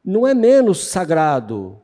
não 0.05 0.27
é 0.27 0.33
menos 0.33 0.85
sagrado. 0.85 1.81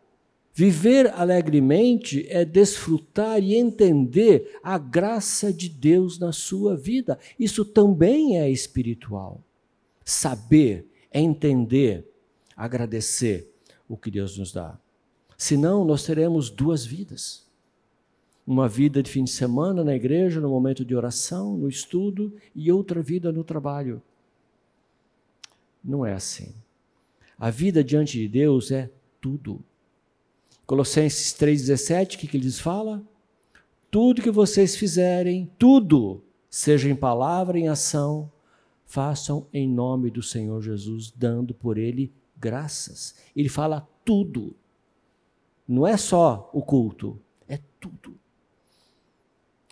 Viver 0.54 1.12
alegremente 1.14 2.28
é 2.30 2.46
desfrutar 2.46 3.42
e 3.42 3.56
entender 3.56 4.60
a 4.62 4.78
graça 4.78 5.52
de 5.52 5.68
Deus 5.68 6.20
na 6.20 6.32
sua 6.32 6.76
vida. 6.76 7.18
Isso 7.40 7.66
também 7.66 8.38
é 8.38 8.50
espiritual. 8.50 9.42
Saber 10.04 10.88
é 11.12 11.20
entender, 11.20 12.08
agradecer 12.56 13.52
o 13.88 13.98
que 13.98 14.10
Deus 14.10 14.38
nos 14.38 14.52
dá. 14.52 14.80
Senão, 15.38 15.84
nós 15.84 16.04
teremos 16.04 16.50
duas 16.50 16.86
vidas. 16.86 17.46
Uma 18.46 18.68
vida 18.68 19.02
de 19.02 19.10
fim 19.10 19.24
de 19.24 19.32
semana 19.32 19.84
na 19.84 19.96
igreja, 19.96 20.40
no 20.40 20.50
momento 20.50 20.86
de 20.86 20.96
oração, 20.96 21.58
no 21.58 21.68
estudo, 21.68 22.34
e 22.56 22.72
outra 22.72 23.02
vida 23.02 23.32
no 23.32 23.44
trabalho. 23.44 24.02
Não 25.84 26.06
é 26.06 26.14
assim. 26.14 26.54
A 27.38 27.50
vida 27.50 27.84
diante 27.84 28.20
de 28.20 28.28
Deus 28.28 28.72
é 28.72 28.90
tudo. 29.20 29.64
Colossenses 30.66 31.34
3,17, 31.34 32.16
o 32.16 32.18
que, 32.20 32.28
que 32.28 32.38
ele 32.38 32.52
fala? 32.52 33.04
Tudo 33.90 34.22
que 34.22 34.32
vocês 34.32 34.76
fizerem, 34.76 35.52
tudo, 35.58 36.24
seja 36.50 36.90
em 36.90 36.96
palavra, 36.96 37.58
em 37.58 37.68
ação, 37.68 38.32
façam 38.92 39.48
em 39.54 39.70
nome 39.70 40.12
do 40.12 40.22
Senhor 40.22 40.62
Jesus, 40.62 41.10
dando 41.16 41.54
por 41.54 41.78
ele 41.78 42.14
graças. 42.38 43.16
Ele 43.34 43.48
fala 43.48 43.88
tudo. 44.04 44.54
Não 45.66 45.88
é 45.88 45.96
só 45.96 46.50
o 46.52 46.62
culto, 46.62 47.18
é 47.48 47.58
tudo. 47.80 48.20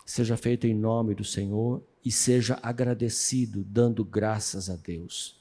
Seja 0.06 0.38
feito 0.38 0.66
em 0.66 0.74
nome 0.74 1.14
do 1.14 1.22
Senhor 1.22 1.82
e 2.02 2.10
seja 2.10 2.58
agradecido, 2.62 3.62
dando 3.62 4.02
graças 4.06 4.70
a 4.70 4.76
Deus. 4.76 5.38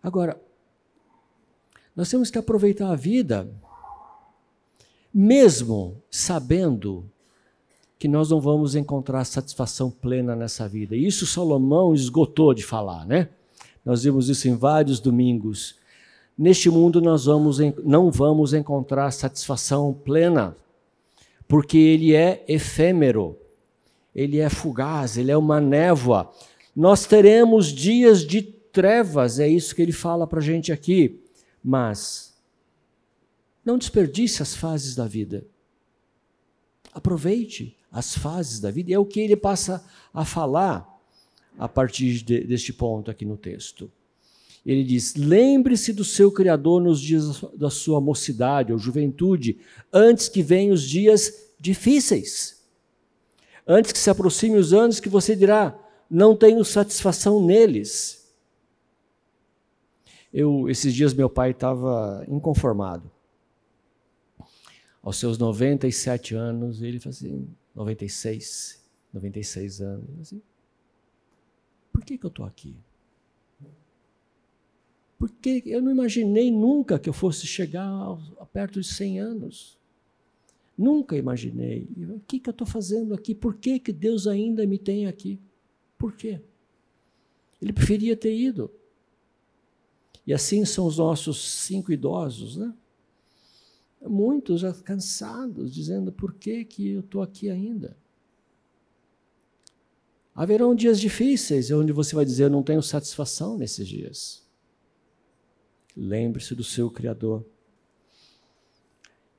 Agora, 0.00 0.40
nós 1.94 2.08
temos 2.08 2.30
que 2.30 2.38
aproveitar 2.38 2.92
a 2.92 2.94
vida, 2.96 3.52
mesmo 5.12 6.00
sabendo 6.08 7.10
que 7.98 8.08
nós 8.08 8.30
não 8.30 8.40
vamos 8.40 8.74
encontrar 8.74 9.24
satisfação 9.24 9.90
plena 9.90 10.36
nessa 10.36 10.68
vida. 10.68 10.94
Isso 10.94 11.26
Salomão 11.26 11.94
esgotou 11.94 12.52
de 12.52 12.62
falar, 12.62 13.06
né? 13.06 13.28
Nós 13.84 14.02
vimos 14.04 14.28
isso 14.28 14.48
em 14.48 14.56
vários 14.56 15.00
domingos. 15.00 15.76
Neste 16.36 16.68
mundo 16.68 17.00
nós 17.00 17.24
vamos, 17.24 17.58
não 17.82 18.10
vamos 18.10 18.52
encontrar 18.52 19.10
satisfação 19.12 19.94
plena, 19.94 20.54
porque 21.48 21.78
ele 21.78 22.14
é 22.14 22.44
efêmero, 22.46 23.38
ele 24.14 24.38
é 24.38 24.50
fugaz, 24.50 25.16
ele 25.16 25.30
é 25.30 25.36
uma 25.36 25.60
névoa. 25.60 26.30
Nós 26.74 27.06
teremos 27.06 27.68
dias 27.68 28.26
de 28.26 28.42
trevas, 28.42 29.38
é 29.38 29.48
isso 29.48 29.74
que 29.74 29.80
ele 29.80 29.92
fala 29.92 30.26
para 30.26 30.40
a 30.40 30.42
gente 30.42 30.72
aqui. 30.72 31.22
Mas 31.64 32.36
não 33.64 33.78
desperdice 33.78 34.42
as 34.42 34.54
fases 34.54 34.94
da 34.94 35.06
vida. 35.06 35.46
Aproveite 36.92 37.75
as 37.96 38.14
fases 38.14 38.60
da 38.60 38.70
vida. 38.70 38.90
E 38.90 38.94
é 38.94 38.98
o 38.98 39.06
que 39.06 39.20
ele 39.20 39.36
passa 39.36 39.82
a 40.12 40.22
falar 40.22 40.86
a 41.58 41.66
partir 41.66 42.22
de, 42.22 42.40
deste 42.40 42.70
ponto 42.70 43.10
aqui 43.10 43.24
no 43.24 43.38
texto. 43.38 43.90
Ele 44.64 44.84
diz: 44.84 45.14
lembre-se 45.14 45.94
do 45.94 46.04
seu 46.04 46.30
Criador 46.30 46.82
nos 46.82 47.00
dias 47.00 47.40
da 47.54 47.70
sua 47.70 47.98
mocidade 47.98 48.70
ou 48.70 48.78
juventude, 48.78 49.58
antes 49.90 50.28
que 50.28 50.42
venham 50.42 50.74
os 50.74 50.82
dias 50.82 51.54
difíceis. 51.58 52.62
Antes 53.66 53.92
que 53.92 53.98
se 53.98 54.10
aproxime 54.10 54.58
os 54.58 54.74
anos 54.74 55.00
que 55.00 55.08
você 55.08 55.34
dirá: 55.34 55.78
não 56.10 56.36
tenho 56.36 56.62
satisfação 56.66 57.42
neles. 57.42 58.30
Eu, 60.30 60.68
esses 60.68 60.92
dias 60.92 61.14
meu 61.14 61.30
pai 61.30 61.52
estava 61.52 62.22
inconformado. 62.28 63.10
Aos 65.02 65.16
seus 65.16 65.38
97 65.38 66.34
anos, 66.34 66.82
ele 66.82 67.00
falou 67.00 67.14
assim, 67.14 67.48
96, 67.76 68.82
96 69.12 69.80
anos, 69.82 70.34
por 71.92 72.02
que, 72.02 72.16
que 72.16 72.24
eu 72.24 72.28
estou 72.28 72.46
aqui? 72.46 72.76
Porque 75.18 75.62
eu 75.66 75.82
não 75.82 75.90
imaginei 75.90 76.50
nunca 76.50 76.98
que 76.98 77.08
eu 77.08 77.12
fosse 77.12 77.46
chegar 77.46 77.86
a 78.38 78.46
perto 78.46 78.80
de 78.80 78.86
100 78.86 79.20
anos. 79.20 79.78
Nunca 80.76 81.16
imaginei. 81.16 81.88
O 82.14 82.20
que, 82.20 82.38
que 82.38 82.48
eu 82.48 82.52
estou 82.52 82.66
fazendo 82.66 83.14
aqui? 83.14 83.34
Por 83.34 83.54
que, 83.54 83.78
que 83.78 83.92
Deus 83.92 84.26
ainda 84.26 84.66
me 84.66 84.78
tem 84.78 85.06
aqui? 85.06 85.40
Por 85.96 86.14
quê? 86.14 86.40
Ele 87.60 87.72
preferia 87.72 88.16
ter 88.16 88.36
ido. 88.36 88.70
E 90.26 90.34
assim 90.34 90.64
são 90.64 90.86
os 90.86 90.98
nossos 90.98 91.42
cinco 91.50 91.92
idosos, 91.92 92.56
né? 92.56 92.74
Muitos 94.02 94.60
já 94.60 94.72
cansados, 94.72 95.72
dizendo: 95.72 96.12
por 96.12 96.34
que, 96.34 96.64
que 96.64 96.90
eu 96.90 97.00
estou 97.00 97.22
aqui 97.22 97.48
ainda? 97.50 97.96
Haverão 100.34 100.74
dias 100.74 101.00
difíceis 101.00 101.70
onde 101.70 101.92
você 101.92 102.14
vai 102.14 102.24
dizer: 102.24 102.44
eu 102.44 102.50
não 102.50 102.62
tenho 102.62 102.82
satisfação 102.82 103.56
nesses 103.56 103.88
dias. 103.88 104.46
Lembre-se 105.96 106.54
do 106.54 106.62
seu 106.62 106.90
Criador. 106.90 107.44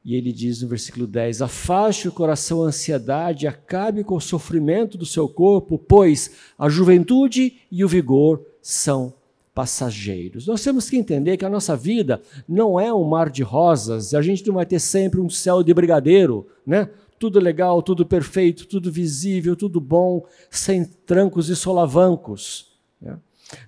E 0.03 0.15
ele 0.15 0.31
diz 0.31 0.61
no 0.61 0.67
versículo 0.67 1.05
10: 1.05 1.41
Afaste 1.41 2.07
o 2.07 2.11
coração 2.11 2.63
a 2.63 2.67
ansiedade, 2.67 3.45
acabe 3.45 4.03
com 4.03 4.15
o 4.15 4.21
sofrimento 4.21 4.97
do 4.97 5.05
seu 5.05 5.29
corpo, 5.29 5.77
pois 5.77 6.31
a 6.57 6.67
juventude 6.67 7.61
e 7.69 7.83
o 7.83 7.87
vigor 7.87 8.43
são 8.61 9.13
passageiros. 9.57 10.45
Nós 10.45 10.61
temos 10.61 10.87
que 10.87 10.95
entender 10.95 11.35
que 11.35 11.43
a 11.43 11.49
nossa 11.49 11.75
vida 11.75 12.21
não 12.47 12.79
é 12.79 12.93
um 12.93 13.03
mar 13.03 13.31
de 13.31 13.41
rosas, 13.41 14.13
a 14.13 14.21
gente 14.21 14.45
não 14.45 14.53
vai 14.53 14.67
ter 14.67 14.79
sempre 14.79 15.19
um 15.19 15.29
céu 15.29 15.63
de 15.63 15.73
brigadeiro, 15.73 16.47
né? 16.63 16.87
Tudo 17.17 17.39
legal, 17.39 17.81
tudo 17.81 18.05
perfeito, 18.05 18.67
tudo 18.67 18.91
visível, 18.91 19.55
tudo 19.55 19.81
bom, 19.81 20.23
sem 20.51 20.85
trancos 20.85 21.49
e 21.49 21.55
solavancos. 21.55 22.77
Né? 23.01 23.17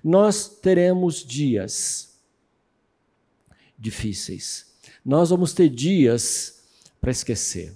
Nós 0.04 0.48
teremos 0.48 1.24
dias 1.26 2.16
difíceis 3.76 4.70
nós 5.04 5.30
vamos 5.30 5.52
ter 5.52 5.68
dias 5.68 6.62
para 7.00 7.10
esquecer. 7.10 7.74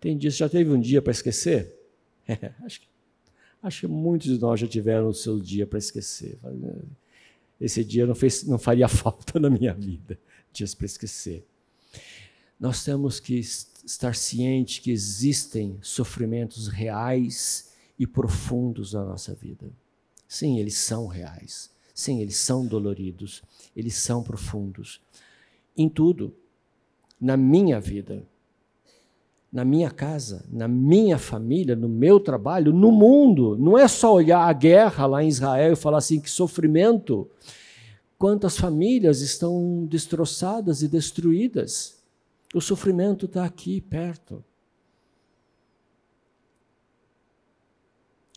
Tem 0.00 0.16
dias, 0.16 0.36
já 0.36 0.48
teve 0.48 0.70
um 0.70 0.80
dia 0.80 1.00
para 1.00 1.10
esquecer? 1.10 1.74
É, 2.28 2.52
acho, 2.64 2.80
que, 2.80 2.86
acho 3.66 3.80
que 3.80 3.86
muitos 3.86 4.28
de 4.28 4.38
nós 4.38 4.60
já 4.60 4.66
tiveram 4.66 5.08
o 5.08 5.14
seu 5.14 5.38
dia 5.38 5.66
para 5.66 5.78
esquecer. 5.78 6.38
Esse 7.60 7.84
dia 7.84 8.06
não, 8.06 8.14
fez, 8.14 8.44
não 8.44 8.58
faria 8.58 8.88
falta 8.88 9.38
na 9.40 9.50
minha 9.50 9.74
vida, 9.74 10.18
dias 10.52 10.74
para 10.74 10.86
esquecer. 10.86 11.44
Nós 12.58 12.84
temos 12.84 13.20
que 13.20 13.34
estar 13.38 14.14
cientes 14.14 14.78
que 14.78 14.90
existem 14.90 15.78
sofrimentos 15.82 16.68
reais 16.68 17.72
e 17.98 18.06
profundos 18.06 18.92
na 18.92 19.04
nossa 19.04 19.34
vida. 19.34 19.70
Sim, 20.28 20.58
eles 20.58 20.76
são 20.76 21.06
reais. 21.06 21.70
Sim, 21.94 22.20
eles 22.20 22.36
são 22.36 22.66
doloridos. 22.66 23.42
Eles 23.74 23.94
são 23.94 24.22
profundos 24.22 25.00
em 25.76 25.88
tudo, 25.88 26.34
na 27.20 27.36
minha 27.36 27.78
vida, 27.78 28.26
na 29.52 29.64
minha 29.64 29.90
casa, 29.90 30.44
na 30.50 30.68
minha 30.68 31.18
família, 31.18 31.74
no 31.74 31.88
meu 31.88 32.20
trabalho, 32.20 32.72
no 32.72 32.92
mundo. 32.92 33.56
Não 33.58 33.78
é 33.78 33.88
só 33.88 34.14
olhar 34.14 34.40
a 34.40 34.52
guerra 34.52 35.06
lá 35.06 35.22
em 35.22 35.28
Israel 35.28 35.72
e 35.72 35.76
falar 35.76 35.98
assim: 35.98 36.20
que 36.20 36.30
sofrimento. 36.30 37.30
Quantas 38.18 38.56
famílias 38.56 39.20
estão 39.20 39.86
destroçadas 39.86 40.82
e 40.82 40.88
destruídas. 40.88 42.02
O 42.54 42.60
sofrimento 42.60 43.26
está 43.26 43.44
aqui 43.44 43.80
perto. 43.80 44.42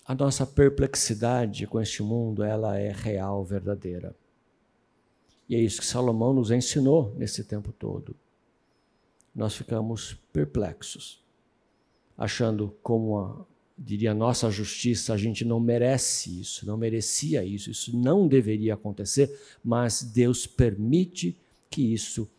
A 0.06 0.16
nossa 0.16 0.46
perplexidade 0.46 1.68
com 1.68 1.80
este 1.80 2.02
mundo, 2.02 2.44
ela 2.44 2.78
é 2.78 2.92
real, 2.92 3.46
verdadeira. 3.46 4.16
E 5.48 5.56
é 5.56 5.60
isso 5.60 5.80
que 5.80 5.86
Salomão 5.86 6.34
nos 6.34 6.52
ensinou 6.52 7.14
nesse 7.16 7.44
tempo 7.44 7.72
todo. 7.72 8.16
Nós 9.34 9.56
ficamos 9.56 10.18
perplexos, 10.34 11.24
achando 12.18 12.76
como 12.82 13.18
a, 13.18 13.46
diria 13.78 14.14
nossa 14.14 14.50
justiça, 14.52 15.14
a 15.14 15.18
gente 15.18 15.46
não 15.46 15.60
merece 15.60 16.42
isso, 16.42 16.66
não 16.66 16.78
merecia 16.78 17.44
isso, 17.44 17.72
isso 17.72 17.96
não 17.96 18.28
deveria 18.28 18.74
acontecer, 18.74 19.40
mas 19.64 20.04
Deus 20.04 20.46
permite 20.46 21.40
que 21.70 21.94
isso 21.94 22.30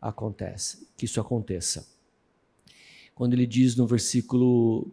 acontece, 0.00 0.86
que 0.96 1.04
isso 1.06 1.20
aconteça. 1.20 1.88
Quando 3.14 3.34
ele 3.34 3.46
diz 3.46 3.76
no 3.76 3.86
versículo 3.86 4.90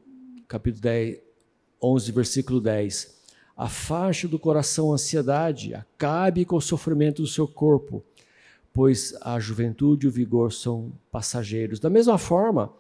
capítulo 0.48 0.82
10, 0.82 1.20
11, 1.82 2.12
versículo 2.12 2.62
10, 2.62 3.18
Afaste 3.58 4.28
do 4.28 4.38
coração 4.38 4.92
a 4.92 4.94
ansiedade, 4.94 5.74
acabe 5.74 6.46
com 6.46 6.58
o 6.58 6.62
sofrimento 6.62 7.24
do 7.24 7.28
seu 7.28 7.48
corpo, 7.48 8.04
pois 8.78 9.16
a 9.22 9.40
juventude 9.40 10.06
e 10.06 10.08
o 10.08 10.12
vigor 10.12 10.54
são 10.54 10.92
passageiros. 11.12 11.80
Da 11.80 11.90
mesma 11.90 12.20
forma, 12.20 12.72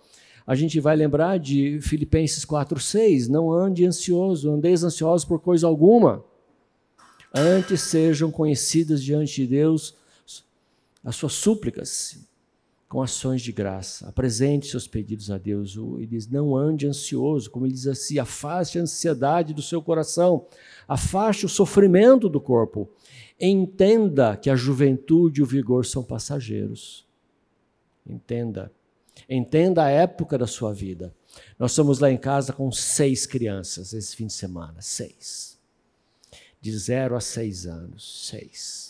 a 0.46 0.54
gente 0.54 0.80
vai 0.80 0.96
lembrar 0.96 1.40
de 1.40 1.80
Filipenses 1.82 2.46
4:6, 2.46 3.28
não 3.28 3.52
ande 3.52 3.84
ansioso, 3.84 4.52
andeis 4.52 4.84
ansiosos 4.84 5.26
por 5.26 5.40
coisa 5.40 5.66
alguma. 5.66 6.24
Antes 7.34 7.82
sejam 7.82 8.30
conhecidas 8.30 9.04
diante 9.04 9.42
de 9.42 9.48
Deus 9.48 9.96
as 11.04 11.16
suas 11.16 11.34
súplicas 11.34 12.20
com 12.88 13.02
ações 13.02 13.42
de 13.42 13.52
graça. 13.52 14.08
Apresente 14.08 14.68
seus 14.68 14.88
pedidos 14.88 15.32
a 15.32 15.40
Deus. 15.40 15.76
Ele 15.76 16.06
diz: 16.06 16.28
não 16.28 16.56
ande 16.56 16.86
ansioso, 16.86 17.50
como 17.50 17.66
ele 17.66 17.74
diz 17.74 17.88
assim, 17.88 18.20
afaste 18.20 18.78
a 18.78 18.84
ansiedade 18.84 19.52
do 19.52 19.64
seu 19.64 19.82
coração, 19.82 20.46
afaste 20.88 21.44
o 21.44 21.50
sofrimento 21.50 22.30
do 22.30 22.40
corpo. 22.40 22.88
Entenda 23.40 24.36
que 24.36 24.50
a 24.50 24.56
juventude 24.56 25.42
e 25.42 25.44
o 25.44 25.48
vigor 25.48 25.86
são 25.86 26.04
passageiros. 26.04 27.06
Entenda. 28.06 28.72
Entenda 29.30 29.84
a 29.84 29.90
época 29.90 30.38
da 30.38 30.48
sua 30.48 30.74
vida. 30.74 31.14
Nós 31.58 31.72
estamos 31.72 32.00
lá 32.00 32.12
em 32.12 32.18
casa 32.18 32.54
com 32.54 32.72
seis 32.72 33.26
crianças 33.26 33.94
esse 33.94 34.16
fim 34.16 34.28
de 34.28 34.34
semana. 34.34 34.82
Seis. 34.82 35.58
De 36.60 36.76
zero 36.78 37.16
a 37.16 37.22
seis 37.22 37.66
anos. 37.66 38.28
Seis 38.28 38.88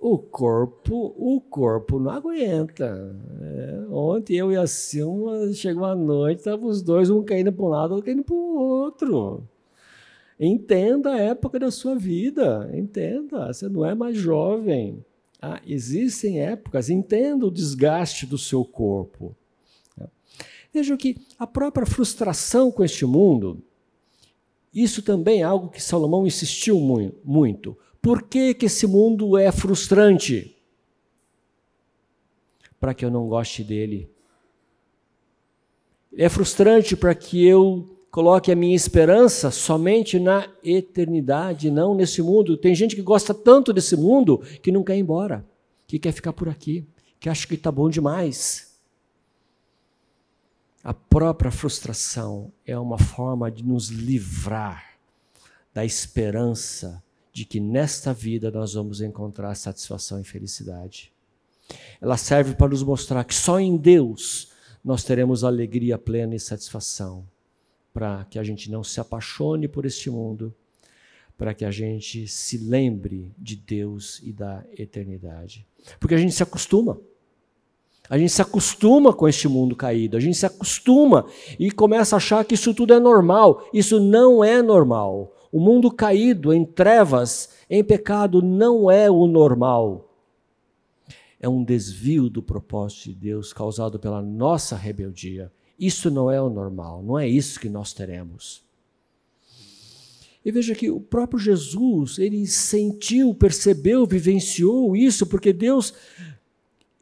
o 0.00 0.16
corpo, 0.16 1.14
o 1.16 1.40
corpo 1.40 2.00
não 2.00 2.10
aguenta. 2.10 3.14
É, 3.42 3.84
ontem 3.90 4.36
eu 4.36 4.50
e 4.50 4.56
a 4.56 4.66
Silma 4.66 5.52
chegou 5.52 5.84
à 5.84 5.94
noite, 5.94 6.38
estavam 6.38 6.68
os 6.68 6.80
dois, 6.80 7.10
um 7.10 7.22
caindo 7.22 7.52
para 7.52 7.64
um 7.64 7.68
lado, 7.68 7.92
outro 7.92 8.06
caindo 8.06 8.24
para 8.24 8.34
o 8.34 8.58
outro. 8.58 9.42
Entenda 10.42 11.12
a 11.12 11.20
época 11.20 11.58
da 11.58 11.70
sua 11.70 11.94
vida, 11.94 12.70
entenda, 12.72 13.52
você 13.52 13.68
não 13.68 13.84
é 13.84 13.94
mais 13.94 14.16
jovem. 14.16 15.04
Ah, 15.38 15.60
existem 15.66 16.40
épocas, 16.40 16.88
entenda 16.88 17.44
o 17.44 17.50
desgaste 17.50 18.24
do 18.24 18.38
seu 18.38 18.64
corpo. 18.64 19.36
Veja 20.72 20.96
que 20.96 21.16
a 21.38 21.46
própria 21.46 21.84
frustração 21.84 22.72
com 22.72 22.82
este 22.82 23.04
mundo, 23.04 23.62
isso 24.72 25.02
também 25.02 25.40
é 25.40 25.44
algo 25.44 25.68
que 25.68 25.82
Salomão 25.82 26.26
insistiu 26.26 26.80
muito. 27.22 27.76
Por 28.00 28.22
que, 28.22 28.54
que 28.54 28.64
esse 28.64 28.86
mundo 28.86 29.36
é 29.36 29.52
frustrante? 29.52 30.56
Para 32.78 32.94
que 32.94 33.04
eu 33.04 33.10
não 33.10 33.28
goste 33.28 33.62
dele. 33.62 34.10
É 36.16 36.30
frustrante 36.30 36.96
para 36.96 37.14
que 37.14 37.44
eu 37.44 37.99
coloque 38.10 38.50
a 38.50 38.56
minha 38.56 38.74
esperança 38.74 39.50
somente 39.50 40.18
na 40.18 40.48
eternidade, 40.64 41.70
não 41.70 41.94
nesse 41.94 42.20
mundo. 42.20 42.56
Tem 42.56 42.74
gente 42.74 42.96
que 42.96 43.02
gosta 43.02 43.32
tanto 43.32 43.72
desse 43.72 43.96
mundo 43.96 44.38
que 44.62 44.72
não 44.72 44.82
quer 44.82 44.96
ir 44.96 45.00
embora, 45.00 45.44
que 45.86 45.98
quer 45.98 46.12
ficar 46.12 46.32
por 46.32 46.48
aqui, 46.48 46.84
que 47.18 47.28
acha 47.28 47.46
que 47.46 47.54
está 47.54 47.70
bom 47.70 47.88
demais. 47.88 48.70
A 50.82 50.94
própria 50.94 51.50
frustração 51.50 52.50
é 52.66 52.78
uma 52.78 52.98
forma 52.98 53.50
de 53.50 53.62
nos 53.62 53.88
livrar 53.88 54.98
da 55.72 55.84
esperança 55.84 57.02
de 57.32 57.44
que 57.44 57.60
nesta 57.60 58.12
vida 58.12 58.50
nós 58.50 58.74
vamos 58.74 59.00
encontrar 59.00 59.54
satisfação 59.54 60.20
e 60.20 60.24
felicidade. 60.24 61.12
Ela 62.00 62.16
serve 62.16 62.54
para 62.54 62.70
nos 62.70 62.82
mostrar 62.82 63.22
que 63.24 63.34
só 63.34 63.60
em 63.60 63.76
Deus 63.76 64.50
nós 64.82 65.04
teremos 65.04 65.44
alegria 65.44 65.96
plena 65.98 66.34
e 66.34 66.40
satisfação, 66.40 67.24
para 67.92 68.24
que 68.24 68.38
a 68.38 68.44
gente 68.44 68.70
não 68.70 68.82
se 68.84 69.00
apaixone 69.00 69.68
por 69.68 69.84
este 69.84 70.10
mundo, 70.10 70.54
para 71.36 71.54
que 71.54 71.64
a 71.64 71.70
gente 71.70 72.28
se 72.28 72.58
lembre 72.58 73.32
de 73.38 73.56
Deus 73.56 74.20
e 74.22 74.32
da 74.32 74.64
eternidade. 74.76 75.66
Porque 75.98 76.14
a 76.14 76.18
gente 76.18 76.34
se 76.34 76.42
acostuma. 76.42 77.00
A 78.10 78.18
gente 78.18 78.32
se 78.32 78.42
acostuma 78.42 79.12
com 79.14 79.28
este 79.28 79.46
mundo 79.46 79.76
caído, 79.76 80.16
a 80.16 80.20
gente 80.20 80.36
se 80.36 80.44
acostuma 80.44 81.26
e 81.58 81.70
começa 81.70 82.16
a 82.16 82.18
achar 82.18 82.44
que 82.44 82.54
isso 82.54 82.74
tudo 82.74 82.92
é 82.92 82.98
normal. 82.98 83.64
Isso 83.72 84.00
não 84.00 84.42
é 84.44 84.60
normal. 84.60 85.32
O 85.52 85.60
mundo 85.60 85.90
caído 85.90 86.52
em 86.52 86.64
trevas, 86.64 87.50
em 87.70 87.82
pecado, 87.82 88.42
não 88.42 88.90
é 88.90 89.10
o 89.10 89.26
normal. 89.26 90.12
É 91.40 91.48
um 91.48 91.64
desvio 91.64 92.28
do 92.28 92.42
propósito 92.42 93.10
de 93.10 93.14
Deus 93.14 93.52
causado 93.52 93.98
pela 93.98 94.20
nossa 94.20 94.76
rebeldia. 94.76 95.50
Isso 95.80 96.10
não 96.10 96.30
é 96.30 96.40
o 96.40 96.50
normal, 96.50 97.02
não 97.02 97.18
é 97.18 97.26
isso 97.26 97.58
que 97.58 97.70
nós 97.70 97.94
teremos. 97.94 98.62
E 100.44 100.52
veja 100.52 100.74
que 100.74 100.90
o 100.90 101.00
próprio 101.00 101.38
Jesus, 101.38 102.18
ele 102.18 102.46
sentiu, 102.46 103.34
percebeu, 103.34 104.06
vivenciou 104.06 104.94
isso, 104.94 105.26
porque 105.26 105.54
Deus, 105.54 105.94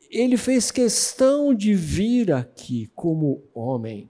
ele 0.08 0.36
fez 0.36 0.70
questão 0.70 1.52
de 1.52 1.74
vir 1.74 2.32
aqui 2.32 2.88
como 2.94 3.42
homem 3.52 4.08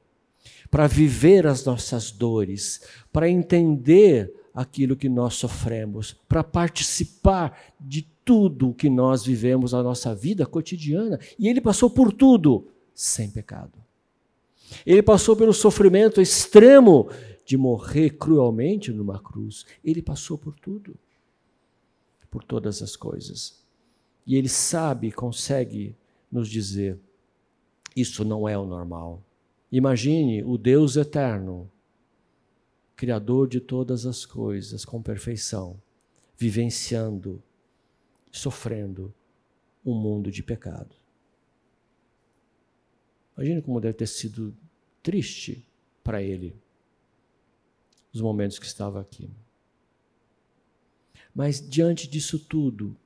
para 0.70 0.86
viver 0.86 1.46
as 1.46 1.64
nossas 1.64 2.10
dores, 2.10 2.82
para 3.10 3.28
entender 3.28 4.30
aquilo 4.52 4.96
que 4.96 5.08
nós 5.08 5.34
sofremos, 5.34 6.14
para 6.28 6.44
participar 6.44 7.58
de 7.80 8.06
tudo 8.22 8.74
que 8.74 8.90
nós 8.90 9.24
vivemos 9.24 9.72
na 9.72 9.82
nossa 9.82 10.14
vida 10.14 10.44
cotidiana. 10.44 11.18
E 11.38 11.48
ele 11.48 11.60
passou 11.60 11.88
por 11.88 12.12
tudo 12.12 12.68
sem 12.94 13.30
pecado. 13.30 13.87
Ele 14.84 15.02
passou 15.02 15.36
pelo 15.36 15.52
sofrimento 15.52 16.20
extremo 16.20 17.10
de 17.44 17.56
morrer 17.56 18.10
cruelmente 18.10 18.92
numa 18.92 19.18
cruz. 19.18 19.64
Ele 19.82 20.02
passou 20.02 20.36
por 20.36 20.54
tudo, 20.54 20.96
por 22.30 22.44
todas 22.44 22.82
as 22.82 22.94
coisas. 22.96 23.64
E 24.26 24.36
ele 24.36 24.48
sabe, 24.48 25.10
consegue 25.10 25.96
nos 26.30 26.48
dizer: 26.48 26.98
isso 27.96 28.24
não 28.24 28.48
é 28.48 28.56
o 28.58 28.66
normal. 28.66 29.22
Imagine 29.72 30.42
o 30.44 30.56
Deus 30.56 30.96
eterno, 30.96 31.70
Criador 32.94 33.46
de 33.46 33.60
todas 33.60 34.04
as 34.06 34.26
coisas, 34.26 34.84
com 34.84 35.00
perfeição, 35.00 35.80
vivenciando, 36.36 37.40
sofrendo 38.32 39.14
um 39.86 39.94
mundo 39.94 40.32
de 40.32 40.42
pecado. 40.42 40.97
Imagine 43.38 43.62
como 43.62 43.80
deve 43.80 43.94
ter 43.94 44.08
sido 44.08 44.52
triste 45.00 45.64
para 46.02 46.20
ele 46.20 46.56
os 48.12 48.20
momentos 48.20 48.58
que 48.58 48.66
estava 48.66 49.00
aqui. 49.00 49.30
Mas 51.32 51.60
diante 51.60 52.08
disso 52.08 52.36
tudo, 52.36 52.96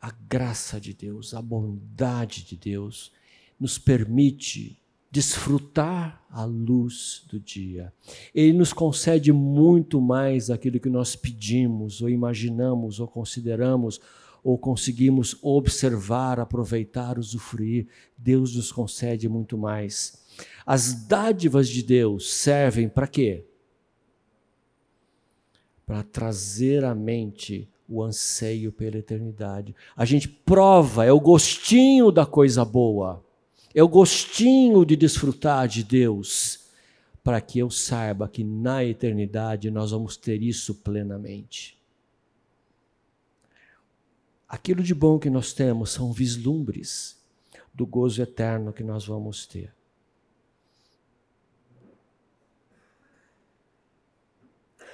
a 0.00 0.10
graça 0.10 0.80
de 0.80 0.94
Deus, 0.94 1.34
a 1.34 1.42
bondade 1.42 2.42
de 2.44 2.56
Deus, 2.56 3.12
nos 3.58 3.76
permite 3.76 4.80
desfrutar 5.10 6.24
a 6.30 6.44
luz 6.44 7.26
do 7.28 7.38
dia. 7.38 7.92
Ele 8.34 8.54
nos 8.54 8.72
concede 8.72 9.30
muito 9.30 10.00
mais 10.00 10.48
aquilo 10.48 10.80
que 10.80 10.88
nós 10.88 11.14
pedimos, 11.14 12.00
ou 12.00 12.08
imaginamos, 12.08 12.98
ou 12.98 13.06
consideramos, 13.06 14.00
ou 14.42 14.58
conseguimos 14.58 15.36
observar, 15.42 16.40
aproveitar, 16.40 17.18
usufruir. 17.18 17.86
Deus 18.16 18.54
nos 18.54 18.72
concede 18.72 19.28
muito 19.28 19.56
mais. 19.58 20.26
As 20.64 21.06
dádivas 21.06 21.68
de 21.68 21.82
Deus 21.82 22.32
servem 22.32 22.88
para 22.88 23.06
quê? 23.06 23.44
Para 25.84 26.02
trazer 26.02 26.84
à 26.84 26.94
mente 26.94 27.68
o 27.88 28.02
anseio 28.02 28.70
pela 28.70 28.98
eternidade. 28.98 29.74
A 29.96 30.04
gente 30.04 30.28
prova, 30.28 31.04
é 31.04 31.12
o 31.12 31.18
gostinho 31.18 32.12
da 32.12 32.24
coisa 32.24 32.64
boa, 32.64 33.24
é 33.74 33.82
o 33.82 33.88
gostinho 33.88 34.84
de 34.84 34.94
desfrutar 34.94 35.66
de 35.66 35.82
Deus, 35.82 36.70
para 37.22 37.40
que 37.40 37.58
eu 37.58 37.68
saiba 37.68 38.28
que 38.28 38.44
na 38.44 38.84
eternidade 38.84 39.70
nós 39.70 39.90
vamos 39.90 40.16
ter 40.16 40.40
isso 40.40 40.76
plenamente. 40.76 41.79
Aquilo 44.50 44.82
de 44.82 44.96
bom 44.96 45.16
que 45.16 45.30
nós 45.30 45.52
temos 45.52 45.92
são 45.92 46.12
vislumbres 46.12 47.16
do 47.72 47.86
gozo 47.86 48.20
eterno 48.20 48.72
que 48.72 48.82
nós 48.82 49.06
vamos 49.06 49.46
ter. 49.46 49.72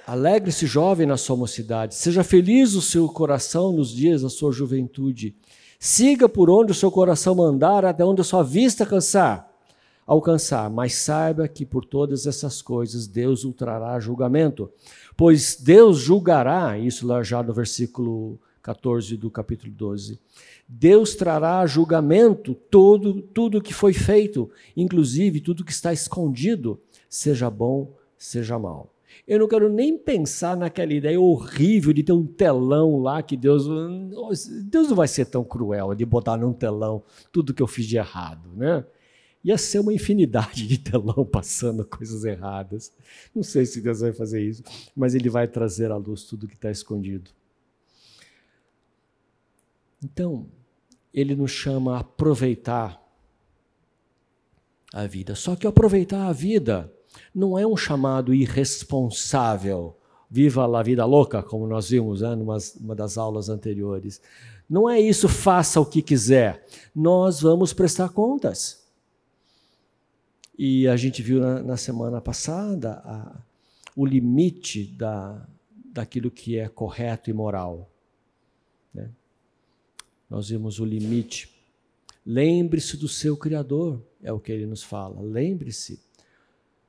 Alegre-se, 0.05 0.67
jovem, 0.67 1.07
na 1.07 1.17
sua 1.17 1.35
mocidade. 1.35 1.95
Seja 1.95 2.23
feliz 2.23 2.75
o 2.75 2.83
seu 2.83 3.09
coração 3.09 3.71
nos 3.71 3.89
dias 3.89 4.21
da 4.21 4.29
sua 4.29 4.51
juventude. 4.51 5.35
Siga 5.79 6.29
por 6.29 6.51
onde 6.51 6.71
o 6.71 6.75
seu 6.75 6.91
coração 6.91 7.33
mandar, 7.33 7.83
até 7.83 8.05
onde 8.05 8.21
a 8.21 8.23
sua 8.23 8.43
vista 8.43 8.85
cansar, 8.85 9.51
alcançar. 10.05 10.69
Mas 10.69 10.93
saiba 10.93 11.47
que 11.47 11.65
por 11.65 11.83
todas 11.83 12.27
essas 12.27 12.61
coisas 12.61 13.07
Deus 13.07 13.43
ultrará 13.43 13.99
julgamento. 13.99 14.71
Pois 15.17 15.55
Deus 15.59 15.97
julgará, 15.97 16.77
isso 16.77 17.07
lá 17.07 17.23
já 17.23 17.41
no 17.41 17.53
versículo 17.53 18.39
14 18.67 19.15
do 19.15 19.31
capítulo 19.31 19.71
12. 19.71 20.19
Deus 20.67 21.15
trará 21.15 21.65
julgamento 21.65 22.53
todo 22.53 23.21
tudo 23.21 23.61
que 23.61 23.73
foi 23.73 23.93
feito, 23.93 24.49
inclusive 24.75 25.39
tudo 25.39 25.63
que 25.63 25.71
está 25.71 25.93
escondido, 25.93 26.77
seja 27.09 27.49
bom, 27.49 27.95
seja 28.17 28.59
mal. 28.59 28.93
Eu 29.25 29.39
não 29.39 29.47
quero 29.47 29.69
nem 29.69 29.97
pensar 29.97 30.57
naquela 30.57 30.91
ideia 30.91 31.19
horrível 31.19 31.93
de 31.93 32.03
ter 32.03 32.11
um 32.11 32.25
telão 32.25 32.99
lá 32.99 33.23
que 33.23 33.37
Deus. 33.37 33.65
Deus 34.65 34.89
não 34.89 34.97
vai 34.97 35.07
ser 35.07 35.25
tão 35.25 35.45
cruel 35.45 35.95
de 35.95 36.05
botar 36.05 36.35
num 36.35 36.51
telão 36.51 37.01
tudo 37.31 37.53
que 37.53 37.63
eu 37.63 37.67
fiz 37.67 37.85
de 37.85 37.95
errado, 37.95 38.49
né? 38.53 38.85
Ia 39.45 39.57
ser 39.57 39.79
uma 39.79 39.93
infinidade 39.93 40.67
de 40.67 40.77
telão 40.77 41.23
passando 41.31 41.85
coisas 41.85 42.25
erradas. 42.25 42.91
Não 43.33 43.43
sei 43.43 43.65
se 43.65 43.79
Deus 43.79 44.01
vai 44.01 44.11
fazer 44.11 44.41
isso, 44.41 44.61
mas 44.93 45.15
Ele 45.15 45.29
vai 45.29 45.47
trazer 45.47 45.89
à 45.89 45.95
luz 45.95 46.23
tudo 46.23 46.49
que 46.49 46.55
está 46.55 46.69
escondido. 46.69 47.31
Então, 50.03 50.47
Ele 51.13 51.35
nos 51.35 51.51
chama 51.51 51.97
a 51.97 51.99
aproveitar 51.99 53.01
a 54.93 55.05
vida. 55.05 55.35
Só 55.35 55.55
que 55.55 55.67
aproveitar 55.67 56.27
a 56.27 56.33
vida 56.33 56.91
não 57.33 57.57
é 57.57 57.65
um 57.65 57.77
chamado 57.77 58.33
irresponsável. 58.33 59.97
Viva 60.29 60.65
a 60.65 60.83
vida 60.83 61.05
louca, 61.05 61.41
como 61.41 61.67
nós 61.67 61.89
vimos 61.89 62.21
né, 62.21 62.35
numa 62.35 62.57
uma 62.79 62.95
das 62.95 63.17
aulas 63.17 63.49
anteriores. 63.49 64.21
Não 64.69 64.89
é 64.89 64.99
isso, 64.99 65.29
faça 65.29 65.79
o 65.79 65.85
que 65.85 66.01
quiser. 66.01 66.65
Nós 66.93 67.41
vamos 67.41 67.71
prestar 67.71 68.09
contas. 68.09 68.85
E 70.57 70.87
a 70.87 70.97
gente 70.97 71.21
viu 71.21 71.39
na, 71.39 71.61
na 71.63 71.77
semana 71.77 72.19
passada 72.19 73.01
a, 73.05 73.39
o 73.95 74.05
limite 74.05 74.85
da, 74.85 75.47
daquilo 75.85 76.29
que 76.29 76.57
é 76.57 76.67
correto 76.67 77.29
e 77.29 77.33
moral. 77.33 77.89
Nós 80.29 80.49
vimos 80.49 80.79
o 80.79 80.85
limite. 80.85 81.49
Lembre-se 82.25 82.97
do 82.97 83.07
seu 83.07 83.37
Criador, 83.37 84.01
é 84.21 84.31
o 84.31 84.39
que 84.39 84.51
ele 84.51 84.65
nos 84.65 84.83
fala. 84.83 85.21
Lembre-se. 85.21 85.99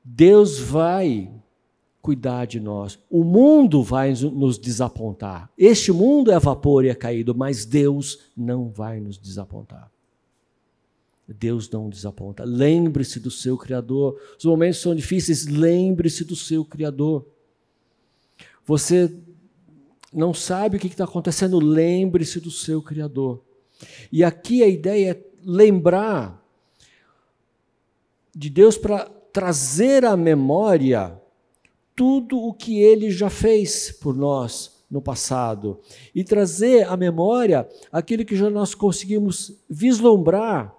Deus 0.05 0.59
vai 0.59 1.31
cuidar 2.01 2.47
de 2.47 2.59
nós. 2.59 2.99
O 3.11 3.23
mundo 3.23 3.83
vai 3.83 4.13
nos 4.13 4.59
desapontar. 4.59 5.51
Este 5.57 5.93
mundo 5.93 6.33
é 6.33 6.39
vapor 6.39 6.85
e 6.85 6.89
é 6.89 6.95
caído, 6.95 7.35
mas 7.35 7.65
Deus 7.65 8.31
não 8.37 8.69
vai 8.69 8.99
nos 8.99 9.19
desapontar. 9.19 9.91
Deus 11.29 11.69
não 11.69 11.91
desaponta. 11.91 12.45
Lembre-se 12.45 13.21
do 13.21 13.31
seu 13.31 13.59
Criador. 13.59 14.19
Os 14.39 14.45
momentos 14.45 14.81
são 14.81 14.95
difíceis, 14.95 15.47
lembre-se 15.47 16.25
do 16.25 16.35
seu 16.35 16.65
Criador. 16.65 17.27
Você 18.65 19.15
não 20.19 20.35
sabe 20.35 20.77
o 20.77 20.81
que 20.81 20.89
está 20.89 21.05
acontecendo, 21.05 21.61
lembre-se 21.61 22.41
do 22.41 22.51
seu 22.51 22.83
Criador. 22.83 23.41
E 24.11 24.25
aqui 24.25 24.65
a 24.65 24.67
ideia 24.67 25.13
é 25.13 25.25
lembrar 25.45 26.45
de 28.35 28.51
Deus 28.51 28.77
para 28.77 29.05
trazer 29.33 30.05
à 30.05 30.17
memória 30.17 31.21
tudo 31.95 32.37
o 32.37 32.53
que 32.53 32.81
ele 32.81 33.11
já 33.11 33.31
fez 33.31 33.93
por 33.93 34.15
nós 34.17 34.73
no 34.91 35.01
passado 35.01 35.79
e 36.13 36.25
trazer 36.25 36.89
à 36.89 36.97
memória 36.97 37.69
aquilo 37.93 38.25
que 38.25 38.35
já 38.35 38.51
nós 38.51 38.75
conseguimos 38.75 39.57
vislumbrar 39.71 40.75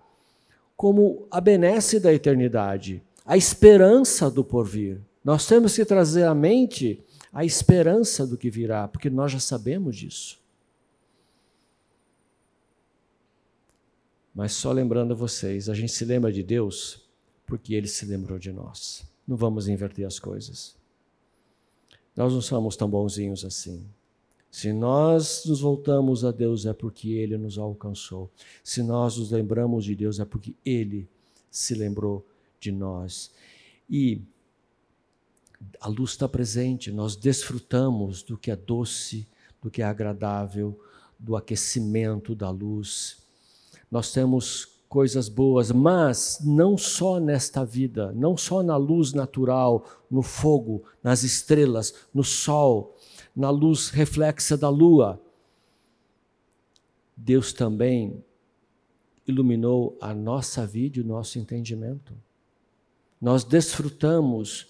como 0.75 1.27
a 1.31 1.39
benesse 1.39 1.97
da 1.99 2.13
eternidade, 2.13 3.01
a 3.25 3.37
esperança 3.37 4.29
do 4.29 4.43
porvir. 4.43 4.99
Nós 5.23 5.45
temos 5.45 5.75
que 5.75 5.85
trazer 5.85 6.23
à 6.23 6.35
mente 6.35 7.03
a 7.31 7.45
esperança 7.45 8.25
do 8.25 8.37
que 8.37 8.49
virá, 8.49 8.87
porque 8.87 9.09
nós 9.09 9.31
já 9.31 9.39
sabemos 9.39 9.95
disso. 9.95 10.39
Mas 14.33 14.53
só 14.53 14.71
lembrando 14.71 15.13
a 15.13 15.15
vocês, 15.15 15.69
a 15.69 15.73
gente 15.73 15.91
se 15.91 16.05
lembra 16.05 16.31
de 16.31 16.43
Deus 16.43 17.07
porque 17.45 17.73
ele 17.73 17.87
se 17.87 18.05
lembrou 18.05 18.39
de 18.39 18.51
nós. 18.51 19.03
Não 19.27 19.35
vamos 19.35 19.67
inverter 19.67 20.05
as 20.05 20.19
coisas. 20.19 20.75
Nós 22.15 22.33
não 22.33 22.41
somos 22.41 22.75
tão 22.75 22.89
bonzinhos 22.89 23.45
assim. 23.45 23.85
Se 24.51 24.73
nós 24.73 25.45
nos 25.45 25.61
voltamos 25.61 26.25
a 26.25 26.31
Deus 26.31 26.65
é 26.65 26.73
porque 26.73 27.09
Ele 27.09 27.37
nos 27.37 27.57
alcançou. 27.57 28.31
Se 28.63 28.81
nós 28.81 29.17
nos 29.17 29.31
lembramos 29.31 29.85
de 29.85 29.95
Deus 29.95 30.19
é 30.19 30.25
porque 30.25 30.55
Ele 30.65 31.07
se 31.51 31.75
lembrou 31.75 32.25
de 32.59 32.71
nós. 32.71 33.31
E 33.89 34.21
a 35.79 35.87
luz 35.87 36.11
está 36.11 36.27
presente, 36.27 36.91
nós 36.91 37.15
desfrutamos 37.15 38.23
do 38.23 38.37
que 38.37 38.51
é 38.51 38.55
doce, 38.55 39.27
do 39.61 39.69
que 39.69 39.81
é 39.81 39.85
agradável, 39.85 40.79
do 41.17 41.35
aquecimento 41.35 42.33
da 42.33 42.49
luz. 42.49 43.17
Nós 43.91 44.11
temos 44.11 44.79
coisas 44.87 45.29
boas, 45.29 45.71
mas 45.71 46.39
não 46.43 46.77
só 46.77 47.19
nesta 47.19 47.63
vida, 47.63 48.11
não 48.13 48.35
só 48.35 48.63
na 48.63 48.75
luz 48.75 49.13
natural, 49.13 49.85
no 50.09 50.23
fogo, 50.23 50.83
nas 51.03 51.23
estrelas, 51.23 51.93
no 52.13 52.23
sol, 52.23 52.95
na 53.35 53.49
luz 53.49 53.89
reflexa 53.89 54.57
da 54.57 54.69
lua. 54.69 55.21
Deus 57.15 57.53
também 57.53 58.23
iluminou 59.27 59.95
a 60.01 60.13
nossa 60.13 60.65
vida 60.65 60.97
e 60.97 61.01
o 61.01 61.05
nosso 61.05 61.37
entendimento. 61.37 62.13
Nós 63.21 63.43
desfrutamos 63.43 64.67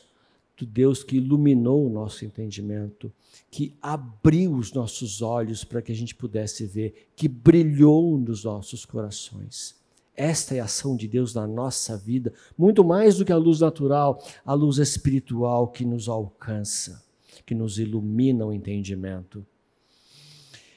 do 0.60 0.66
Deus 0.66 1.04
que 1.04 1.16
iluminou 1.16 1.88
o 1.88 1.90
nosso 1.90 2.26
entendimento, 2.26 3.12
que 3.50 3.76
abriu 3.82 4.56
os 4.56 4.74
nossos 4.74 5.22
olhos 5.22 5.64
para 5.64 5.82
que 5.82 5.92
a 5.92 5.96
gente 5.96 6.14
pudesse 6.14 6.66
ver, 6.66 7.10
que 7.16 7.28
brilhou 7.28 8.18
nos 8.18 8.44
nossos 8.44 8.86
corações. 8.86 9.76
Esta 10.16 10.56
é 10.56 10.60
a 10.60 10.66
ação 10.66 10.98
de 10.98 11.08
Deus 11.08 11.34
na 11.34 11.48
nossa 11.48 11.96
vida, 11.96 12.34
muito 12.58 12.84
mais 12.84 13.18
do 13.18 13.24
que 13.24 13.32
a 13.32 13.38
luz 13.38 13.62
natural, 13.62 14.22
a 14.46 14.54
luz 14.54 14.78
espiritual 14.78 15.70
que 15.70 15.86
nos 15.86 16.10
alcança, 16.10 17.02
que 17.46 17.56
nos 17.56 17.80
ilumina 17.80 18.46
o 18.46 18.52
entendimento. 18.52 19.46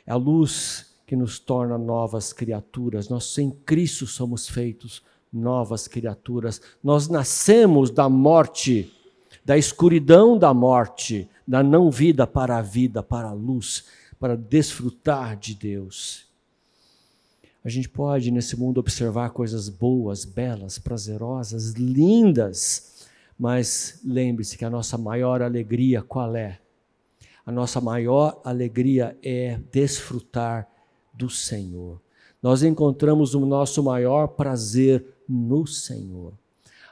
É 0.07 0.12
a 0.12 0.16
luz 0.16 0.95
que 1.05 1.16
nos 1.16 1.41
torna 1.41 1.76
novas 1.76 2.33
criaturas. 2.33 3.09
Nós 3.09 3.37
em 3.37 3.51
Cristo 3.51 4.07
somos 4.07 4.49
feitos 4.49 5.03
novas 5.33 5.89
criaturas. 5.89 6.61
Nós 6.83 7.09
nascemos 7.09 7.91
da 7.91 8.09
morte, 8.09 8.93
da 9.45 9.59
escuridão 9.59 10.38
da 10.38 10.55
morte, 10.55 11.28
da 11.47 11.62
não 11.62 11.90
vida 11.90 12.26
para 12.26 12.59
a 12.59 12.62
vida, 12.62 13.03
para 13.03 13.28
a 13.28 13.32
luz, 13.32 13.84
para 14.18 14.36
desfrutar 14.36 15.36
de 15.36 15.55
Deus. 15.55 16.26
A 17.64 17.68
gente 17.68 17.88
pode 17.88 18.30
nesse 18.30 18.57
mundo 18.57 18.78
observar 18.78 19.30
coisas 19.30 19.68
boas, 19.68 20.24
belas, 20.24 20.78
prazerosas, 20.78 21.72
lindas, 21.72 23.07
mas 23.38 24.01
lembre-se 24.05 24.59
que 24.59 24.64
a 24.64 24.70
nossa 24.70 24.99
maior 24.99 25.43
alegria 25.43 26.03
qual 26.03 26.34
é? 26.34 26.59
A 27.45 27.51
nossa 27.51 27.80
maior 27.80 28.40
alegria 28.45 29.16
é 29.22 29.61
desfrutar 29.70 30.68
do 31.12 31.28
Senhor. 31.28 32.01
Nós 32.40 32.62
encontramos 32.62 33.34
o 33.34 33.47
nosso 33.47 33.82
maior 33.82 34.28
prazer 34.28 35.05
no 35.28 35.66
Senhor. 35.66 36.32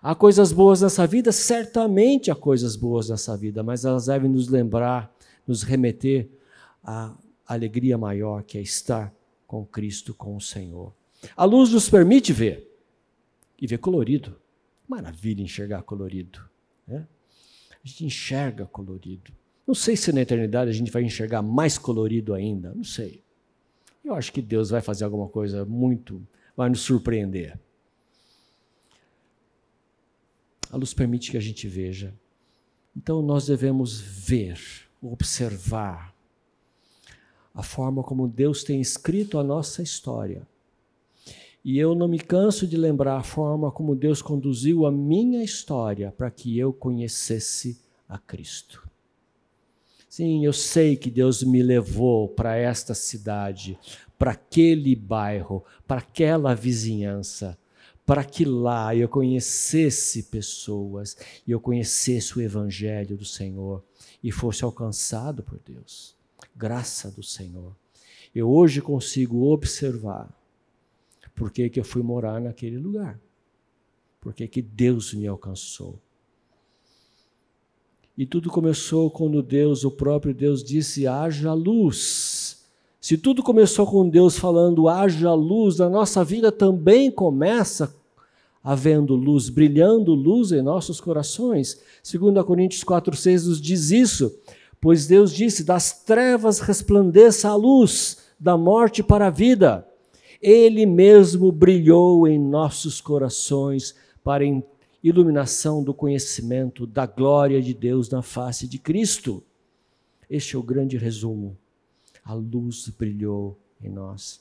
Há 0.02 0.14
coisas 0.14 0.50
boas 0.50 0.80
nessa 0.80 1.06
vida? 1.06 1.30
Certamente 1.30 2.30
há 2.30 2.34
coisas 2.34 2.74
boas 2.74 3.10
nessa 3.10 3.36
vida, 3.36 3.62
mas 3.62 3.84
elas 3.84 4.06
devem 4.06 4.30
nos 4.30 4.48
lembrar, 4.48 5.14
nos 5.46 5.62
remeter 5.62 6.30
à 6.82 7.14
alegria 7.46 7.98
maior 7.98 8.42
que 8.42 8.56
é 8.56 8.62
estar 8.62 9.14
com 9.46 9.66
Cristo, 9.66 10.14
com 10.14 10.36
o 10.36 10.40
Senhor. 10.40 10.94
A 11.36 11.44
luz 11.44 11.70
nos 11.70 11.90
permite 11.90 12.32
ver 12.32 12.66
e 13.60 13.66
ver 13.66 13.78
colorido. 13.78 14.36
Maravilha 14.88 15.42
enxergar 15.42 15.82
colorido. 15.82 16.40
Né? 16.86 17.06
A 17.70 17.86
gente 17.86 18.06
enxerga 18.06 18.64
colorido. 18.66 19.32
Não 19.66 19.74
sei 19.74 19.96
se 19.96 20.12
na 20.12 20.22
eternidade 20.22 20.70
a 20.70 20.74
gente 20.74 20.90
vai 20.90 21.02
enxergar 21.02 21.42
mais 21.42 21.76
colorido 21.76 22.32
ainda, 22.32 22.72
não 22.74 22.84
sei. 22.84 23.22
Eu 24.02 24.14
acho 24.14 24.32
que 24.32 24.40
Deus 24.40 24.70
vai 24.70 24.80
fazer 24.80 25.04
alguma 25.04 25.28
coisa 25.28 25.64
muito, 25.64 26.26
vai 26.56 26.70
nos 26.70 26.80
surpreender. 26.80 27.58
A 30.70 30.76
luz 30.76 30.94
permite 30.94 31.30
que 31.30 31.36
a 31.36 31.40
gente 31.40 31.66
veja. 31.68 32.14
Então 32.96 33.20
nós 33.22 33.46
devemos 33.46 34.00
ver, 34.00 34.60
observar, 35.02 36.14
a 37.52 37.62
forma 37.62 38.02
como 38.02 38.28
Deus 38.28 38.62
tem 38.62 38.80
escrito 38.80 39.38
a 39.38 39.42
nossa 39.42 39.82
história. 39.82 40.46
E 41.64 41.78
eu 41.78 41.94
não 41.94 42.08
me 42.08 42.18
canso 42.18 42.66
de 42.66 42.76
lembrar 42.76 43.18
a 43.18 43.22
forma 43.22 43.70
como 43.70 43.94
Deus 43.94 44.22
conduziu 44.22 44.86
a 44.86 44.92
minha 44.92 45.42
história 45.42 46.10
para 46.16 46.30
que 46.30 46.58
eu 46.58 46.72
conhecesse 46.72 47.80
a 48.08 48.16
Cristo. 48.18 48.88
Sim, 50.08 50.44
eu 50.44 50.52
sei 50.52 50.96
que 50.96 51.10
Deus 51.10 51.42
me 51.42 51.62
levou 51.62 52.28
para 52.28 52.56
esta 52.56 52.94
cidade, 52.94 53.78
para 54.18 54.32
aquele 54.32 54.96
bairro, 54.96 55.64
para 55.86 56.00
aquela 56.00 56.54
vizinhança, 56.54 57.56
para 58.10 58.24
que 58.24 58.44
lá 58.44 58.92
eu 58.92 59.08
conhecesse 59.08 60.24
pessoas 60.24 61.16
e 61.46 61.52
eu 61.52 61.60
conhecesse 61.60 62.36
o 62.36 62.42
Evangelho 62.42 63.16
do 63.16 63.24
Senhor 63.24 63.84
e 64.20 64.32
fosse 64.32 64.64
alcançado 64.64 65.44
por 65.44 65.60
Deus 65.64 66.16
graça 66.56 67.08
do 67.08 67.22
Senhor. 67.22 67.72
Eu 68.34 68.50
hoje 68.50 68.82
consigo 68.82 69.52
observar 69.52 70.28
por 71.36 71.52
que, 71.52 71.70
que 71.70 71.78
eu 71.78 71.84
fui 71.84 72.02
morar 72.02 72.40
naquele 72.40 72.78
lugar. 72.78 73.16
Por 74.20 74.34
que, 74.34 74.48
que 74.48 74.60
Deus 74.60 75.14
me 75.14 75.28
alcançou. 75.28 75.96
E 78.18 78.26
tudo 78.26 78.50
começou 78.50 79.08
quando 79.08 79.40
Deus, 79.40 79.84
o 79.84 79.90
próprio 79.92 80.34
Deus, 80.34 80.64
disse: 80.64 81.06
haja 81.06 81.52
luz. 81.52 82.66
Se 83.00 83.16
tudo 83.16 83.40
começou 83.40 83.86
com 83.86 84.08
Deus 84.08 84.36
falando 84.36 84.88
haja 84.88 85.32
luz, 85.32 85.78
na 85.78 85.88
nossa 85.88 86.24
vida 86.24 86.50
também 86.50 87.08
começa 87.08 87.99
havendo 88.62 89.14
luz, 89.14 89.48
brilhando 89.48 90.14
luz 90.14 90.52
em 90.52 90.62
nossos 90.62 91.00
corações. 91.00 91.80
2 92.10 92.44
Coríntios 92.44 92.84
4,6 92.84 93.46
nos 93.46 93.60
diz 93.60 93.90
isso. 93.90 94.38
Pois 94.80 95.06
Deus 95.06 95.32
disse: 95.32 95.64
das 95.64 96.04
trevas 96.04 96.60
resplandeça 96.60 97.48
a 97.48 97.54
luz, 97.54 98.18
da 98.38 98.56
morte 98.56 99.02
para 99.02 99.26
a 99.26 99.30
vida. 99.30 99.86
Ele 100.40 100.86
mesmo 100.86 101.52
brilhou 101.52 102.26
em 102.26 102.38
nossos 102.38 103.00
corações 103.00 103.94
para 104.24 104.42
a 104.44 104.62
iluminação 105.02 105.82
do 105.82 105.92
conhecimento 105.92 106.86
da 106.86 107.04
glória 107.04 107.60
de 107.60 107.74
Deus 107.74 108.08
na 108.08 108.22
face 108.22 108.66
de 108.66 108.78
Cristo. 108.78 109.42
Este 110.28 110.56
é 110.56 110.58
o 110.58 110.62
grande 110.62 110.96
resumo. 110.96 111.58
A 112.24 112.32
luz 112.32 112.88
brilhou 112.88 113.58
em 113.82 113.90
nós. 113.90 114.40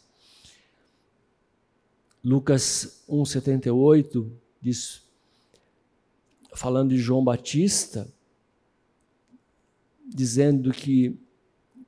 Lucas 2.24 3.04
1,78 3.10 4.30
diz, 4.62 5.02
falando 6.54 6.90
de 6.90 6.98
João 6.98 7.24
Batista, 7.24 8.08
dizendo 10.06 10.72
que 10.72 11.18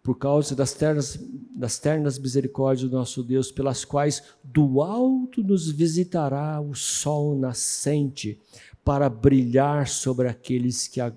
por 0.03 0.17
causa 0.17 0.55
das 0.55 0.73
ternas, 0.73 1.19
das 1.55 1.77
ternas 1.77 2.17
misericórdias 2.17 2.89
do 2.89 2.97
nosso 2.97 3.23
Deus, 3.23 3.51
pelas 3.51 3.85
quais 3.85 4.23
do 4.43 4.81
alto 4.81 5.43
nos 5.43 5.69
visitará 5.69 6.59
o 6.59 6.73
sol 6.73 7.37
nascente, 7.37 8.39
para 8.83 9.07
brilhar 9.09 9.87
sobre 9.87 10.27
aqueles 10.27 10.87
que, 10.87 10.99
a, 10.99 11.11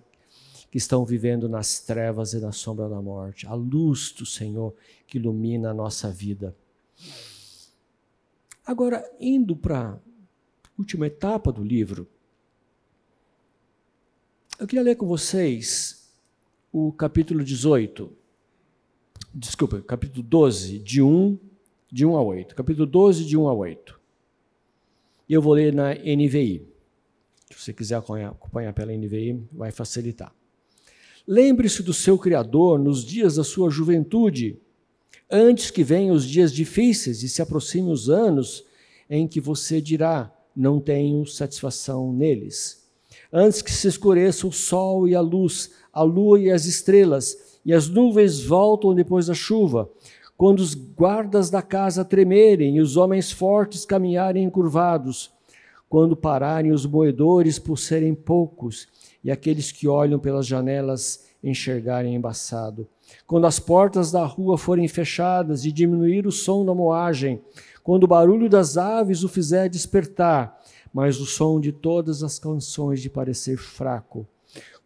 que 0.70 0.76
estão 0.76 1.02
vivendo 1.04 1.48
nas 1.48 1.80
trevas 1.80 2.34
e 2.34 2.38
na 2.38 2.52
sombra 2.52 2.88
da 2.90 3.00
morte. 3.00 3.46
A 3.46 3.54
luz 3.54 4.12
do 4.12 4.26
Senhor 4.26 4.74
que 5.06 5.16
ilumina 5.16 5.70
a 5.70 5.74
nossa 5.74 6.10
vida. 6.10 6.54
Agora, 8.66 9.04
indo 9.20 9.54
para 9.54 9.90
a 9.90 9.98
última 10.78 11.06
etapa 11.06 11.52
do 11.52 11.62
livro, 11.62 12.08
eu 14.58 14.66
queria 14.66 14.82
ler 14.82 14.96
com 14.96 15.06
vocês 15.06 16.10
o 16.72 16.90
capítulo 16.90 17.44
18. 17.44 18.10
Desculpa, 19.34 19.82
capítulo 19.82 20.22
12, 20.22 20.78
de 20.78 21.02
1, 21.02 21.38
de 21.92 22.06
1 22.06 22.16
a 22.16 22.22
8. 22.22 22.54
Capítulo 22.54 22.86
12, 22.86 23.26
de 23.26 23.36
1 23.36 23.48
a 23.48 23.52
8. 23.52 24.00
E 25.28 25.34
eu 25.34 25.42
vou 25.42 25.52
ler 25.52 25.72
na 25.74 25.94
NVI. 25.94 26.66
Se 27.50 27.60
você 27.60 27.72
quiser 27.74 27.96
acompanhar 27.96 28.72
pela 28.72 28.96
NVI, 28.96 29.46
vai 29.52 29.72
facilitar. 29.72 30.34
Lembre-se 31.26 31.82
do 31.82 31.92
seu 31.92 32.18
Criador 32.18 32.78
nos 32.78 33.04
dias 33.04 33.36
da 33.36 33.44
sua 33.44 33.68
juventude, 33.68 34.58
antes 35.30 35.70
que 35.70 35.82
venham 35.82 36.14
os 36.14 36.24
dias 36.24 36.52
difíceis 36.52 37.22
e 37.22 37.28
se 37.28 37.42
aproximem 37.42 37.92
os 37.92 38.08
anos 38.08 38.64
em 39.08 39.26
que 39.26 39.40
você 39.40 39.80
dirá: 39.80 40.32
Não 40.54 40.80
tenho 40.80 41.26
satisfação 41.26 42.12
neles. 42.12 42.84
Antes 43.32 43.62
que 43.62 43.72
se 43.72 43.88
escureça 43.88 44.46
o 44.46 44.52
sol 44.52 45.08
e 45.08 45.14
a 45.14 45.20
luz, 45.20 45.72
a 45.92 46.02
lua 46.02 46.40
e 46.40 46.50
as 46.50 46.66
estrelas, 46.66 47.58
e 47.64 47.72
as 47.72 47.88
nuvens 47.88 48.42
voltam 48.42 48.94
depois 48.94 49.26
da 49.26 49.34
chuva, 49.34 49.90
quando 50.36 50.60
os 50.60 50.74
guardas 50.74 51.50
da 51.50 51.62
casa 51.62 52.04
tremerem 52.04 52.76
e 52.76 52.80
os 52.80 52.96
homens 52.96 53.32
fortes 53.32 53.84
caminharem 53.84 54.44
encurvados, 54.44 55.32
quando 55.88 56.16
pararem 56.16 56.72
os 56.72 56.84
moedores 56.86 57.58
por 57.58 57.78
serem 57.78 58.14
poucos 58.14 58.88
e 59.22 59.30
aqueles 59.30 59.70
que 59.70 59.86
olham 59.86 60.18
pelas 60.18 60.46
janelas 60.46 61.24
enxergarem 61.42 62.14
embaçado, 62.14 62.86
quando 63.26 63.46
as 63.46 63.58
portas 63.58 64.10
da 64.10 64.24
rua 64.24 64.58
forem 64.58 64.86
fechadas 64.88 65.64
e 65.64 65.72
diminuir 65.72 66.26
o 66.26 66.32
som 66.32 66.64
da 66.64 66.74
moagem, 66.74 67.40
quando 67.82 68.04
o 68.04 68.08
barulho 68.08 68.48
das 68.48 68.76
aves 68.76 69.22
o 69.22 69.28
fizer 69.28 69.68
despertar, 69.68 70.58
mas 70.92 71.20
o 71.20 71.26
som 71.26 71.60
de 71.60 71.72
todas 71.72 72.22
as 72.22 72.38
canções 72.38 73.00
de 73.00 73.10
parecer 73.10 73.56
fraco, 73.56 74.26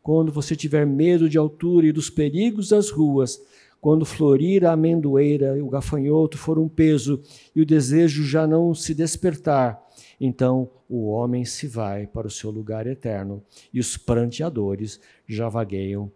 quando 0.03 0.33
você 0.33 0.57
tiver 0.57 0.87
medo 0.87 1.29
de 1.29 1.37
altura 1.37 1.87
e 1.87 1.93
dos 1.93 2.09
perigos 2.09 2.71
das 2.71 2.91
ruas, 2.91 3.41
quando 3.81 4.05
florir 4.05 4.65
a 4.65 4.73
amendoeira 4.73 5.57
e 5.57 5.63
o 5.63 5.69
gafanhoto 5.69 6.37
for 6.37 6.59
um 6.59 6.69
peso 6.69 7.23
e 7.55 7.61
o 7.61 7.67
desejo 7.67 8.25
já 8.25 8.47
não 8.47 8.75
se 8.75 8.95
despertar, 8.95 9.81
então 10.21 10.71
o 10.89 11.09
homem 11.09 11.45
se 11.45 11.69
vai 11.69 12.07
para 12.07 12.27
o 12.27 12.31
seu 12.31 12.51
lugar 12.51 12.87
eterno 12.87 13.43
e 13.73 13.79
os 13.79 13.97
pranteadores 13.97 14.99
já 15.27 15.49
vagueiam 15.49 16.11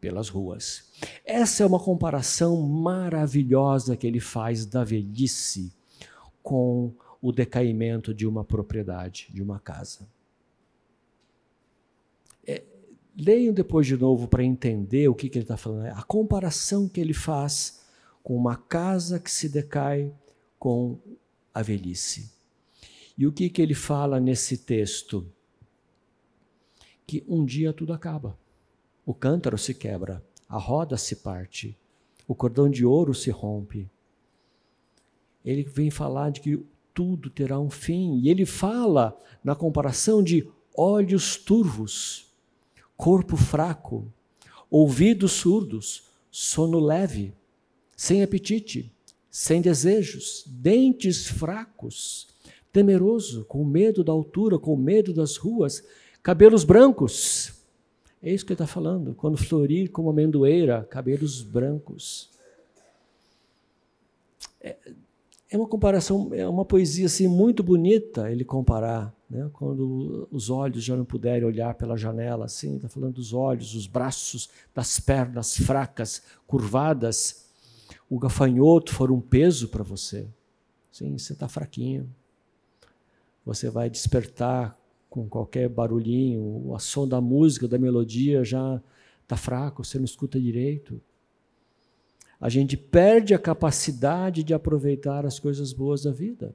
pelas 0.00 0.28
ruas. 0.28 0.89
Essa 1.24 1.62
é 1.62 1.66
uma 1.66 1.80
comparação 1.80 2.60
maravilhosa 2.60 3.96
que 3.96 4.06
ele 4.06 4.20
faz 4.20 4.66
da 4.66 4.84
velhice 4.84 5.72
com 6.42 6.92
o 7.20 7.32
decaimento 7.32 8.14
de 8.14 8.26
uma 8.26 8.44
propriedade, 8.44 9.28
de 9.32 9.42
uma 9.42 9.58
casa. 9.58 10.08
É, 12.46 12.62
Leiam 13.18 13.52
depois 13.52 13.86
de 13.86 13.96
novo 13.96 14.28
para 14.28 14.42
entender 14.42 15.08
o 15.08 15.14
que, 15.14 15.28
que 15.28 15.38
ele 15.38 15.44
está 15.44 15.56
falando. 15.56 15.86
A 15.86 16.02
comparação 16.02 16.88
que 16.88 17.00
ele 17.00 17.12
faz 17.12 17.80
com 18.22 18.36
uma 18.36 18.56
casa 18.56 19.18
que 19.18 19.30
se 19.30 19.48
decai 19.48 20.12
com 20.58 20.98
a 21.52 21.62
velhice. 21.62 22.30
E 23.16 23.26
o 23.26 23.32
que, 23.32 23.50
que 23.50 23.60
ele 23.60 23.74
fala 23.74 24.18
nesse 24.18 24.58
texto? 24.58 25.30
Que 27.06 27.24
um 27.28 27.44
dia 27.44 27.72
tudo 27.72 27.92
acaba. 27.92 28.38
O 29.04 29.12
cântaro 29.12 29.58
se 29.58 29.74
quebra, 29.74 30.24
a 30.50 30.58
roda 30.58 30.96
se 30.96 31.16
parte, 31.16 31.78
o 32.26 32.34
cordão 32.34 32.68
de 32.68 32.84
ouro 32.84 33.14
se 33.14 33.30
rompe. 33.30 33.88
Ele 35.44 35.62
vem 35.62 35.90
falar 35.90 36.30
de 36.30 36.40
que 36.40 36.66
tudo 36.92 37.30
terá 37.30 37.58
um 37.58 37.70
fim. 37.70 38.18
E 38.18 38.28
ele 38.28 38.44
fala 38.44 39.16
na 39.44 39.54
comparação 39.54 40.22
de 40.22 40.46
olhos 40.76 41.36
turvos, 41.36 42.26
corpo 42.96 43.36
fraco, 43.36 44.12
ouvidos 44.68 45.32
surdos, 45.32 46.10
sono 46.32 46.80
leve, 46.80 47.32
sem 47.96 48.22
apetite, 48.22 48.92
sem 49.30 49.60
desejos, 49.60 50.44
dentes 50.48 51.28
fracos, 51.28 52.28
temeroso, 52.72 53.44
com 53.44 53.64
medo 53.64 54.02
da 54.02 54.12
altura, 54.12 54.58
com 54.58 54.76
medo 54.76 55.14
das 55.14 55.36
ruas, 55.36 55.84
cabelos 56.24 56.64
brancos. 56.64 57.59
É 58.22 58.32
isso 58.32 58.44
que 58.44 58.52
ele 58.52 58.54
está 58.54 58.66
falando. 58.66 59.14
Quando 59.14 59.38
florir 59.38 59.90
como 59.90 60.10
amendoeira, 60.10 60.84
cabelos 60.84 61.42
brancos. 61.42 62.30
É, 64.60 64.76
é 65.50 65.56
uma 65.56 65.66
comparação, 65.66 66.30
é 66.32 66.46
uma 66.46 66.64
poesia 66.64 67.06
assim 67.06 67.26
muito 67.26 67.62
bonita 67.62 68.30
ele 68.30 68.44
comparar, 68.44 69.12
né? 69.28 69.48
Quando 69.52 70.28
os 70.30 70.50
olhos 70.50 70.84
já 70.84 70.94
não 70.94 71.04
puderem 71.04 71.44
olhar 71.44 71.74
pela 71.74 71.96
janela, 71.96 72.44
assim, 72.44 72.76
está 72.76 72.88
falando 72.88 73.14
dos 73.14 73.32
olhos, 73.32 73.74
os 73.74 73.86
braços, 73.86 74.50
das 74.74 75.00
pernas 75.00 75.56
fracas, 75.56 76.22
curvadas. 76.46 77.48
O 78.08 78.18
gafanhoto 78.18 78.92
for 78.94 79.10
um 79.10 79.20
peso 79.20 79.68
para 79.68 79.82
você. 79.82 80.28
Sim, 80.92 81.16
você 81.16 81.32
está 81.32 81.48
fraquinho. 81.48 82.08
Você 83.44 83.70
vai 83.70 83.88
despertar 83.88 84.79
com 85.10 85.28
qualquer 85.28 85.68
barulhinho, 85.68 86.70
o 86.70 86.78
som 86.78 87.06
da 87.06 87.20
música, 87.20 87.68
da 87.68 87.78
melodia 87.78 88.42
já 88.44 88.80
está 89.22 89.36
fraco, 89.36 89.84
você 89.84 89.98
não 89.98 90.04
escuta 90.06 90.40
direito 90.40 91.02
a 92.40 92.48
gente 92.48 92.76
perde 92.76 93.34
a 93.34 93.38
capacidade 93.38 94.42
de 94.42 94.54
aproveitar 94.54 95.26
as 95.26 95.38
coisas 95.38 95.74
boas 95.74 96.04
da 96.04 96.10
vida. 96.10 96.54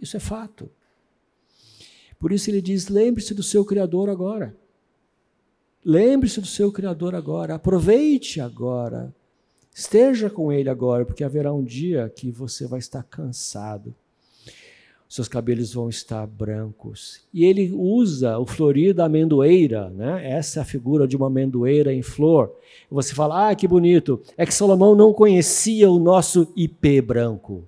Isso 0.00 0.16
é 0.16 0.20
fato. 0.20 0.70
Por 2.20 2.30
isso 2.30 2.48
ele 2.48 2.62
diz: 2.62 2.86
lembre-se 2.88 3.34
do 3.34 3.42
seu 3.42 3.64
Criador 3.64 4.08
agora. 4.08 4.56
Lembre-se 5.84 6.40
do 6.40 6.46
seu 6.46 6.70
Criador 6.70 7.14
agora. 7.14 7.56
Aproveite 7.56 8.40
agora. 8.40 9.14
Esteja 9.74 10.30
com 10.30 10.52
Ele 10.52 10.70
agora, 10.70 11.04
porque 11.04 11.24
haverá 11.24 11.52
um 11.52 11.64
dia 11.64 12.08
que 12.08 12.30
você 12.30 12.64
vai 12.64 12.78
estar 12.78 13.02
cansado 13.02 13.92
seus 15.14 15.28
cabelos 15.28 15.72
vão 15.72 15.88
estar 15.88 16.26
brancos. 16.26 17.20
E 17.32 17.44
ele 17.44 17.70
usa 17.72 18.36
o 18.36 18.44
florir 18.44 18.92
da 18.92 19.04
amendoeira, 19.04 19.88
né? 19.90 20.28
essa 20.28 20.58
é 20.58 20.62
a 20.62 20.64
figura 20.64 21.06
de 21.06 21.16
uma 21.16 21.28
amendoeira 21.28 21.94
em 21.94 22.02
flor. 22.02 22.52
Você 22.90 23.14
fala, 23.14 23.48
ah, 23.48 23.54
que 23.54 23.68
bonito, 23.68 24.20
é 24.36 24.44
que 24.44 24.52
Salomão 24.52 24.96
não 24.96 25.12
conhecia 25.12 25.88
o 25.88 26.00
nosso 26.00 26.52
IP 26.56 27.00
branco. 27.00 27.64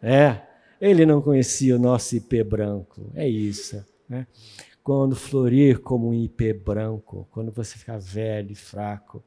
É, 0.00 0.40
ele 0.80 1.04
não 1.04 1.20
conhecia 1.20 1.76
o 1.76 1.78
nosso 1.78 2.16
IP 2.16 2.42
branco, 2.42 3.02
é 3.14 3.28
isso. 3.28 3.84
Né? 4.08 4.26
Quando 4.82 5.14
florir 5.14 5.78
como 5.78 6.08
um 6.08 6.14
IP 6.14 6.54
branco, 6.54 7.28
quando 7.30 7.52
você 7.52 7.76
ficar 7.76 7.98
velho 7.98 8.52
e 8.52 8.56
fraco. 8.56 9.22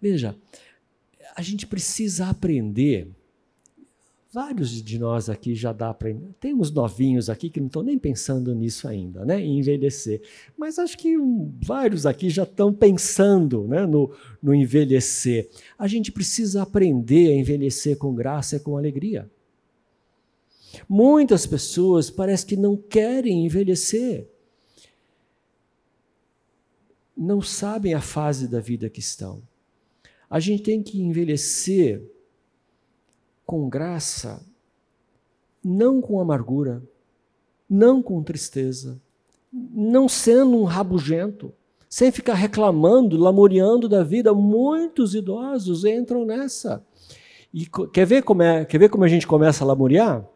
Veja, 0.00 0.34
a 1.36 1.42
gente 1.42 1.66
precisa 1.66 2.28
aprender 2.28 3.10
Vários 4.32 4.82
de 4.82 4.98
nós 4.98 5.28
aqui 5.28 5.54
já 5.54 5.74
dá 5.74 5.92
para. 5.92 6.10
Tem 6.40 6.54
uns 6.54 6.70
novinhos 6.70 7.28
aqui 7.28 7.50
que 7.50 7.60
não 7.60 7.66
estão 7.66 7.82
nem 7.82 7.98
pensando 7.98 8.54
nisso 8.54 8.88
ainda, 8.88 9.26
né? 9.26 9.38
Em 9.38 9.58
envelhecer. 9.58 10.22
Mas 10.56 10.78
acho 10.78 10.96
que 10.96 11.18
um, 11.18 11.52
vários 11.62 12.06
aqui 12.06 12.30
já 12.30 12.44
estão 12.44 12.72
pensando 12.72 13.68
né? 13.68 13.84
no, 13.84 14.10
no 14.42 14.54
envelhecer. 14.54 15.50
A 15.78 15.86
gente 15.86 16.10
precisa 16.10 16.62
aprender 16.62 17.30
a 17.30 17.36
envelhecer 17.36 17.98
com 17.98 18.14
graça 18.14 18.56
e 18.56 18.60
com 18.60 18.78
alegria. 18.78 19.30
Muitas 20.88 21.46
pessoas 21.46 22.08
parece 22.08 22.46
que 22.46 22.56
não 22.56 22.74
querem 22.74 23.44
envelhecer. 23.44 24.26
Não 27.14 27.42
sabem 27.42 27.92
a 27.92 28.00
fase 28.00 28.48
da 28.48 28.60
vida 28.60 28.88
que 28.88 29.00
estão. 29.00 29.42
A 30.30 30.40
gente 30.40 30.62
tem 30.62 30.82
que 30.82 31.02
envelhecer 31.02 32.11
com 33.52 33.68
graça, 33.68 34.42
não 35.62 36.00
com 36.00 36.18
amargura, 36.18 36.82
não 37.68 38.02
com 38.02 38.22
tristeza, 38.22 38.98
não 39.52 40.08
sendo 40.08 40.56
um 40.56 40.64
rabugento, 40.64 41.52
sem 41.86 42.10
ficar 42.10 42.32
reclamando, 42.32 43.18
lamuriando 43.18 43.90
da 43.90 44.02
vida. 44.02 44.32
Muitos 44.32 45.14
idosos 45.14 45.84
entram 45.84 46.24
nessa. 46.24 46.82
E 47.52 47.66
quer 47.92 48.06
ver 48.06 48.22
como, 48.22 48.42
é, 48.42 48.64
quer 48.64 48.78
ver 48.78 48.88
como 48.88 49.04
a 49.04 49.08
gente 49.08 49.26
começa 49.26 49.62
a 49.62 49.66
lamuriar? 49.66 50.26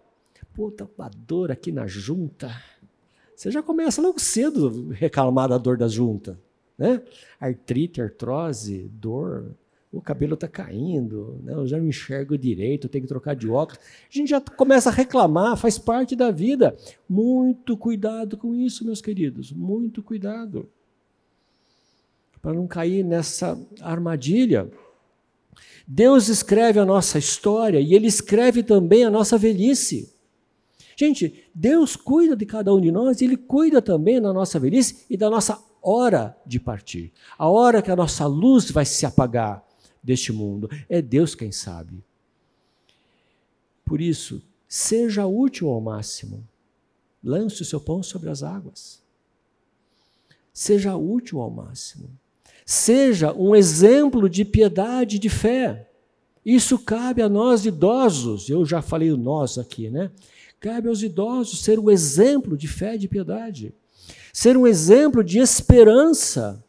Puta, 0.52 0.86
uma 0.98 1.08
dor 1.08 1.50
aqui 1.50 1.72
na 1.72 1.86
junta. 1.86 2.54
Você 3.34 3.50
já 3.50 3.62
começa 3.62 4.02
logo 4.02 4.20
cedo 4.20 4.90
a 4.90 4.94
reclamar 4.94 5.48
da 5.48 5.56
dor 5.56 5.78
da 5.78 5.88
junta. 5.88 6.38
Né? 6.76 7.00
Artrite, 7.40 8.02
artrose, 8.02 8.90
dor, 8.92 9.56
o 9.92 10.00
cabelo 10.00 10.34
está 10.34 10.48
caindo, 10.48 11.40
né? 11.42 11.54
eu 11.54 11.66
já 11.66 11.78
não 11.78 11.86
enxergo 11.86 12.36
direito, 12.36 12.88
tenho 12.88 13.02
que 13.02 13.08
trocar 13.08 13.34
de 13.34 13.48
óculos. 13.48 13.80
A 14.12 14.16
gente 14.16 14.28
já 14.28 14.40
começa 14.40 14.90
a 14.90 14.92
reclamar, 14.92 15.56
faz 15.56 15.78
parte 15.78 16.14
da 16.14 16.30
vida. 16.30 16.76
Muito 17.08 17.76
cuidado 17.76 18.36
com 18.36 18.54
isso, 18.54 18.84
meus 18.84 19.00
queridos, 19.00 19.52
muito 19.52 20.02
cuidado. 20.02 20.68
Para 22.42 22.52
não 22.52 22.66
cair 22.66 23.04
nessa 23.04 23.58
armadilha. 23.80 24.70
Deus 25.86 26.28
escreve 26.28 26.78
a 26.78 26.84
nossa 26.84 27.18
história 27.18 27.80
e 27.80 27.94
Ele 27.94 28.06
escreve 28.06 28.62
também 28.62 29.04
a 29.04 29.10
nossa 29.10 29.38
velhice. 29.38 30.12
Gente, 30.96 31.44
Deus 31.54 31.94
cuida 31.94 32.34
de 32.34 32.44
cada 32.44 32.74
um 32.74 32.80
de 32.80 32.90
nós 32.90 33.20
e 33.20 33.24
Ele 33.24 33.36
cuida 33.36 33.80
também 33.80 34.20
da 34.20 34.32
nossa 34.32 34.58
velhice 34.58 35.06
e 35.08 35.16
da 35.16 35.30
nossa 35.30 35.62
hora 35.82 36.36
de 36.44 36.58
partir. 36.58 37.12
A 37.38 37.48
hora 37.48 37.80
que 37.80 37.90
a 37.90 37.96
nossa 37.96 38.26
luz 38.26 38.70
vai 38.70 38.84
se 38.84 39.06
apagar 39.06 39.65
deste 40.06 40.32
mundo. 40.32 40.70
É 40.88 41.02
Deus 41.02 41.34
quem 41.34 41.50
sabe. 41.50 42.02
Por 43.84 44.00
isso, 44.00 44.40
seja 44.68 45.26
útil 45.26 45.68
ao 45.68 45.80
máximo. 45.80 46.46
Lance 47.22 47.60
o 47.60 47.64
seu 47.64 47.80
pão 47.80 48.02
sobre 48.02 48.30
as 48.30 48.42
águas. 48.42 49.02
Seja 50.52 50.96
útil 50.96 51.40
ao 51.40 51.50
máximo. 51.50 52.08
Seja 52.64 53.32
um 53.32 53.54
exemplo 53.54 54.30
de 54.30 54.44
piedade 54.44 55.16
e 55.16 55.18
de 55.18 55.28
fé. 55.28 55.90
Isso 56.44 56.78
cabe 56.78 57.20
a 57.20 57.28
nós 57.28 57.66
idosos. 57.66 58.48
Eu 58.48 58.64
já 58.64 58.80
falei 58.80 59.10
o 59.10 59.16
nós 59.16 59.58
aqui, 59.58 59.90
né? 59.90 60.10
Cabe 60.60 60.88
aos 60.88 61.02
idosos 61.02 61.62
ser 61.62 61.78
um 61.78 61.90
exemplo 61.90 62.56
de 62.56 62.68
fé 62.68 62.94
e 62.94 62.98
de 62.98 63.08
piedade. 63.08 63.74
Ser 64.32 64.56
um 64.56 64.66
exemplo 64.66 65.22
de 65.22 65.38
esperança 65.38 66.64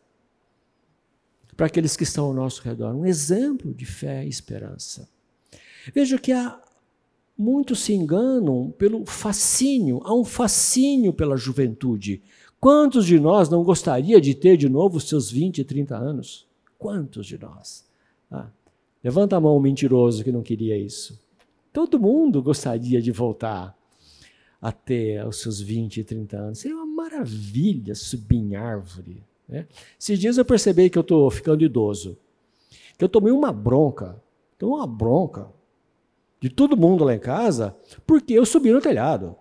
para 1.58 1.66
aqueles 1.66 1.98
que 1.98 2.04
estão 2.04 2.26
ao 2.26 2.34
nosso 2.34 2.62
redor. 2.62 2.94
Um 2.94 3.06
exemplo 3.06 3.74
de 3.74 3.86
fé 3.86 4.24
e 4.24 4.30
esperança. 4.30 5.10
Veja 5.94 6.20
que 6.20 6.32
há 6.32 6.62
muitos 7.36 7.80
se 7.80 7.94
enganam 7.94 8.74
pelo 8.78 9.06
fascínio, 9.06 10.00
há 10.04 10.14
um 10.14 10.24
fascínio 10.24 11.12
pela 11.12 11.36
juventude. 11.36 12.22
Quantos 12.60 13.06
de 13.06 13.20
nós 13.20 13.50
não 13.50 13.64
gostaria 13.64 14.22
de 14.22 14.36
ter 14.36 14.56
de 14.56 14.70
novo 14.70 14.98
os 14.98 15.10
seus 15.10 15.32
20, 15.32 15.64
30 15.64 15.98
anos? 15.98 16.48
Quantos 16.78 17.26
de 17.26 17.40
nós? 17.40 17.86
Ah, 18.30 18.50
levanta 19.04 19.36
a 19.36 19.40
mão 19.42 19.58
o 19.58 19.60
mentiroso 19.60 20.24
que 20.24 20.32
não 20.32 20.44
queria 20.44 20.78
isso. 20.78 21.20
Todo 21.74 22.00
mundo 22.00 22.42
gostaria 22.42 23.02
de 23.02 23.12
voltar 23.12 23.76
a 24.62 24.72
ter 24.72 25.26
os 25.26 25.40
seus 25.40 25.60
20, 25.60 26.04
30 26.04 26.38
anos. 26.38 26.60
Seria 26.60 26.76
uma 26.76 26.86
maravilha 26.86 27.96
subir 27.96 28.38
em 28.38 28.56
árvore, 28.56 29.24
né? 29.48 29.68
Esses 30.00 30.20
dias 30.20 30.38
eu 30.38 30.46
percebi 30.46 30.90
que 30.90 30.98
eu 30.98 31.02
estou 31.02 31.30
ficando 31.32 31.64
idoso. 31.64 32.18
Que 32.98 33.04
eu 33.04 33.10
tomei 33.10 33.32
uma 33.32 33.52
bronca, 33.52 34.22
tomei 34.58 34.76
uma 34.76 34.88
bronca 34.88 35.48
de 36.40 36.50
todo 36.50 36.78
mundo 36.78 37.04
lá 37.04 37.16
em 37.16 37.20
casa, 37.20 37.76
porque 38.06 38.34
eu 38.34 38.46
subi 38.46 38.72
no 38.72 38.82
telhado. 38.82 39.36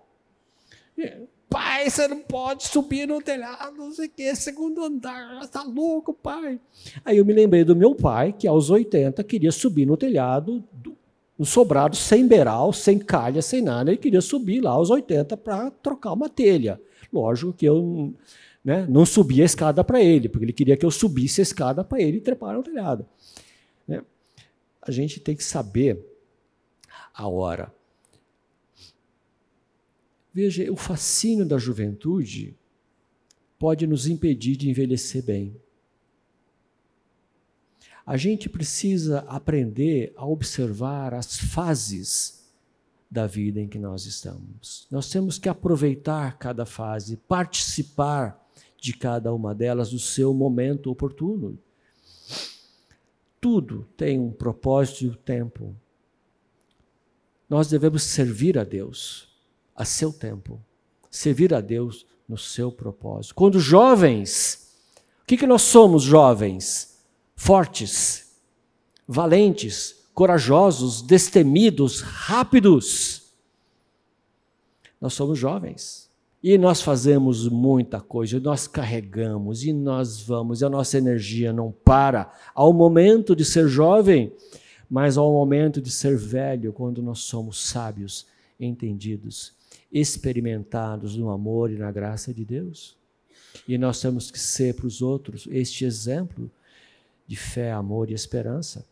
Pai, 1.49 1.89
você 1.89 2.07
não 2.07 2.19
pode 2.19 2.67
subir 2.67 3.07
no 3.07 3.21
telhado, 3.21 3.77
não 3.77 3.91
sei 3.91 4.07
o 4.07 4.09
que, 4.09 4.35
segundo 4.35 4.83
andar, 4.83 5.41
está 5.41 5.63
louco, 5.63 6.13
pai. 6.13 6.59
Aí 7.05 7.17
eu 7.17 7.25
me 7.25 7.33
lembrei 7.33 7.63
do 7.63 7.75
meu 7.75 7.95
pai, 7.95 8.33
que 8.33 8.47
aos 8.47 8.69
80 8.69 9.23
queria 9.23 9.51
subir 9.51 9.85
no 9.85 9.95
telhado, 9.95 10.63
no 11.37 11.45
sobrado, 11.45 11.95
sem 11.95 12.27
beiral, 12.27 12.73
sem 12.73 12.99
calha, 12.99 13.41
sem 13.41 13.61
nada, 13.61 13.91
ele 13.91 13.97
queria 13.97 14.21
subir 14.21 14.59
lá 14.59 14.71
aos 14.71 14.89
80 14.89 15.37
para 15.37 15.71
trocar 15.71 16.13
uma 16.13 16.27
telha. 16.27 16.81
Lógico 17.13 17.53
que 17.53 17.65
eu 17.65 18.13
né, 18.67 18.85
não 18.89 19.05
subia 19.05 19.43
a 19.43 19.45
escada 19.45 19.81
para 19.81 20.03
ele, 20.03 20.27
porque 20.27 20.43
ele 20.43 20.51
queria 20.51 20.75
que 20.75 20.85
eu 20.85 20.91
subisse 20.91 21.39
a 21.39 21.43
escada 21.43 21.85
para 21.85 22.01
ele 22.01 22.17
e 22.17 22.21
trepar 22.21 22.53
no 22.53 22.61
telhado. 22.61 23.07
Né? 23.87 24.03
A 24.81 24.91
gente 24.91 25.21
tem 25.21 25.37
que 25.37 25.43
saber 25.43 26.05
a 27.13 27.25
hora. 27.29 27.73
Veja, 30.33 30.69
o 30.69 30.75
fascínio 30.75 31.45
da 31.45 31.57
juventude 31.57 32.57
pode 33.57 33.87
nos 33.87 34.05
impedir 34.05 34.57
de 34.57 34.69
envelhecer 34.69 35.23
bem. 35.23 35.55
A 38.05 38.17
gente 38.17 38.49
precisa 38.49 39.19
aprender 39.29 40.11
a 40.17 40.25
observar 40.25 41.13
as 41.13 41.37
fases 41.37 42.45
da 43.09 43.25
vida 43.27 43.61
em 43.61 43.67
que 43.69 43.79
nós 43.79 44.05
estamos. 44.05 44.85
Nós 44.91 45.09
temos 45.09 45.39
que 45.39 45.47
aproveitar 45.47 46.37
cada 46.37 46.65
fase, 46.65 47.15
participar 47.15 48.45
de 48.79 48.93
cada 48.93 49.33
uma 49.33 49.53
delas 49.53 49.91
no 49.91 49.99
seu 49.99 50.33
momento 50.33 50.91
oportuno. 50.91 51.57
Tudo 53.39 53.87
tem 53.95 54.19
um 54.19 54.31
propósito 54.31 55.03
e 55.03 55.09
um 55.09 55.13
tempo. 55.13 55.75
Nós 57.49 57.69
devemos 57.69 58.03
servir 58.03 58.57
a 58.57 58.63
Deus 58.63 59.27
a 59.75 59.85
seu 59.85 60.11
tempo, 60.11 60.59
servir 61.09 61.53
a 61.53 61.61
Deus 61.61 62.05
no 62.27 62.37
seu 62.37 62.71
propósito. 62.71 63.35
Quando 63.35 63.59
jovens, 63.59 64.75
o 65.21 65.25
que, 65.27 65.37
que 65.37 65.47
nós 65.47 65.61
somos 65.61 66.03
jovens? 66.03 66.97
Fortes, 67.35 68.35
valentes, 69.07 70.07
corajosos, 70.13 71.01
destemidos, 71.01 72.01
rápidos. 72.01 73.31
Nós 74.99 75.13
somos 75.13 75.37
jovens. 75.37 76.06
E 76.43 76.57
nós 76.57 76.81
fazemos 76.81 77.47
muita 77.47 77.99
coisa, 77.99 78.39
nós 78.39 78.67
carregamos 78.67 79.63
e 79.63 79.73
nós 79.73 80.21
vamos, 80.21 80.61
e 80.61 80.65
a 80.65 80.69
nossa 80.69 80.97
energia 80.97 81.51
não 81.51 81.71
para 81.71 82.31
ao 82.53 82.71
momento 82.71 83.35
de 83.35 83.43
ser 83.43 83.67
jovem, 83.67 84.31
mas 84.89 85.17
ao 85.17 85.31
momento 85.31 85.81
de 85.81 85.89
ser 85.89 86.15
velho, 86.15 86.71
quando 86.71 87.01
nós 87.01 87.19
somos 87.19 87.67
sábios, 87.67 88.27
entendidos 88.59 89.57
experimentados 89.91 91.15
no 91.15 91.29
amor 91.29 91.71
e 91.71 91.77
na 91.77 91.91
graça 91.91 92.33
de 92.33 92.43
Deus. 92.43 92.95
E 93.67 93.77
nós 93.77 93.99
temos 93.99 94.29
que 94.29 94.39
ser 94.39 94.75
para 94.75 94.87
os 94.87 95.01
outros 95.01 95.47
este 95.51 95.85
exemplo 95.85 96.51
de 97.25 97.35
fé, 97.35 97.71
amor 97.71 98.09
e 98.09 98.13
esperança. 98.13 98.85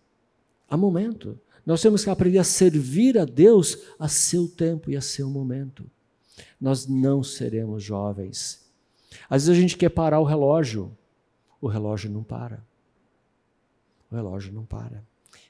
Há 0.70 0.76
momento. 0.76 1.40
Nós 1.66 1.82
temos 1.82 2.04
que 2.04 2.10
aprender 2.10 2.38
a 2.38 2.44
servir 2.44 3.18
a 3.18 3.26
Deus 3.26 3.78
a 4.00 4.08
seu 4.08 4.48
tempo 4.48 4.92
e 4.92 4.96
a 4.96 5.02
seu 5.02 5.30
momento. 5.30 5.90
Nós 6.60 6.88
não 6.88 7.24
seremos 7.24 7.84
jovens. 7.84 8.66
Às 9.30 9.46
vezes 9.46 9.58
a 9.58 9.62
gente 9.62 9.78
quer 9.78 9.90
parar 9.90 10.20
o 10.20 10.24
relógio. 10.24 10.96
O 11.62 11.68
relógio 11.68 12.10
não 12.10 12.24
para. 12.24 12.66
O 14.12 14.16
relógio 14.16 14.54
não 14.54 14.66
para. 14.66 15.04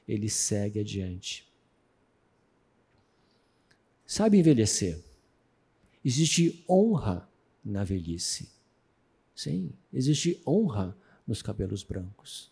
Ele 0.06 0.28
segue 0.28 0.80
adiante. 0.80 1.46
Sabe 4.06 4.38
envelhecer? 4.38 5.02
Existe 6.04 6.64
honra 6.68 7.28
na 7.64 7.82
velhice. 7.82 8.48
Sim, 9.34 9.72
existe 9.92 10.40
honra 10.46 10.96
nos 11.26 11.42
cabelos 11.42 11.82
brancos. 11.82 12.50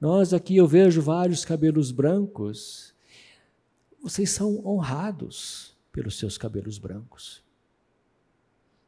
Nós 0.00 0.32
aqui 0.32 0.56
eu 0.56 0.66
vejo 0.66 1.02
vários 1.02 1.44
cabelos 1.44 1.90
brancos. 1.90 2.94
Vocês 4.00 4.30
são 4.30 4.64
honrados 4.64 5.76
pelos 5.98 6.16
seus 6.16 6.38
cabelos 6.38 6.78
brancos. 6.78 7.42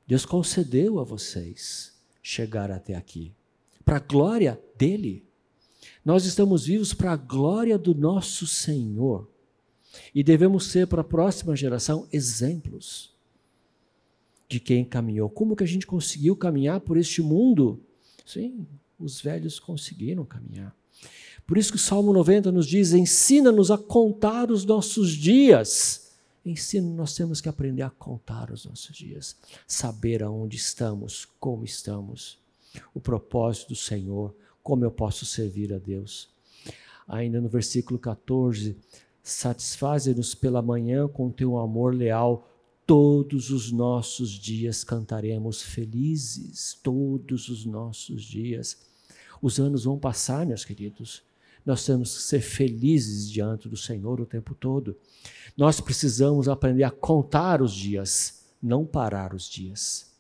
Deus 0.07 0.25
concedeu 0.25 1.01
a 1.01 1.03
vocês 1.03 1.93
chegar 2.23 2.71
até 2.71 2.95
aqui, 2.95 3.33
para 3.85 3.97
a 3.97 3.99
glória 3.99 4.63
dele. 4.79 5.25
Nós 6.05 6.25
estamos 6.25 6.67
vivos 6.67 6.95
para 6.95 7.11
a 7.11 7.17
glória 7.17 7.77
do 7.77 7.97
nosso 7.97 8.47
Senhor. 8.47 9.29
E 10.15 10.23
devemos 10.23 10.67
ser 10.67 10.87
para 10.87 11.01
a 11.01 11.05
próxima 11.05 11.57
geração 11.57 12.07
exemplos 12.13 13.13
de 14.49 14.61
quem 14.61 14.85
caminhou. 14.85 15.29
Como 15.29 15.57
que 15.57 15.65
a 15.65 15.67
gente 15.67 15.89
conseguiu 15.89 16.37
caminhar 16.37 16.79
por 16.79 16.97
este 16.97 17.21
mundo? 17.21 17.83
Sim, 18.25 18.69
os 19.01 19.21
velhos 19.21 19.59
conseguiram 19.59 20.25
caminhar. 20.25 20.73
Por 21.45 21.59
isso 21.59 21.73
que 21.73 21.77
o 21.77 21.81
Salmo 21.81 22.13
90 22.13 22.53
nos 22.53 22.69
diz: 22.69 22.93
ensina-nos 22.93 23.73
a 23.73 23.77
contar 23.77 24.53
os 24.53 24.65
nossos 24.65 25.11
dias. 25.11 26.10
Ensino, 26.45 26.95
nós 26.95 27.15
temos 27.15 27.41
que 27.41 27.49
aprender 27.49 27.83
a 27.83 27.91
contar 27.91 28.51
os 28.51 28.65
nossos 28.65 28.97
dias, 28.97 29.37
saber 29.67 30.23
aonde 30.23 30.57
estamos, 30.57 31.27
como 31.39 31.65
estamos, 31.65 32.39
o 32.95 33.01
propósito 33.01 33.69
do 33.69 33.77
Senhor, 33.77 34.35
como 34.63 34.85
eu 34.85 34.91
posso 34.91 35.27
servir 35.27 35.73
a 35.73 35.79
Deus. 35.79 36.31
Ainda 37.07 37.41
no 37.41 37.49
versículo 37.49 37.99
14, 37.99 38.77
Satisfaze-nos 39.23 40.35
pela 40.35 40.63
manhã 40.63 41.07
com 41.07 41.31
teu 41.31 41.59
amor 41.59 41.95
leal. 41.95 42.49
Todos 42.87 43.51
os 43.51 43.71
nossos 43.71 44.31
dias 44.31 44.83
cantaremos 44.83 45.63
felizes, 45.63 46.79
todos 46.83 47.49
os 47.49 47.65
nossos 47.65 48.25
dias. 48.25 48.79
Os 49.41 49.61
anos 49.61 49.85
vão 49.85 49.99
passar, 49.99 50.45
meus 50.47 50.65
queridos. 50.65 51.23
Nós 51.65 51.85
temos 51.85 52.17
que 52.17 52.23
ser 52.23 52.41
felizes 52.41 53.31
diante 53.31 53.69
do 53.69 53.77
Senhor 53.77 54.21
o 54.21 54.27
tempo 54.27 54.55
todo. 54.55 54.97
Nós 55.57 55.81
precisamos 55.81 56.49
aprender 56.49 56.85
a 56.85 56.91
contar 56.91 57.61
os 57.61 57.73
dias, 57.73 58.47
não 58.63 58.85
parar 58.87 59.35
os 59.35 59.49
dias. 59.49 60.11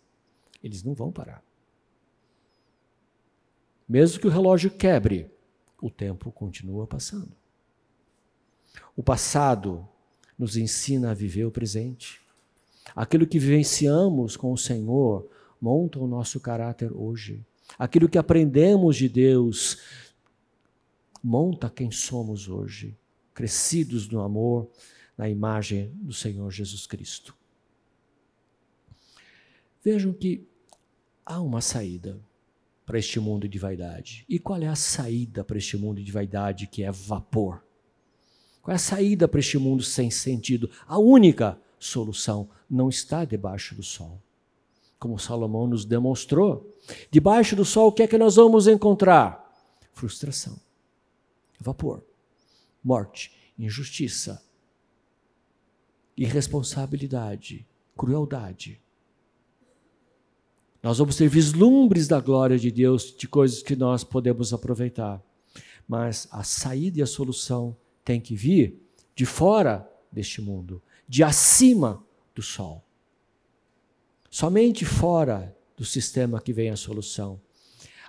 Eles 0.63 0.83
não 0.83 0.95
vão 0.95 1.11
parar. 1.11 1.43
Mesmo 3.89 4.21
que 4.21 4.27
o 4.27 4.31
relógio 4.31 4.71
quebre, 4.71 5.31
o 5.81 5.91
tempo 5.91 6.31
continua 6.31 6.87
passando. 6.87 7.33
O 8.97 9.03
passado 9.03 9.89
nos 10.39 10.57
ensina 10.57 11.11
a 11.11 11.15
viver 11.15 11.45
o 11.45 11.51
presente. 11.51 12.21
Aquilo 12.95 13.27
que 13.27 13.39
vivenciamos 13.39 14.37
com 14.37 14.53
o 14.53 14.59
Senhor 14.59 15.29
monta 15.61 15.99
o 15.99 16.07
nosso 16.07 16.39
caráter 16.41 16.93
hoje. 16.93 17.45
Aquilo 17.79 18.09
que 18.09 18.19
aprendemos 18.19 18.97
de 18.97 19.09
Deus 19.09 19.79
monta 21.23 21.71
quem 21.71 21.91
somos 21.91 22.49
hoje, 22.49 22.97
crescidos 23.35 24.09
no 24.09 24.21
amor, 24.21 24.71
na 25.17 25.29
imagem 25.29 25.93
do 25.97 26.13
Senhor 26.13 26.51
Jesus 26.51 26.87
Cristo. 26.87 27.37
Vejam 29.83 30.13
que 30.13 30.47
há 31.25 31.41
uma 31.41 31.61
saída 31.61 32.21
para 32.85 32.99
este 32.99 33.21
mundo 33.21 33.49
de 33.49 33.59
vaidade. 33.59 34.25
E 34.29 34.39
qual 34.39 34.61
é 34.61 34.67
a 34.67 34.75
saída 34.75 35.45
para 35.45 35.57
este 35.57 35.77
mundo 35.77 36.03
de 36.03 36.11
vaidade 36.11 36.67
que 36.67 36.83
é 36.83 36.91
vapor? 36.91 37.63
Qual 38.61 38.73
é 38.73 38.75
a 38.75 38.79
saída 38.79 39.29
para 39.29 39.41
este 39.41 39.57
mundo 39.59 39.83
sem 39.83 40.11
sentido? 40.11 40.69
A 40.87 40.99
única 40.99 41.57
solução 41.79 42.51
não 42.69 42.89
está 42.89 43.25
debaixo 43.25 43.75
do 43.75 43.83
sol. 43.83 44.21
Como 44.99 45.19
Salomão 45.19 45.67
nos 45.67 45.85
demonstrou. 45.85 46.77
Debaixo 47.11 47.55
do 47.55 47.65
sol, 47.65 47.89
o 47.89 47.93
que 47.93 48.03
é 48.03 48.09
que 48.09 48.19
nós 48.19 48.37
vamos 48.37 48.67
encontrar? 48.67 49.57
Frustração, 49.93 50.59
vapor, 51.61 52.03
morte, 52.83 53.33
injustiça, 53.59 54.43
irresponsabilidade, 56.17 57.67
crueldade. 57.97 58.81
Nós 60.83 60.99
vamos 60.99 61.17
ter 61.17 61.29
vislumbres 61.29 62.09
da 62.09 62.21
glória 62.21 62.59
de 62.59 62.71
Deus, 62.71 63.15
de 63.15 63.29
coisas 63.29 63.63
que 63.63 63.77
nós 63.77 64.03
podemos 64.03 64.53
aproveitar. 64.53 65.23
Mas 65.87 66.27
a 66.31 66.43
saída 66.43 67.01
e 67.01 67.03
a 67.03 67.07
solução 67.07 67.77
tem 68.05 68.21
que 68.21 68.35
vir 68.35 68.81
de 69.15 69.27
fora 69.27 69.87
deste 70.11 70.41
mundo, 70.41 70.83
de 71.07 71.23
acima 71.23 72.03
do 72.35 72.41
sol. 72.41 72.83
Somente 74.31 74.85
fora 74.85 75.55
do 75.77 75.85
sistema 75.85 76.41
que 76.41 76.53
vem 76.53 76.71
a 76.71 76.77
solução. 76.77 77.41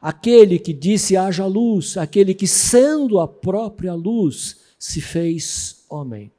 Aquele 0.01 0.57
que 0.57 0.73
disse 0.73 1.15
haja 1.15 1.45
luz, 1.45 1.95
aquele 1.95 2.33
que 2.33 2.47
sendo 2.47 3.19
a 3.19 3.27
própria 3.27 3.93
luz 3.93 4.57
se 4.79 4.99
fez 4.99 5.85
homem, 5.89 6.31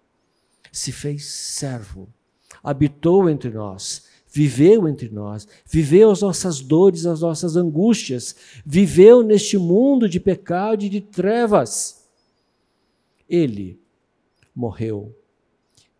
se 0.72 0.90
fez 0.90 1.26
servo, 1.26 2.08
habitou 2.62 3.30
entre 3.30 3.50
nós, 3.50 4.06
viveu 4.26 4.88
entre 4.88 5.08
nós, 5.10 5.46
viveu 5.64 6.10
as 6.10 6.22
nossas 6.22 6.60
dores, 6.60 7.06
as 7.06 7.20
nossas 7.20 7.56
angústias, 7.56 8.34
viveu 8.66 9.22
neste 9.22 9.56
mundo 9.56 10.08
de 10.08 10.18
pecado 10.18 10.84
e 10.84 10.88
de 10.88 11.00
trevas 11.00 12.02
ele 13.32 13.80
morreu. 14.54 15.16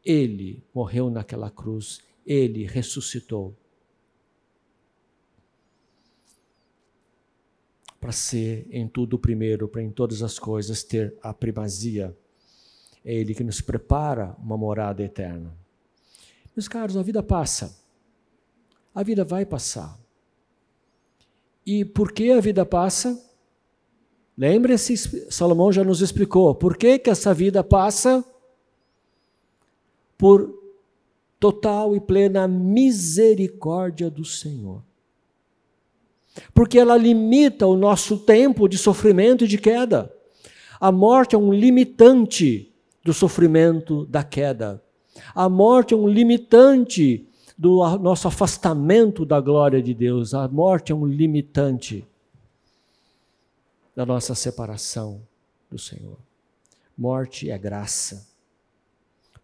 Ele 0.05 0.63
morreu 0.75 1.09
naquela 1.09 1.51
cruz. 1.51 2.03
Ele 2.27 2.67
ressuscitou. 2.67 3.57
Para 8.03 8.11
ser 8.11 8.67
em 8.69 8.89
tudo 8.89 9.15
o 9.15 9.19
primeiro, 9.19 9.69
para 9.69 9.81
em 9.81 9.89
todas 9.89 10.25
as 10.25 10.37
coisas 10.37 10.83
ter 10.83 11.17
a 11.23 11.33
primazia. 11.33 12.13
É 13.05 13.15
Ele 13.15 13.33
que 13.33 13.45
nos 13.45 13.61
prepara 13.61 14.35
uma 14.41 14.57
morada 14.57 15.05
eterna. 15.05 15.57
Meus 16.57 16.67
caros, 16.67 16.97
a 16.97 17.03
vida 17.03 17.23
passa. 17.23 17.81
A 18.93 19.05
vida 19.05 19.25
vai 19.25 19.47
passar. 19.47 19.97
E 21.65 21.85
por 21.85 22.11
que 22.11 22.33
a 22.33 22.41
vida 22.41 22.67
passa? 22.67 23.25
Lembre-se, 24.37 24.97
Salomão 25.31 25.71
já 25.71 25.85
nos 25.85 26.01
explicou. 26.01 26.57
Por 26.57 26.77
que, 26.77 26.99
que 26.99 27.09
essa 27.09 27.33
vida 27.33 27.63
passa? 27.63 28.25
Por 30.19 30.61
total 31.39 31.95
e 31.95 32.01
plena 32.01 32.49
misericórdia 32.49 34.11
do 34.11 34.25
Senhor. 34.25 34.83
Porque 36.55 36.79
ela 36.79 36.97
limita 36.97 37.67
o 37.67 37.77
nosso 37.77 38.19
tempo 38.19 38.69
de 38.69 38.79
sofrimento 38.79 39.45
e 39.45 39.49
de 39.49 39.59
queda. 39.59 40.13
A 40.81 40.91
morte 40.91 41.35
é 41.35 41.39
um 41.39 41.53
limitante 41.53 42.73
do 43.05 43.13
sofrimento 43.13 44.07
da 44.07 44.25
queda. 44.25 44.83
A 45.35 45.49
morte 45.49 45.95
é 45.95 45.97
um 45.97 46.09
limitante 46.09 47.29
do 47.57 47.77
nosso 47.99 48.27
afastamento 48.27 49.25
da 49.25 49.41
glória 49.41 49.83
de 49.83 49.95
Deus. 49.95 50.35
A 50.35 50.49
morte 50.49 50.91
é 50.91 50.95
um 50.95 51.07
limitante 51.07 52.05
da 53.95 54.07
nossa 54.07 54.35
separação 54.35 55.21
do 55.71 55.79
Senhor. 55.79 56.17
Morte 56.97 57.51
é 57.51 57.59
graça. 57.59 58.27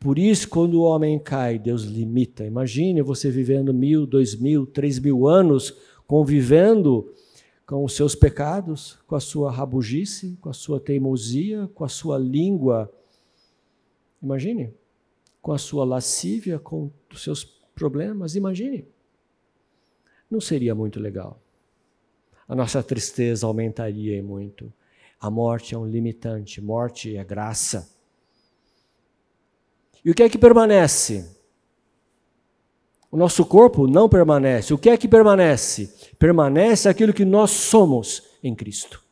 Por 0.00 0.18
isso, 0.18 0.48
quando 0.48 0.74
o 0.74 0.82
homem 0.82 1.18
cai, 1.18 1.58
Deus 1.58 1.82
limita. 1.82 2.44
Imagine 2.44 3.02
você 3.02 3.30
vivendo 3.30 3.74
mil, 3.74 4.06
dois 4.06 4.34
mil, 4.34 4.64
três 4.64 4.98
mil 4.98 5.26
anos 5.26 5.76
convivendo 6.08 7.14
com 7.64 7.84
os 7.84 7.94
seus 7.94 8.16
pecados, 8.16 8.98
com 9.06 9.14
a 9.14 9.20
sua 9.20 9.52
rabugice, 9.52 10.36
com 10.40 10.48
a 10.48 10.52
sua 10.52 10.80
teimosia, 10.80 11.70
com 11.72 11.84
a 11.84 11.88
sua 11.88 12.18
língua. 12.18 12.92
Imagine, 14.20 14.74
com 15.40 15.52
a 15.52 15.58
sua 15.58 15.84
lascívia, 15.84 16.58
com 16.58 16.90
os 17.12 17.22
seus 17.22 17.44
problemas. 17.44 18.34
Imagine. 18.34 18.84
Não 20.28 20.40
seria 20.40 20.74
muito 20.74 20.98
legal 20.98 21.40
a 22.48 22.54
nossa 22.54 22.82
tristeza 22.82 23.46
aumentaria 23.46 24.22
muito. 24.22 24.72
A 25.20 25.30
morte 25.30 25.74
é 25.74 25.78
um 25.78 25.86
limitante, 25.86 26.62
morte 26.62 27.14
é 27.14 27.22
graça. 27.22 27.94
E 30.02 30.10
o 30.10 30.14
que 30.14 30.22
é 30.22 30.28
que 30.28 30.38
permanece? 30.38 31.37
O 33.10 33.16
nosso 33.16 33.44
corpo 33.44 33.86
não 33.86 34.08
permanece. 34.08 34.74
O 34.74 34.78
que 34.78 34.90
é 34.90 34.96
que 34.96 35.08
permanece? 35.08 35.92
Permanece 36.18 36.88
aquilo 36.88 37.12
que 37.12 37.24
nós 37.24 37.50
somos 37.50 38.22
em 38.42 38.54
Cristo. 38.54 39.02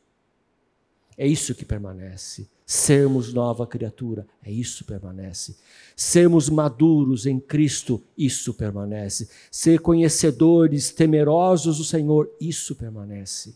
É 1.17 1.25
isso 1.25 1.55
que 1.55 1.65
permanece 1.65 2.47
sermos 2.67 3.33
nova 3.33 3.65
criatura, 3.65 4.27
é 4.43 4.51
isso 4.51 4.83
permanece. 4.83 5.55
Sermos 5.95 6.49
maduros 6.49 7.25
em 7.25 7.39
Cristo, 7.39 8.03
isso 8.17 8.53
permanece. 8.53 9.29
Ser 9.49 9.79
conhecedores, 9.79 10.91
temerosos 10.91 11.77
do 11.77 11.85
Senhor, 11.85 12.29
isso 12.41 12.75
permanece. 12.75 13.55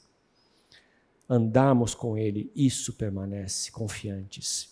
Andarmos 1.30 1.94
com 1.94 2.18
Ele, 2.18 2.50
isso 2.56 2.94
permanece, 2.94 3.70
confiantes. 3.70 4.70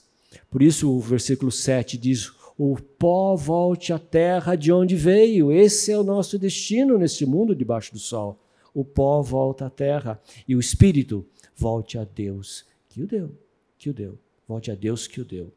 Por 0.49 0.61
isso 0.61 0.89
o 0.89 1.01
versículo 1.01 1.51
7 1.51 1.97
diz: 1.97 2.31
O 2.61 2.75
pó 2.75 3.37
volte 3.37 3.93
à 3.93 3.97
terra 3.97 4.53
de 4.57 4.69
onde 4.69 4.93
veio. 4.93 5.49
Esse 5.49 5.93
é 5.93 5.97
o 5.97 6.03
nosso 6.03 6.37
destino 6.37 6.97
neste 6.97 7.25
mundo 7.25 7.55
debaixo 7.55 7.93
do 7.93 7.99
sol. 7.99 8.37
O 8.73 8.83
pó 8.83 9.21
volta 9.21 9.67
à 9.67 9.69
terra 9.69 10.21
e 10.45 10.57
o 10.57 10.59
espírito 10.59 11.25
volte 11.55 11.97
a 11.97 12.03
Deus 12.03 12.65
que 12.89 13.01
o 13.01 13.07
deu, 13.07 13.31
que 13.77 13.89
o 13.89 13.93
deu. 13.93 14.19
Volte 14.45 14.69
a 14.71 14.75
Deus 14.75 15.07
que 15.07 15.21
o 15.21 15.25
deu. 15.25 15.53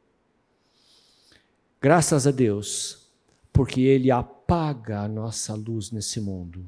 Graças 1.80 2.24
a 2.24 2.30
Deus, 2.30 3.08
porque 3.52 3.80
Ele 3.80 4.08
apaga 4.08 5.00
a 5.00 5.08
nossa 5.08 5.54
luz 5.54 5.90
nesse 5.90 6.20
mundo, 6.20 6.64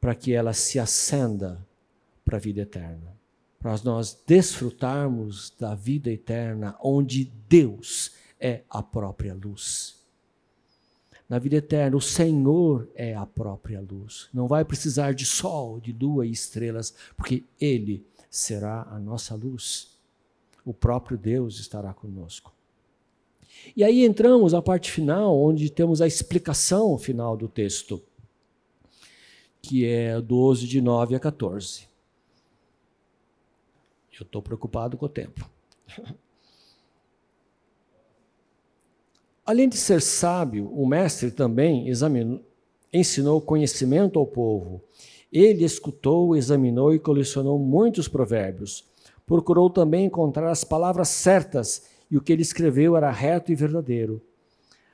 para 0.00 0.14
que 0.14 0.32
ela 0.32 0.54
se 0.54 0.78
acenda 0.78 1.62
para 2.24 2.38
a 2.38 2.40
vida 2.40 2.62
eterna, 2.62 3.14
para 3.58 3.78
nós 3.84 4.18
desfrutarmos 4.26 5.52
da 5.58 5.74
vida 5.74 6.10
eterna, 6.10 6.74
onde 6.82 7.30
Deus 7.46 8.18
é 8.40 8.62
a 8.68 8.82
própria 8.82 9.34
luz. 9.34 9.98
Na 11.28 11.38
vida 11.38 11.56
eterna, 11.56 11.96
o 11.96 12.00
Senhor 12.00 12.88
é 12.94 13.14
a 13.14 13.24
própria 13.24 13.80
luz. 13.80 14.28
Não 14.32 14.48
vai 14.48 14.64
precisar 14.64 15.14
de 15.14 15.24
sol, 15.24 15.78
de 15.80 15.92
lua 15.92 16.26
e 16.26 16.32
estrelas, 16.32 16.94
porque 17.16 17.44
Ele 17.60 18.04
será 18.28 18.82
a 18.90 18.98
nossa 18.98 19.34
luz 19.34 19.90
o 20.64 20.74
próprio 20.74 21.18
Deus 21.18 21.58
estará 21.58 21.92
conosco. 21.92 22.52
E 23.76 23.84
aí 23.84 24.04
entramos 24.04 24.54
à 24.54 24.62
parte 24.62 24.90
final, 24.90 25.36
onde 25.36 25.70
temos 25.70 26.00
a 26.00 26.06
explicação 26.06 26.96
final 26.96 27.36
do 27.36 27.48
texto, 27.48 28.02
que 29.60 29.84
é 29.84 30.20
12 30.20 30.66
de 30.66 30.80
9 30.80 31.14
a 31.14 31.20
14. 31.20 31.88
Eu 34.18 34.24
estou 34.24 34.42
preocupado 34.42 34.96
com 34.96 35.06
o 35.06 35.08
tempo. 35.08 35.48
Além 39.50 39.68
de 39.68 39.76
ser 39.76 40.00
sábio, 40.00 40.70
o 40.72 40.86
mestre 40.86 41.30
também 41.30 41.88
examinou, 41.88 42.40
ensinou 42.92 43.40
conhecimento 43.40 44.18
ao 44.18 44.24
povo. 44.26 44.80
Ele 45.32 45.64
escutou, 45.64 46.36
examinou 46.36 46.94
e 46.94 47.00
colecionou 47.00 47.58
muitos 47.58 48.06
provérbios 48.06 48.88
procurou 49.30 49.70
também 49.70 50.06
encontrar 50.06 50.50
as 50.50 50.64
palavras 50.64 51.08
certas, 51.08 51.84
e 52.10 52.16
o 52.16 52.20
que 52.20 52.32
ele 52.32 52.42
escreveu 52.42 52.96
era 52.96 53.12
reto 53.12 53.52
e 53.52 53.54
verdadeiro. 53.54 54.20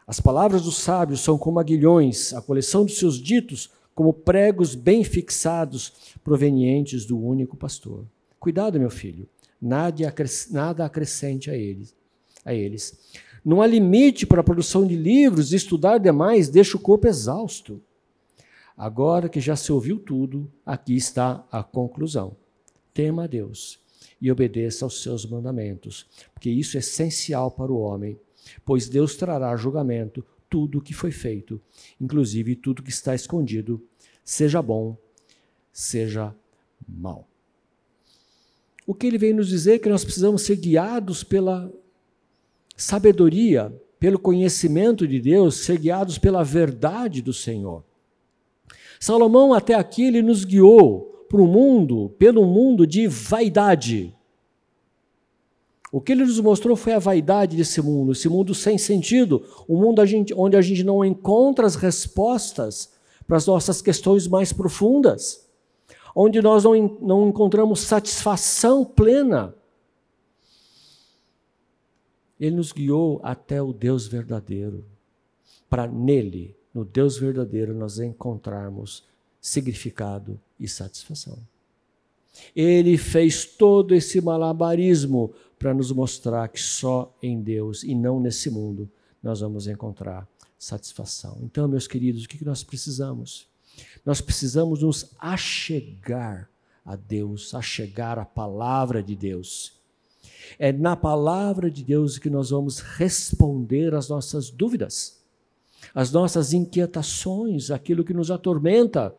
As 0.07 0.21
palavras 0.21 0.61
dos 0.61 0.77
sábios 0.77 1.21
são 1.21 1.39
como 1.39 1.59
aguilhões, 1.59 2.35
a 2.35 2.43
coleção 2.43 2.85
dos 2.85 2.99
seus 2.99 3.19
ditos 3.19 3.71
como 3.95 4.13
pregos 4.13 4.75
bem 4.75 5.03
fixados, 5.03 6.15
provenientes 6.23 7.07
do 7.07 7.19
único 7.19 7.57
pastor. 7.57 8.05
Cuidado, 8.39 8.79
meu 8.79 8.91
filho, 8.91 9.27
nada, 9.59 10.15
nada 10.51 10.85
acrescente 10.85 11.51
a 11.51 11.57
eles, 11.57 11.97
a 12.45 12.53
eles. 12.53 12.99
Não 13.47 13.63
há 13.63 13.67
limite 13.69 14.27
para 14.27 14.41
a 14.41 14.45
produção 14.45 14.85
de 14.85 14.97
livros, 14.97 15.53
estudar 15.53 15.99
demais 15.99 16.49
deixa 16.49 16.77
o 16.77 16.81
corpo 16.81 17.07
exausto. 17.07 17.81
Agora 18.77 19.29
que 19.29 19.41
já 19.41 19.55
se 19.55 19.71
ouviu 19.71 20.01
tudo, 20.01 20.51
aqui 20.67 20.97
está 20.97 21.47
a 21.53 21.63
conclusão. 21.63 22.37
Tema 22.93 23.23
a 23.23 23.27
Deus 23.29 23.79
e 24.21 24.33
obedeça 24.33 24.85
aos 24.85 25.01
seus 25.01 25.25
mandamentos, 25.25 26.09
porque 26.35 26.51
isso 26.51 26.77
é 26.77 26.81
essencial 26.81 27.49
para 27.53 27.71
o 27.71 27.79
homem, 27.79 28.19
pois 28.65 28.89
Deus 28.89 29.15
trará 29.15 29.55
julgamento 29.55 30.27
tudo 30.51 30.79
o 30.79 30.83
que 30.83 30.93
foi 30.93 31.13
feito, 31.13 31.61
inclusive 32.01 32.57
tudo 32.57 32.83
que 32.83 32.91
está 32.91 33.15
escondido, 33.15 33.81
seja 34.25 34.61
bom, 34.61 34.97
seja 35.73 36.35
mal. 36.89 37.29
O 38.85 38.93
que 38.93 39.07
ele 39.07 39.19
vem 39.19 39.33
nos 39.33 39.47
dizer 39.47 39.75
é 39.75 39.79
que 39.79 39.89
nós 39.89 40.05
precisamos 40.05 40.43
ser 40.43 40.57
guiados 40.57 41.23
pela 41.23 41.73
sabedoria, 42.77 43.75
pelo 43.99 44.19
conhecimento 44.19 45.07
de 45.07 45.21
Deus, 45.21 45.65
ser 45.65 45.79
guiados 45.79 46.19
pela 46.19 46.45
verdade 46.45 47.23
do 47.23 47.33
Senhor. 47.33 47.83
Salomão, 49.01 49.55
até 49.55 49.75
aqui, 49.75 50.05
ele 50.05 50.23
nos 50.23 50.45
guiou 50.45 51.25
para 51.29 51.41
o 51.41 51.47
mundo, 51.47 52.15
pelo 52.19 52.45
mundo 52.45 52.87
de 52.87 53.09
vaidade. 53.09 54.15
O 55.91 56.01
que 56.01 56.13
ele 56.13 56.25
nos 56.25 56.39
mostrou 56.41 56.77
foi 56.77 56.93
a 56.93 56.99
vaidade 56.99 57.57
desse 57.57 57.81
mundo, 57.81 58.13
esse 58.13 58.29
mundo 58.29 58.55
sem 58.55 58.77
sentido, 58.77 59.43
um 59.69 59.81
mundo 59.81 60.03
onde 60.37 60.57
a 60.57 60.61
gente 60.61 60.85
não 60.85 61.05
encontra 61.05 61.67
as 61.67 61.75
respostas 61.75 62.93
para 63.27 63.37
as 63.37 63.47
nossas 63.47 63.81
questões 63.83 64.29
mais 64.29 64.53
profundas, 64.53 65.49
onde 66.15 66.41
nós 66.41 66.65
não, 66.65 66.99
não 67.01 67.29
encontramos 67.29 67.81
satisfação 67.81 68.85
plena. 68.85 69.55
Ele 72.39 72.57
nos 72.57 72.73
guiou 72.73 73.21
até 73.23 73.61
o 73.63 73.73
Deus 73.73 74.07
verdadeiro, 74.07 74.85
para 75.69 75.87
nele, 75.87 76.55
no 76.73 76.85
Deus 76.85 77.17
verdadeiro, 77.17 77.75
nós 77.75 77.99
encontrarmos 77.99 79.05
significado 79.41 80.39
e 80.59 80.69
satisfação. 80.69 81.39
Ele 82.55 82.99
fez 82.99 83.45
todo 83.45 83.95
esse 83.95 84.21
malabarismo 84.21 85.33
para 85.59 85.73
nos 85.73 85.91
mostrar 85.91 86.49
que 86.49 86.61
só 86.61 87.15
em 87.23 87.41
Deus 87.41 87.83
e 87.83 87.95
não 87.95 88.21
nesse 88.21 88.51
mundo 88.51 88.91
nós 89.23 89.41
vamos 89.41 89.67
encontrar 89.67 90.29
satisfação. 90.59 91.39
Então, 91.43 91.67
meus 91.67 91.87
queridos, 91.87 92.25
o 92.25 92.29
que 92.29 92.45
nós 92.45 92.63
precisamos? 92.63 93.47
Nós 94.05 94.21
precisamos 94.21 94.83
nos 94.83 95.11
achegar 95.19 96.49
a 96.85 96.95
Deus, 96.95 97.55
achegar 97.55 98.19
a 98.19 98.25
palavra 98.25 99.03
de 99.03 99.17
Deus. 99.17 99.73
É 100.59 100.73
na 100.73 100.97
palavra 100.97 101.71
de 101.71 101.85
Deus 101.85 102.19
que 102.19 102.31
nós 102.31 102.51
vamos 102.51 102.81
responder 102.81 103.95
às 103.95 104.09
nossas 104.09 104.51
dúvidas, 104.51 105.23
às 105.95 106.11
nossas 106.13 106.53
inquietações, 106.53 107.71
aquilo 107.71 108.05
que 108.05 108.15
nos 108.15 108.31
atormenta 108.31 109.15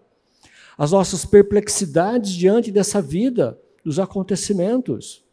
as 0.77 0.91
nossas 0.91 1.25
perplexidades 1.25 2.31
diante 2.31 2.71
dessa 2.71 3.01
vida, 3.01 3.59
dos 3.83 3.99
acontecimentos, 3.99 5.23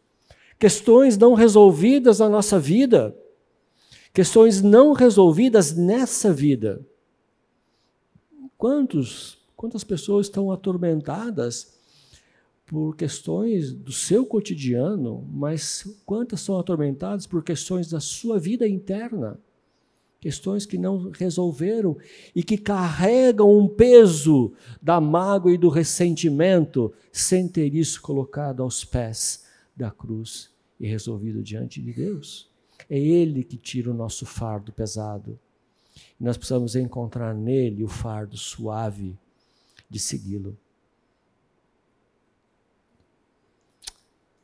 questões 0.57 1.17
não 1.17 1.33
resolvidas 1.33 2.19
na 2.19 2.27
nossa 2.27 2.59
vida, 2.59 3.15
questões 4.11 4.61
não 4.61 4.93
resolvidas 4.93 5.75
nessa 5.75 6.33
vida. 6.33 6.83
Quantos, 8.57 9.37
quantas 9.55 9.83
pessoas 9.83 10.27
estão 10.27 10.51
atormentadas 10.51 11.74
por 12.65 12.95
questões 12.95 13.73
do 13.73 13.91
seu 13.91 14.25
cotidiano, 14.25 15.27
mas 15.31 15.85
quantas 16.05 16.41
são 16.41 16.59
atormentadas 16.59 17.27
por 17.27 17.43
questões 17.43 17.89
da 17.89 17.99
sua 17.99 18.39
vida 18.39 18.67
interna? 18.67 19.39
Questões 20.19 20.65
que 20.65 20.77
não 20.77 21.11
resolveram 21.11 21.95
e 22.35 22.41
que 22.41 22.57
carregam 22.57 23.55
um 23.55 23.67
peso 23.67 24.53
da 24.81 24.99
mágoa 24.99 25.53
e 25.53 25.57
do 25.57 25.69
ressentimento 25.69 26.91
sem 27.11 27.47
ter 27.47 27.75
isso 27.75 28.01
colocado 28.01 28.63
aos 28.63 28.83
pés 28.83 29.45
da 29.75 29.91
cruz 29.91 30.49
e 30.79 30.87
resolvido 30.87 31.43
diante 31.43 31.79
de 31.79 31.93
Deus. 31.93 32.49
É 32.89 32.97
Ele 32.97 33.43
que 33.43 33.57
tira 33.57 33.91
o 33.91 33.93
nosso 33.93 34.25
fardo 34.25 34.71
pesado. 34.71 35.39
Nós 36.19 36.37
precisamos 36.37 36.75
encontrar 36.75 37.35
nele 37.35 37.83
o 37.83 37.87
fardo 37.87 38.35
suave 38.35 39.15
de 39.87 39.99
segui-lo. 39.99 40.57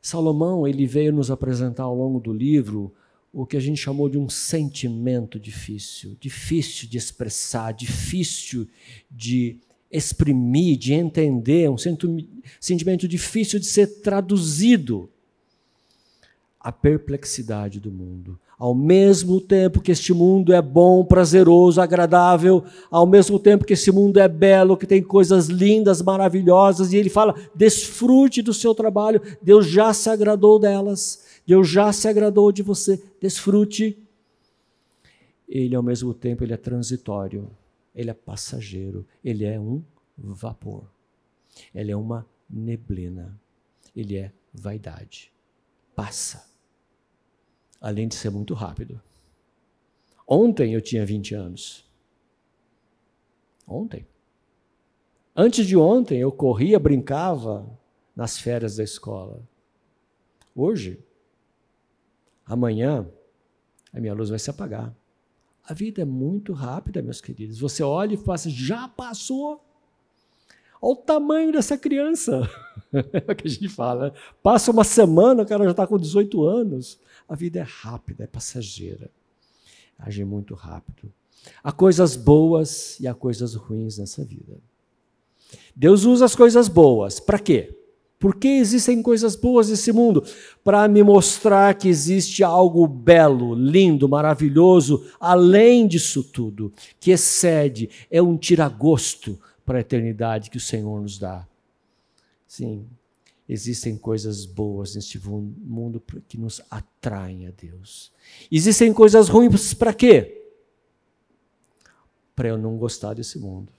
Salomão, 0.02 0.66
ele 0.66 0.84
veio 0.84 1.12
nos 1.12 1.30
apresentar 1.30 1.84
ao 1.84 1.96
longo 1.96 2.18
do 2.18 2.32
livro 2.32 2.92
o 3.32 3.46
que 3.46 3.56
a 3.56 3.60
gente 3.60 3.80
chamou 3.80 4.08
de 4.08 4.18
um 4.18 4.28
sentimento 4.28 5.38
difícil, 5.38 6.16
difícil 6.20 6.88
de 6.88 6.98
expressar, 6.98 7.72
difícil 7.72 8.68
de 9.08 9.56
exprimir, 9.90 10.76
de 10.76 10.92
entender, 10.92 11.70
um 11.70 11.76
sentimento 12.60 13.06
difícil 13.06 13.60
de 13.60 13.66
ser 13.66 14.00
traduzido 14.00 15.08
a 16.58 16.72
perplexidade 16.72 17.78
do 17.78 17.90
mundo. 17.90 18.38
Ao 18.62 18.76
mesmo 18.76 19.40
tempo 19.40 19.80
que 19.80 19.90
este 19.90 20.14
mundo 20.14 20.52
é 20.52 20.62
bom, 20.62 21.04
prazeroso, 21.04 21.80
agradável, 21.80 22.64
ao 22.92 23.04
mesmo 23.04 23.36
tempo 23.36 23.64
que 23.64 23.72
esse 23.72 23.90
mundo 23.90 24.20
é 24.20 24.28
belo, 24.28 24.76
que 24.76 24.86
tem 24.86 25.02
coisas 25.02 25.48
lindas, 25.48 26.00
maravilhosas, 26.00 26.92
e 26.92 26.96
ele 26.96 27.10
fala: 27.10 27.34
desfrute 27.56 28.40
do 28.40 28.54
seu 28.54 28.72
trabalho, 28.72 29.20
Deus 29.42 29.66
já 29.66 29.92
se 29.92 30.08
agradou 30.08 30.60
delas, 30.60 31.24
Deus 31.44 31.68
já 31.68 31.92
se 31.92 32.06
agradou 32.06 32.52
de 32.52 32.62
você, 32.62 33.02
desfrute. 33.20 33.98
Ele, 35.48 35.74
ao 35.74 35.82
mesmo 35.82 36.14
tempo, 36.14 36.44
ele 36.44 36.52
é 36.52 36.56
transitório, 36.56 37.50
ele 37.92 38.10
é 38.10 38.14
passageiro, 38.14 39.04
ele 39.24 39.44
é 39.44 39.58
um 39.58 39.82
vapor, 40.16 40.84
ele 41.74 41.90
é 41.90 41.96
uma 41.96 42.24
neblina, 42.48 43.36
ele 43.92 44.18
é 44.18 44.30
vaidade. 44.54 45.32
Passa 45.96 46.51
além 47.82 48.06
de 48.06 48.14
ser 48.14 48.30
muito 48.30 48.54
rápido. 48.54 49.02
Ontem 50.26 50.72
eu 50.72 50.80
tinha 50.80 51.04
20 51.04 51.34
anos. 51.34 51.84
Ontem. 53.66 54.06
Antes 55.34 55.66
de 55.66 55.76
ontem 55.76 56.20
eu 56.20 56.30
corria, 56.30 56.78
brincava 56.78 57.68
nas 58.14 58.38
férias 58.38 58.76
da 58.76 58.84
escola. 58.84 59.42
Hoje, 60.54 61.02
amanhã, 62.46 63.08
a 63.92 63.98
minha 63.98 64.14
luz 64.14 64.30
vai 64.30 64.38
se 64.38 64.48
apagar. 64.48 64.94
A 65.64 65.74
vida 65.74 66.02
é 66.02 66.04
muito 66.04 66.52
rápida, 66.52 67.02
meus 67.02 67.20
queridos. 67.20 67.58
Você 67.58 67.82
olha 67.82 68.14
e 68.14 68.16
fala 68.16 68.34
assim, 68.34 68.50
já 68.50 68.86
passou. 68.86 69.64
Olha 70.80 70.92
o 70.92 70.96
tamanho 70.96 71.52
dessa 71.52 71.76
criança. 71.76 72.48
é 72.92 73.32
o 73.32 73.34
que 73.34 73.48
a 73.48 73.50
gente 73.50 73.68
fala. 73.68 74.10
Né? 74.10 74.12
Passa 74.42 74.70
uma 74.70 74.84
semana, 74.84 75.42
o 75.42 75.46
cara 75.46 75.64
já 75.64 75.70
está 75.70 75.86
com 75.86 75.98
18 75.98 76.44
anos. 76.44 77.00
A 77.28 77.34
vida 77.34 77.60
é 77.60 77.62
rápida, 77.62 78.24
é 78.24 78.26
passageira. 78.26 79.10
Age 79.98 80.24
muito 80.24 80.54
rápido. 80.54 81.12
Há 81.62 81.72
coisas 81.72 82.16
boas 82.16 82.98
e 83.00 83.06
há 83.06 83.14
coisas 83.14 83.54
ruins 83.54 83.98
nessa 83.98 84.24
vida. 84.24 84.58
Deus 85.74 86.04
usa 86.04 86.24
as 86.24 86.34
coisas 86.34 86.68
boas. 86.68 87.20
Para 87.20 87.38
quê? 87.38 87.76
Por 88.18 88.36
que 88.36 88.46
existem 88.46 89.02
coisas 89.02 89.34
boas 89.34 89.68
nesse 89.68 89.90
mundo? 89.92 90.24
Para 90.62 90.86
me 90.86 91.02
mostrar 91.02 91.74
que 91.74 91.88
existe 91.88 92.44
algo 92.44 92.86
belo, 92.86 93.52
lindo, 93.52 94.08
maravilhoso, 94.08 95.04
além 95.18 95.88
disso 95.88 96.22
tudo, 96.22 96.72
que 97.00 97.10
excede, 97.10 97.90
é 98.08 98.22
um 98.22 98.36
tiragosto 98.36 99.36
para 99.66 99.78
a 99.78 99.80
eternidade 99.80 100.50
que 100.50 100.56
o 100.56 100.60
Senhor 100.60 101.00
nos 101.00 101.18
dá. 101.18 101.46
Sim, 102.46 102.86
existem 103.48 103.96
coisas 103.96 104.44
boas 104.44 104.94
neste 104.94 105.18
mundo 105.26 106.02
que 106.28 106.38
nos 106.38 106.60
atraem 106.70 107.46
a 107.46 107.50
Deus. 107.50 108.12
Existem 108.50 108.92
coisas 108.92 109.28
ruins 109.28 109.74
para 109.74 109.92
quê? 109.92 110.50
Para 112.34 112.48
eu 112.48 112.58
não 112.58 112.76
gostar 112.76 113.14
desse 113.14 113.38
mundo. 113.38 113.72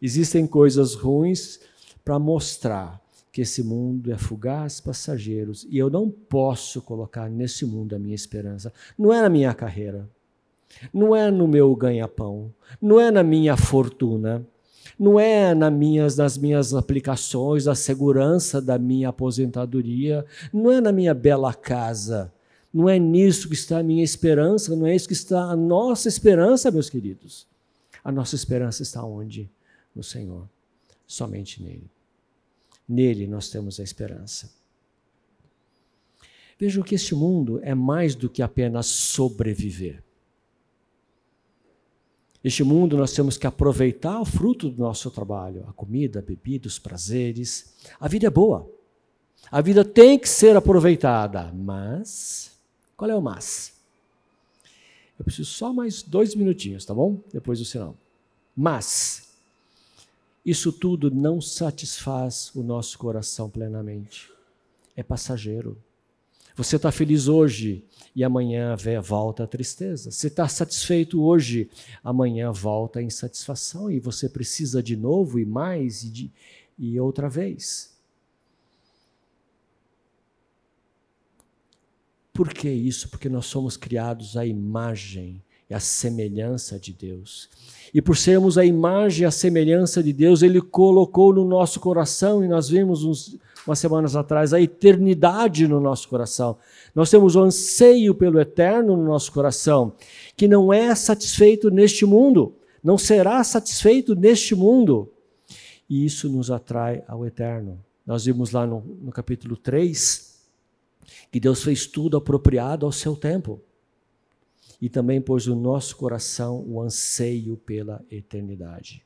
Existem 0.00 0.46
coisas 0.46 0.94
ruins 0.94 1.60
para 2.04 2.18
mostrar 2.18 3.02
que 3.32 3.42
esse 3.42 3.62
mundo 3.62 4.10
é 4.12 4.18
fugaz, 4.18 4.80
passageiros, 4.80 5.66
e 5.70 5.78
eu 5.78 5.90
não 5.90 6.10
posso 6.10 6.82
colocar 6.82 7.28
nesse 7.28 7.64
mundo 7.64 7.94
a 7.94 7.98
minha 7.98 8.14
esperança. 8.14 8.72
Não 8.98 9.12
é 9.12 9.20
na 9.22 9.28
minha 9.28 9.54
carreira, 9.54 10.08
não 10.92 11.14
é 11.14 11.30
no 11.30 11.46
meu 11.46 11.74
ganha-pão, 11.74 12.52
não 12.80 13.00
é 13.00 13.10
na 13.10 13.22
minha 13.22 13.56
fortuna 13.56 14.46
não 14.98 15.18
é 15.18 15.54
nas 15.54 15.72
minhas, 15.72 16.16
nas 16.16 16.38
minhas 16.38 16.74
aplicações, 16.74 17.66
a 17.66 17.74
segurança 17.74 18.60
da 18.60 18.78
minha 18.78 19.08
aposentadoria, 19.08 20.24
não 20.52 20.70
é 20.70 20.80
na 20.80 20.92
minha 20.92 21.14
bela 21.14 21.52
casa. 21.52 22.32
Não 22.72 22.88
é 22.88 22.98
nisso 22.98 23.48
que 23.48 23.54
está 23.54 23.78
a 23.78 23.82
minha 23.82 24.04
esperança, 24.04 24.76
não 24.76 24.86
é 24.86 24.94
isso 24.94 25.08
que 25.08 25.14
está 25.14 25.40
a 25.42 25.56
nossa 25.56 26.08
esperança, 26.08 26.70
meus 26.70 26.90
queridos. 26.90 27.46
A 28.04 28.12
nossa 28.12 28.36
esperança 28.36 28.82
está 28.82 29.02
onde? 29.02 29.50
No 29.94 30.02
Senhor. 30.02 30.48
Somente 31.06 31.62
nele. 31.62 31.90
Nele 32.88 33.26
nós 33.26 33.48
temos 33.48 33.80
a 33.80 33.82
esperança. 33.82 34.50
Vejam 36.58 36.82
que 36.82 36.94
este 36.94 37.14
mundo 37.14 37.60
é 37.62 37.74
mais 37.74 38.14
do 38.14 38.28
que 38.28 38.42
apenas 38.42 38.86
sobreviver. 38.86 40.02
Este 42.48 42.64
mundo 42.64 42.96
nós 42.96 43.12
temos 43.12 43.36
que 43.36 43.46
aproveitar 43.46 44.18
o 44.18 44.24
fruto 44.24 44.70
do 44.70 44.80
nosso 44.80 45.10
trabalho, 45.10 45.66
a 45.68 45.72
comida, 45.74 46.20
a 46.20 46.22
bebida, 46.22 46.66
os 46.66 46.78
prazeres. 46.78 47.74
A 48.00 48.08
vida 48.08 48.26
é 48.26 48.30
boa. 48.30 48.66
A 49.52 49.60
vida 49.60 49.84
tem 49.84 50.18
que 50.18 50.26
ser 50.26 50.56
aproveitada, 50.56 51.52
mas 51.52 52.58
qual 52.96 53.10
é 53.10 53.14
o 53.14 53.20
mas? 53.20 53.74
Eu 55.18 55.26
preciso 55.26 55.50
só 55.50 55.74
mais 55.74 56.02
dois 56.02 56.34
minutinhos, 56.34 56.86
tá 56.86 56.94
bom? 56.94 57.20
Depois 57.30 57.58
do 57.58 57.66
sinal. 57.66 57.94
Mas 58.56 59.28
isso 60.42 60.72
tudo 60.72 61.10
não 61.10 61.42
satisfaz 61.42 62.50
o 62.54 62.62
nosso 62.62 62.96
coração 62.96 63.50
plenamente. 63.50 64.32
É 64.96 65.02
passageiro. 65.02 65.76
Você 66.56 66.76
está 66.76 66.90
feliz 66.90 67.28
hoje 67.28 67.84
e 68.18 68.24
amanhã 68.24 68.74
volta 69.00 69.44
a 69.44 69.46
tristeza. 69.46 70.10
Você 70.10 70.26
está 70.26 70.48
satisfeito 70.48 71.22
hoje, 71.22 71.70
amanhã 72.02 72.50
volta 72.50 72.98
a 72.98 73.02
insatisfação 73.02 73.88
e 73.88 74.00
você 74.00 74.28
precisa 74.28 74.82
de 74.82 74.96
novo 74.96 75.38
e 75.38 75.46
mais 75.46 76.02
e, 76.02 76.10
de, 76.10 76.30
e 76.76 76.98
outra 76.98 77.28
vez. 77.28 77.96
Por 82.32 82.52
que 82.52 82.68
isso? 82.68 83.08
Porque 83.08 83.28
nós 83.28 83.46
somos 83.46 83.76
criados 83.76 84.36
à 84.36 84.44
imagem 84.44 85.40
e 85.70 85.74
à 85.74 85.78
semelhança 85.78 86.76
de 86.76 86.92
Deus. 86.92 87.48
E 87.94 88.02
por 88.02 88.16
sermos 88.16 88.58
a 88.58 88.64
imagem 88.64 89.22
e 89.22 89.26
a 89.26 89.30
semelhança 89.30 90.02
de 90.02 90.12
Deus, 90.12 90.42
Ele 90.42 90.60
colocou 90.60 91.32
no 91.32 91.44
nosso 91.44 91.78
coração, 91.78 92.44
e 92.44 92.48
nós 92.48 92.68
vimos 92.68 93.04
uns, 93.04 93.36
umas 93.68 93.78
semanas 93.78 94.16
atrás, 94.16 94.52
a 94.52 94.60
eternidade 94.60 95.68
no 95.68 95.80
nosso 95.80 96.08
coração. 96.08 96.56
Nós 96.94 97.10
temos 97.10 97.36
o 97.36 97.42
anseio 97.42 98.14
pelo 98.14 98.40
eterno 98.40 98.96
no 98.96 99.04
nosso 99.04 99.30
coração, 99.30 99.94
que 100.36 100.48
não 100.48 100.72
é 100.72 100.94
satisfeito 100.94 101.70
neste 101.70 102.06
mundo, 102.06 102.56
não 102.82 102.96
será 102.96 103.42
satisfeito 103.44 104.14
neste 104.14 104.54
mundo. 104.54 105.12
E 105.88 106.04
isso 106.04 106.28
nos 106.28 106.50
atrai 106.50 107.02
ao 107.06 107.26
eterno. 107.26 107.78
Nós 108.06 108.24
vimos 108.24 108.52
lá 108.52 108.66
no, 108.66 108.80
no 109.00 109.12
capítulo 109.12 109.56
3 109.56 110.28
que 111.30 111.40
Deus 111.40 111.62
fez 111.62 111.86
tudo 111.86 112.16
apropriado 112.16 112.86
ao 112.86 112.92
seu 112.92 113.14
tempo. 113.16 113.60
E 114.80 114.88
também 114.88 115.20
pôs 115.20 115.46
no 115.46 115.56
nosso 115.56 115.96
coração 115.96 116.64
o 116.66 116.80
anseio 116.80 117.56
pela 117.56 118.04
eternidade. 118.10 119.04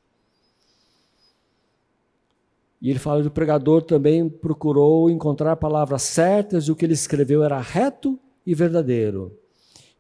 E 2.83 2.91
ele 2.91 2.99
fala 2.99 3.23
que 3.23 3.29
o 3.29 3.31
pregador 3.31 3.81
também 3.83 4.29
procurou 4.29 5.09
encontrar 5.09 5.55
palavras 5.55 6.03
certas 6.03 6.65
e 6.65 6.73
o 6.73 6.75
que 6.75 6.85
ele 6.85 6.95
escreveu 6.95 7.45
era 7.45 7.61
reto 7.61 8.19
e 8.45 8.57
verdadeiro. 8.57 9.39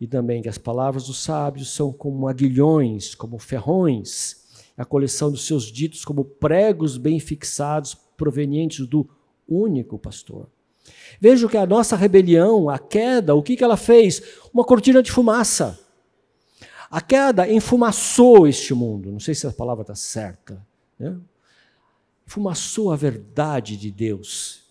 E 0.00 0.06
também 0.08 0.42
que 0.42 0.48
as 0.48 0.58
palavras 0.58 1.06
dos 1.06 1.22
sábios 1.22 1.72
são 1.72 1.92
como 1.92 2.26
aguilhões, 2.26 3.14
como 3.14 3.38
ferrões, 3.38 4.42
a 4.76 4.84
coleção 4.84 5.30
dos 5.30 5.46
seus 5.46 5.70
ditos 5.70 6.04
como 6.04 6.24
pregos 6.24 6.96
bem 6.96 7.20
fixados 7.20 7.94
provenientes 8.16 8.84
do 8.84 9.08
único 9.48 9.96
pastor. 9.96 10.48
Veja 11.20 11.48
que 11.48 11.56
a 11.56 11.64
nossa 11.64 11.94
rebelião, 11.94 12.68
a 12.68 12.80
queda, 12.80 13.32
o 13.32 13.44
que, 13.44 13.56
que 13.56 13.62
ela 13.62 13.76
fez? 13.76 14.20
Uma 14.52 14.64
cortina 14.64 15.00
de 15.00 15.12
fumaça. 15.12 15.78
A 16.90 17.00
queda 17.00 17.48
enfumaçou 17.48 18.48
este 18.48 18.74
mundo. 18.74 19.12
Não 19.12 19.20
sei 19.20 19.36
se 19.36 19.46
a 19.46 19.52
palavra 19.52 19.82
está 19.82 19.94
certa. 19.94 20.60
Né? 20.98 21.16
Fumaçou 22.32 22.90
a 22.90 22.96
verdade 22.96 23.76
de 23.76 23.90
Deus 23.90 24.62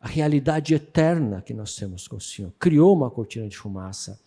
a 0.00 0.08
realidade 0.08 0.74
eterna 0.74 1.40
que 1.40 1.54
nós 1.54 1.74
temos 1.74 2.06
com 2.06 2.16
o 2.16 2.20
Senhor. 2.20 2.52
Criou 2.58 2.94
uma 2.94 3.10
cortina 3.10 3.48
de 3.48 3.56
fumaça. 3.56 4.20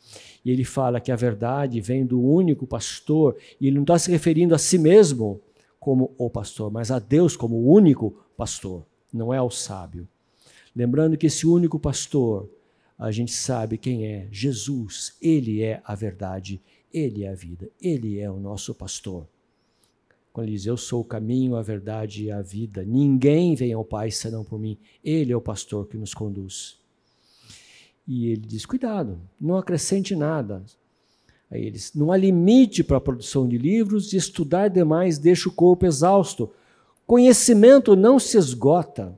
E 0.43 0.49
ele 0.49 0.63
fala 0.63 0.99
que 0.99 1.11
a 1.11 1.15
verdade 1.15 1.79
vem 1.79 2.03
do 2.03 2.19
único 2.19 2.65
pastor, 2.65 3.37
e 3.61 3.67
ele 3.67 3.75
não 3.75 3.83
está 3.83 3.99
se 3.99 4.09
referindo 4.09 4.55
a 4.55 4.57
si 4.57 4.79
mesmo 4.79 5.39
como 5.79 6.15
o 6.17 6.31
pastor, 6.31 6.71
mas 6.71 6.89
a 6.89 6.97
Deus 6.97 7.35
como 7.35 7.57
o 7.57 7.71
único 7.71 8.15
pastor, 8.35 8.83
não 9.13 9.31
é 9.31 9.37
ao 9.37 9.51
sábio. 9.51 10.07
Lembrando 10.75 11.15
que 11.15 11.27
esse 11.27 11.45
único 11.45 11.77
pastor, 11.77 12.49
a 12.97 13.11
gente 13.11 13.33
sabe 13.33 13.77
quem 13.77 14.07
é: 14.07 14.27
Jesus. 14.31 15.15
Ele 15.21 15.61
é 15.61 15.79
a 15.85 15.93
verdade, 15.93 16.59
ele 16.91 17.23
é 17.23 17.29
a 17.29 17.35
vida, 17.35 17.69
ele 17.79 18.19
é 18.19 18.31
o 18.31 18.39
nosso 18.39 18.73
pastor. 18.73 19.27
Quando 20.37 20.49
ele 20.49 20.55
diz: 20.55 20.67
Eu 20.67 20.77
sou 20.77 21.01
o 21.01 21.03
caminho, 21.03 21.55
a 21.55 21.63
verdade 21.63 22.25
e 22.25 22.31
a 22.31 22.43
vida, 22.43 22.85
ninguém 22.85 23.55
vem 23.55 23.73
ao 23.73 23.83
Pai 23.83 24.11
senão 24.11 24.43
por 24.43 24.59
mim. 24.59 24.77
Ele 25.03 25.33
é 25.33 25.35
o 25.35 25.41
pastor 25.41 25.87
que 25.87 25.97
nos 25.97 26.13
conduz. 26.13 26.77
E 28.07 28.27
ele 28.27 28.45
diz: 28.45 28.63
Cuidado, 28.63 29.19
não 29.41 29.57
acrescente 29.57 30.15
nada. 30.15 30.63
Aí 31.49 31.65
eles: 31.65 31.91
Não 31.95 32.11
há 32.11 32.17
limite 32.17 32.83
para 32.83 32.97
a 32.97 33.01
produção 33.01 33.47
de 33.47 33.57
livros 33.57 34.13
e 34.13 34.17
estudar 34.17 34.67
demais 34.67 35.17
deixa 35.17 35.49
o 35.49 35.51
corpo 35.51 35.87
exausto. 35.87 36.51
Conhecimento 37.07 37.95
não 37.95 38.19
se 38.19 38.37
esgota. 38.37 39.17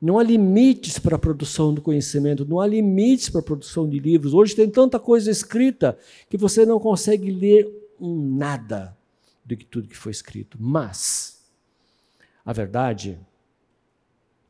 Não 0.00 0.18
há 0.18 0.22
limites 0.22 0.98
para 0.98 1.16
a 1.16 1.18
produção 1.18 1.74
do 1.74 1.82
conhecimento, 1.82 2.46
não 2.46 2.58
há 2.58 2.66
limites 2.66 3.28
para 3.28 3.40
a 3.40 3.44
produção 3.44 3.86
de 3.86 3.98
livros. 3.98 4.32
Hoje 4.32 4.56
tem 4.56 4.70
tanta 4.70 4.98
coisa 4.98 5.30
escrita 5.30 5.98
que 6.30 6.38
você 6.38 6.64
não 6.64 6.80
consegue 6.80 7.30
ler 7.30 7.68
um 8.00 8.34
nada 8.34 8.96
do 9.48 9.56
que 9.56 9.64
tudo 9.64 9.88
que 9.88 9.96
foi 9.96 10.12
escrito. 10.12 10.58
Mas 10.60 11.42
a 12.44 12.52
verdade, 12.52 13.18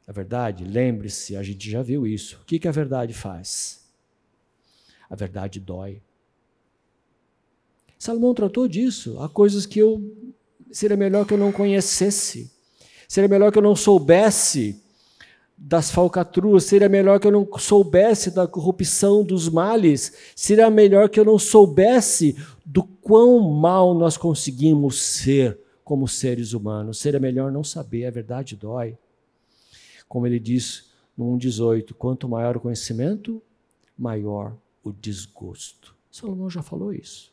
a 0.07 0.13
verdade, 0.13 0.65
lembre-se, 0.65 1.37
a 1.37 1.43
gente 1.43 1.71
já 1.71 1.83
viu 1.83 2.07
isso. 2.07 2.41
O 2.43 2.45
que, 2.45 2.59
que 2.59 2.69
a 2.69 2.73
verdade 2.73 3.15
faz? 3.15 3.89
A 5.09 5.15
verdade 5.15 5.61
dói. 5.61 6.03
Salomão 7.99 8.35
tratou 8.35 8.69
disso. 8.69 9.21
Há 9.21 9.29
coisas 9.29 9.65
que 9.65 9.79
eu 9.79 10.03
seria 10.71 10.97
melhor 10.97 11.27
que 11.27 11.33
eu 11.33 11.39
não 11.39 11.53
conhecesse. 11.53 12.53
Seria 13.09 13.29
melhor 13.29 13.51
que 13.51 13.59
eu 13.59 13.63
não 13.63 13.75
soubesse 13.75 14.83
das 15.61 15.91
falcatruas, 15.91 16.65
seria 16.65 16.89
melhor 16.89 17.19
que 17.19 17.27
eu 17.27 17.33
não 17.33 17.47
soubesse 17.59 18.31
da 18.31 18.47
corrupção 18.47 19.25
dos 19.25 19.49
males, 19.49 20.33
seria 20.37 20.71
melhor 20.71 21.09
que 21.09 21.19
eu 21.19 21.25
não 21.25 21.37
soubesse 21.37 22.37
do 22.65 22.85
quão 22.85 23.41
mal 23.41 23.93
nós 23.93 24.17
conseguimos 24.17 25.03
ser 25.03 25.59
como 25.83 26.07
seres 26.07 26.53
humanos. 26.53 26.99
Seria 26.99 27.19
melhor 27.19 27.51
não 27.51 27.65
saber, 27.65 28.07
a 28.07 28.11
verdade 28.11 28.55
dói. 28.55 28.97
Como 30.09 30.27
ele 30.27 30.39
diz 30.39 30.91
no 31.17 31.37
1,18: 31.37 31.93
quanto 31.93 32.29
maior 32.29 32.57
o 32.57 32.61
conhecimento, 32.61 33.43
maior 33.99 34.57
o 34.85 34.93
desgosto. 34.93 35.95
Salomão 36.11 36.49
já 36.49 36.63
falou 36.63 36.93
isso. 36.93 37.33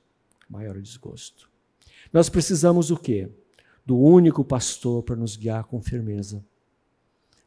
Maior 0.49 0.75
o 0.77 0.81
desgosto. 0.81 1.47
Nós 2.11 2.27
precisamos 2.27 2.87
do 2.87 2.97
quê? 2.97 3.29
Do 3.85 3.97
único 3.97 4.43
pastor 4.43 5.03
para 5.03 5.15
nos 5.15 5.35
guiar 5.35 5.65
com 5.65 5.79
firmeza 5.79 6.43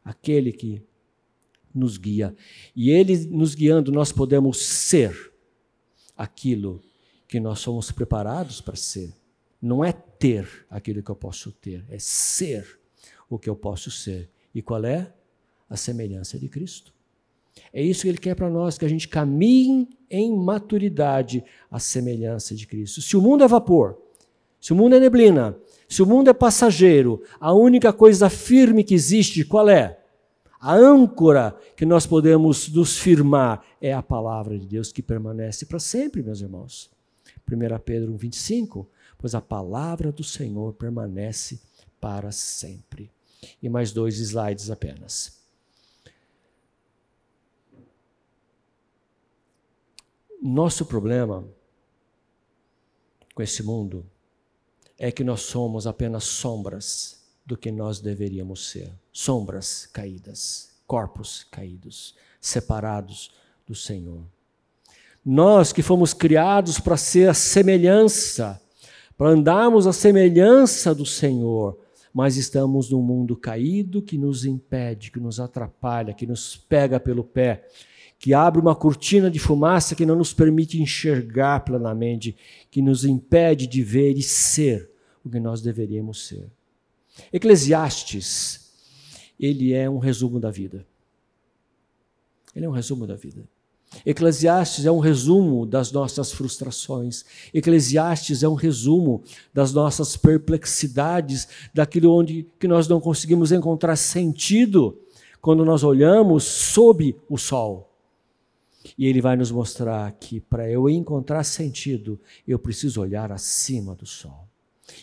aquele 0.09 0.51
que 0.51 0.81
nos 1.73 1.97
guia. 1.97 2.35
E 2.75 2.89
ele 2.89 3.15
nos 3.27 3.53
guiando, 3.53 3.91
nós 3.91 4.11
podemos 4.11 4.57
ser 4.65 5.31
aquilo 6.17 6.81
que 7.27 7.39
nós 7.39 7.59
somos 7.59 7.91
preparados 7.91 8.59
para 8.59 8.75
ser. 8.75 9.13
Não 9.61 9.85
é 9.85 9.91
ter 9.91 10.65
aquilo 10.67 11.03
que 11.03 11.11
eu 11.11 11.15
posso 11.15 11.51
ter, 11.51 11.85
é 11.89 11.99
ser 11.99 12.79
o 13.29 13.37
que 13.37 13.47
eu 13.47 13.55
posso 13.55 13.91
ser. 13.91 14.31
E 14.53 14.63
qual 14.63 14.83
é? 14.83 15.13
A 15.69 15.77
semelhança 15.77 16.39
de 16.39 16.49
Cristo. 16.49 16.91
É 17.71 17.83
isso 17.83 18.01
que 18.01 18.07
ele 18.07 18.17
quer 18.17 18.35
para 18.35 18.49
nós, 18.49 18.79
que 18.79 18.85
a 18.85 18.89
gente 18.89 19.07
caminhe 19.07 19.87
em 20.09 20.35
maturidade 20.35 21.43
à 21.69 21.77
semelhança 21.77 22.55
de 22.55 22.65
Cristo. 22.65 22.99
Se 22.99 23.15
o 23.15 23.21
mundo 23.21 23.43
é 23.43 23.47
vapor, 23.47 23.95
se 24.59 24.73
o 24.73 24.75
mundo 24.75 24.95
é 24.95 24.99
neblina, 24.99 25.55
se 25.87 26.01
o 26.01 26.05
mundo 26.05 26.29
é 26.29 26.33
passageiro, 26.33 27.23
a 27.39 27.53
única 27.53 27.93
coisa 27.93 28.27
firme 28.27 28.83
que 28.83 28.95
existe, 28.95 29.45
qual 29.45 29.69
é? 29.69 29.98
A 30.59 30.75
âncora 30.75 31.57
que 31.77 31.85
nós 31.85 32.05
podemos 32.05 32.67
nos 32.69 32.97
firmar 32.97 33.63
é 33.79 33.93
a 33.93 34.03
palavra 34.03 34.59
de 34.59 34.65
Deus 34.65 34.91
que 34.91 35.01
permanece 35.01 35.65
para 35.65 35.79
sempre, 35.79 36.21
meus 36.21 36.41
irmãos. 36.41 36.91
1 37.49 37.79
Pedro 37.79 38.17
25, 38.17 38.87
pois 39.17 39.33
a 39.33 39.41
palavra 39.41 40.11
do 40.11 40.23
Senhor 40.23 40.73
permanece 40.73 41.61
para 41.99 42.31
sempre. 42.31 43.09
E 43.63 43.69
mais 43.69 43.93
dois 43.93 44.19
slides 44.19 44.69
apenas. 44.69 45.39
Nosso 50.41 50.85
problema 50.85 51.47
com 53.33 53.41
esse 53.41 53.63
mundo 53.63 54.05
é 54.97 55.09
que 55.09 55.23
nós 55.23 55.41
somos 55.41 55.87
apenas 55.87 56.25
sombras 56.25 57.23
do 57.45 57.57
que 57.57 57.71
nós 57.71 58.01
deveríamos 58.01 58.69
ser. 58.69 58.91
Sombras 59.21 59.85
caídas, 59.91 60.69
corpos 60.87 61.45
caídos, 61.51 62.15
separados 62.39 63.29
do 63.67 63.75
Senhor. 63.75 64.23
Nós 65.25 65.73
que 65.73 65.81
fomos 65.81 66.13
criados 66.13 66.79
para 66.79 66.95
ser 66.95 67.27
a 67.27 67.33
semelhança, 67.33 68.61
para 69.17 69.31
andarmos 69.31 69.85
a 69.87 69.91
semelhança 69.91 70.95
do 70.95 71.05
Senhor, 71.05 71.77
mas 72.13 72.37
estamos 72.37 72.91
num 72.91 73.01
mundo 73.01 73.35
caído 73.35 74.01
que 74.01 74.17
nos 74.17 74.45
impede, 74.45 75.11
que 75.11 75.19
nos 75.19 75.37
atrapalha, 75.37 76.13
que 76.13 76.25
nos 76.25 76.55
pega 76.55 76.97
pelo 76.97 77.25
pé, 77.25 77.67
que 78.17 78.33
abre 78.33 78.61
uma 78.61 78.73
cortina 78.73 79.29
de 79.29 79.37
fumaça 79.37 79.95
que 79.95 80.05
não 80.05 80.15
nos 80.15 80.31
permite 80.31 80.81
enxergar 80.81 81.65
plenamente, 81.65 82.37
que 82.71 82.81
nos 82.81 83.03
impede 83.03 83.67
de 83.67 83.83
ver 83.83 84.17
e 84.17 84.23
ser 84.23 84.89
o 85.25 85.29
que 85.29 85.41
nós 85.41 85.61
deveríamos 85.61 86.25
ser. 86.25 86.49
Eclesiastes, 87.33 88.68
ele 89.39 89.73
é 89.73 89.89
um 89.89 89.97
resumo 89.97 90.39
da 90.39 90.51
vida. 90.51 90.85
Ele 92.55 92.65
é 92.65 92.69
um 92.69 92.73
resumo 92.73 93.07
da 93.07 93.15
vida. 93.15 93.47
Eclesiastes 94.05 94.85
é 94.85 94.91
um 94.91 94.99
resumo 94.99 95.65
das 95.65 95.91
nossas 95.91 96.31
frustrações. 96.31 97.25
Eclesiastes 97.53 98.43
é 98.43 98.49
um 98.49 98.53
resumo 98.53 99.23
das 99.53 99.73
nossas 99.73 100.15
perplexidades, 100.15 101.47
daquilo 101.73 102.13
onde 102.13 102.47
que 102.59 102.67
nós 102.67 102.87
não 102.87 102.99
conseguimos 102.99 103.51
encontrar 103.51 103.95
sentido 103.95 104.97
quando 105.41 105.65
nós 105.65 105.83
olhamos 105.83 106.43
sob 106.43 107.15
o 107.27 107.37
sol. 107.37 107.89
E 108.97 109.05
ele 109.07 109.21
vai 109.21 109.35
nos 109.35 109.51
mostrar 109.51 110.11
que 110.13 110.39
para 110.39 110.69
eu 110.69 110.89
encontrar 110.89 111.43
sentido, 111.43 112.19
eu 112.47 112.59
preciso 112.59 113.01
olhar 113.01 113.31
acima 113.31 113.95
do 113.95 114.05
sol 114.05 114.47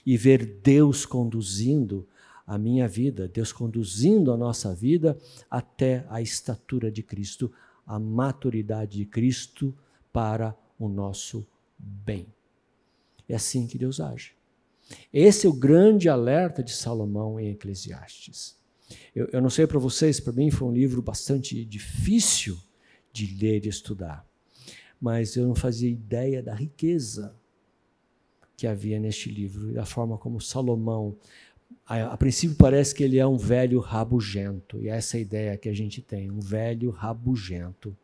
e 0.04 0.16
ver 0.16 0.60
Deus 0.62 1.04
conduzindo 1.04 2.06
a 2.47 2.56
minha 2.56 2.86
vida, 2.86 3.27
Deus 3.27 3.52
conduzindo 3.52 4.32
a 4.32 4.36
nossa 4.36 4.74
vida 4.74 5.18
até 5.51 6.06
a 6.09 6.23
estatura 6.23 6.90
de 6.90 7.02
Cristo, 7.02 7.52
a 7.85 7.98
maturidade 7.98 8.98
de 8.98 9.05
Cristo 9.05 9.77
para 10.12 10.56
o 10.78 10.89
nosso 10.89 11.47
bem. 11.77 12.32
É 13.28 13.35
assim 13.35 13.66
que 13.66 13.77
Deus 13.77 14.01
age. 14.01 14.36
Esse 15.12 15.47
é 15.47 15.51
o 15.51 15.52
grande 15.52 16.09
alerta 16.09 16.62
de 16.62 16.73
Salomão 16.73 17.40
em 17.40 17.51
Eclesiastes. 17.51 18.56
Eu, 19.14 19.28
eu 19.32 19.43
não 19.43 19.51
sei 19.51 19.66
para 19.66 19.81
vocês, 19.81 20.20
para 20.20 20.32
mim 20.32 20.51
foi 20.51 20.68
um 20.68 20.73
livro 20.73 21.02
bastante 21.02 21.64
difícil 21.64 22.56
de 23.12 23.36
ler 23.40 23.66
e 23.66 23.68
estudar. 23.68 24.24
Mas 25.01 25.36
eu 25.36 25.47
não 25.47 25.55
fazia 25.55 25.90
ideia 25.90 26.43
da 26.43 26.55
riqueza 26.55 27.36
que 28.56 28.66
havia 28.66 28.98
neste 28.98 29.31
livro 29.31 29.73
da 29.73 29.85
forma 29.85 30.16
como 30.16 30.40
Salomão. 30.40 31.16
A, 31.86 32.12
a, 32.12 32.16
princípio 32.16 32.56
parece 32.56 32.94
que 32.94 33.04
ele 33.04 33.18
é 33.18 33.26
um 33.26 33.36
velho 33.36 33.78
rabugento, 33.78 34.82
e 34.82 34.88
essa 34.88 35.16
é 35.16 35.18
a 35.18 35.22
ideia 35.22 35.56
que 35.56 35.68
a 35.68 35.72
gente 35.72 36.02
tem: 36.02 36.30
um 36.30 36.40
velho 36.40 36.90
rabugento, 36.90 37.96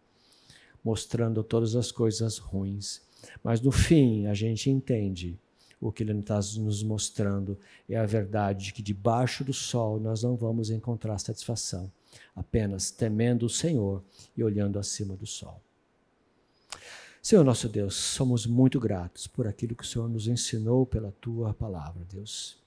mostrando 0.85 1.43
todas 1.43 1.75
as 1.75 1.91
coisas 1.91 2.39
ruins. 2.39 3.03
Mas 3.43 3.61
no 3.61 3.73
fim, 3.73 4.27
a 4.27 4.35
gente 4.35 4.71
entende 4.71 5.39
o 5.81 5.91
que 5.91 6.05
ele 6.05 6.13
está 6.13 6.37
nos 6.37 6.83
mostrando 6.85 7.59
é 7.89 7.97
a 7.97 8.07
verdade 8.07 8.67
de 8.67 8.73
que 8.73 8.83
debaixo 8.83 9.43
do 9.43 9.53
sol 9.53 9.99
nós 9.99 10.23
não 10.23 10.37
vamos 10.37 10.71
encontrar 10.71 11.19
satisfação 11.19 11.91
apenas 12.37 12.91
temendo 12.93 13.47
o 13.47 13.51
Senhor 13.51 14.03
e 14.37 14.45
olhando 14.45 14.79
acima 14.79 15.17
do 15.17 15.27
sol. 15.27 15.61
Senhor 17.21 17.45
nosso 17.45 17.69
Deus, 17.69 17.95
somos 17.95 18.47
muito 18.47 18.79
gratos 18.79 19.27
por 19.27 19.47
aquilo 19.47 19.75
que 19.75 19.83
o 19.83 19.87
Senhor 19.87 20.09
nos 20.09 20.29
ensinou 20.29 20.87
pela 20.87 21.13
tua 21.21 21.53
palavra, 21.53 22.05
Deus. 22.13 22.62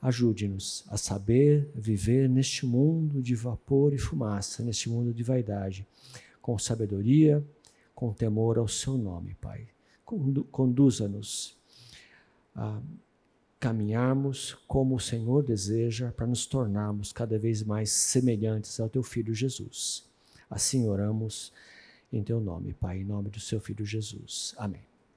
Ajude-nos 0.00 0.84
a 0.88 0.96
saber 0.96 1.70
viver 1.74 2.28
neste 2.28 2.64
mundo 2.64 3.22
de 3.22 3.34
vapor 3.34 3.92
e 3.92 3.98
fumaça, 3.98 4.62
neste 4.62 4.88
mundo 4.88 5.12
de 5.12 5.22
vaidade, 5.22 5.86
com 6.40 6.58
sabedoria, 6.58 7.44
com 7.94 8.12
temor 8.12 8.58
ao 8.58 8.66
seu 8.66 8.96
nome, 8.96 9.36
Pai. 9.40 9.68
Conduza-nos 10.50 11.56
a 12.54 12.80
caminharmos 13.60 14.56
como 14.66 14.94
o 14.94 15.00
Senhor 15.00 15.42
deseja 15.42 16.10
para 16.12 16.26
nos 16.26 16.46
tornarmos 16.46 17.12
cada 17.12 17.38
vez 17.38 17.62
mais 17.62 17.90
semelhantes 17.90 18.80
ao 18.80 18.88
teu 18.88 19.02
filho 19.02 19.34
Jesus. 19.34 20.08
Assim 20.48 20.88
oramos 20.88 21.52
em 22.10 22.24
teu 22.24 22.40
nome, 22.40 22.72
Pai, 22.72 23.00
em 23.00 23.04
nome 23.04 23.28
do 23.28 23.38
seu 23.38 23.60
filho 23.60 23.84
Jesus. 23.84 24.54
Amém. 24.56 24.89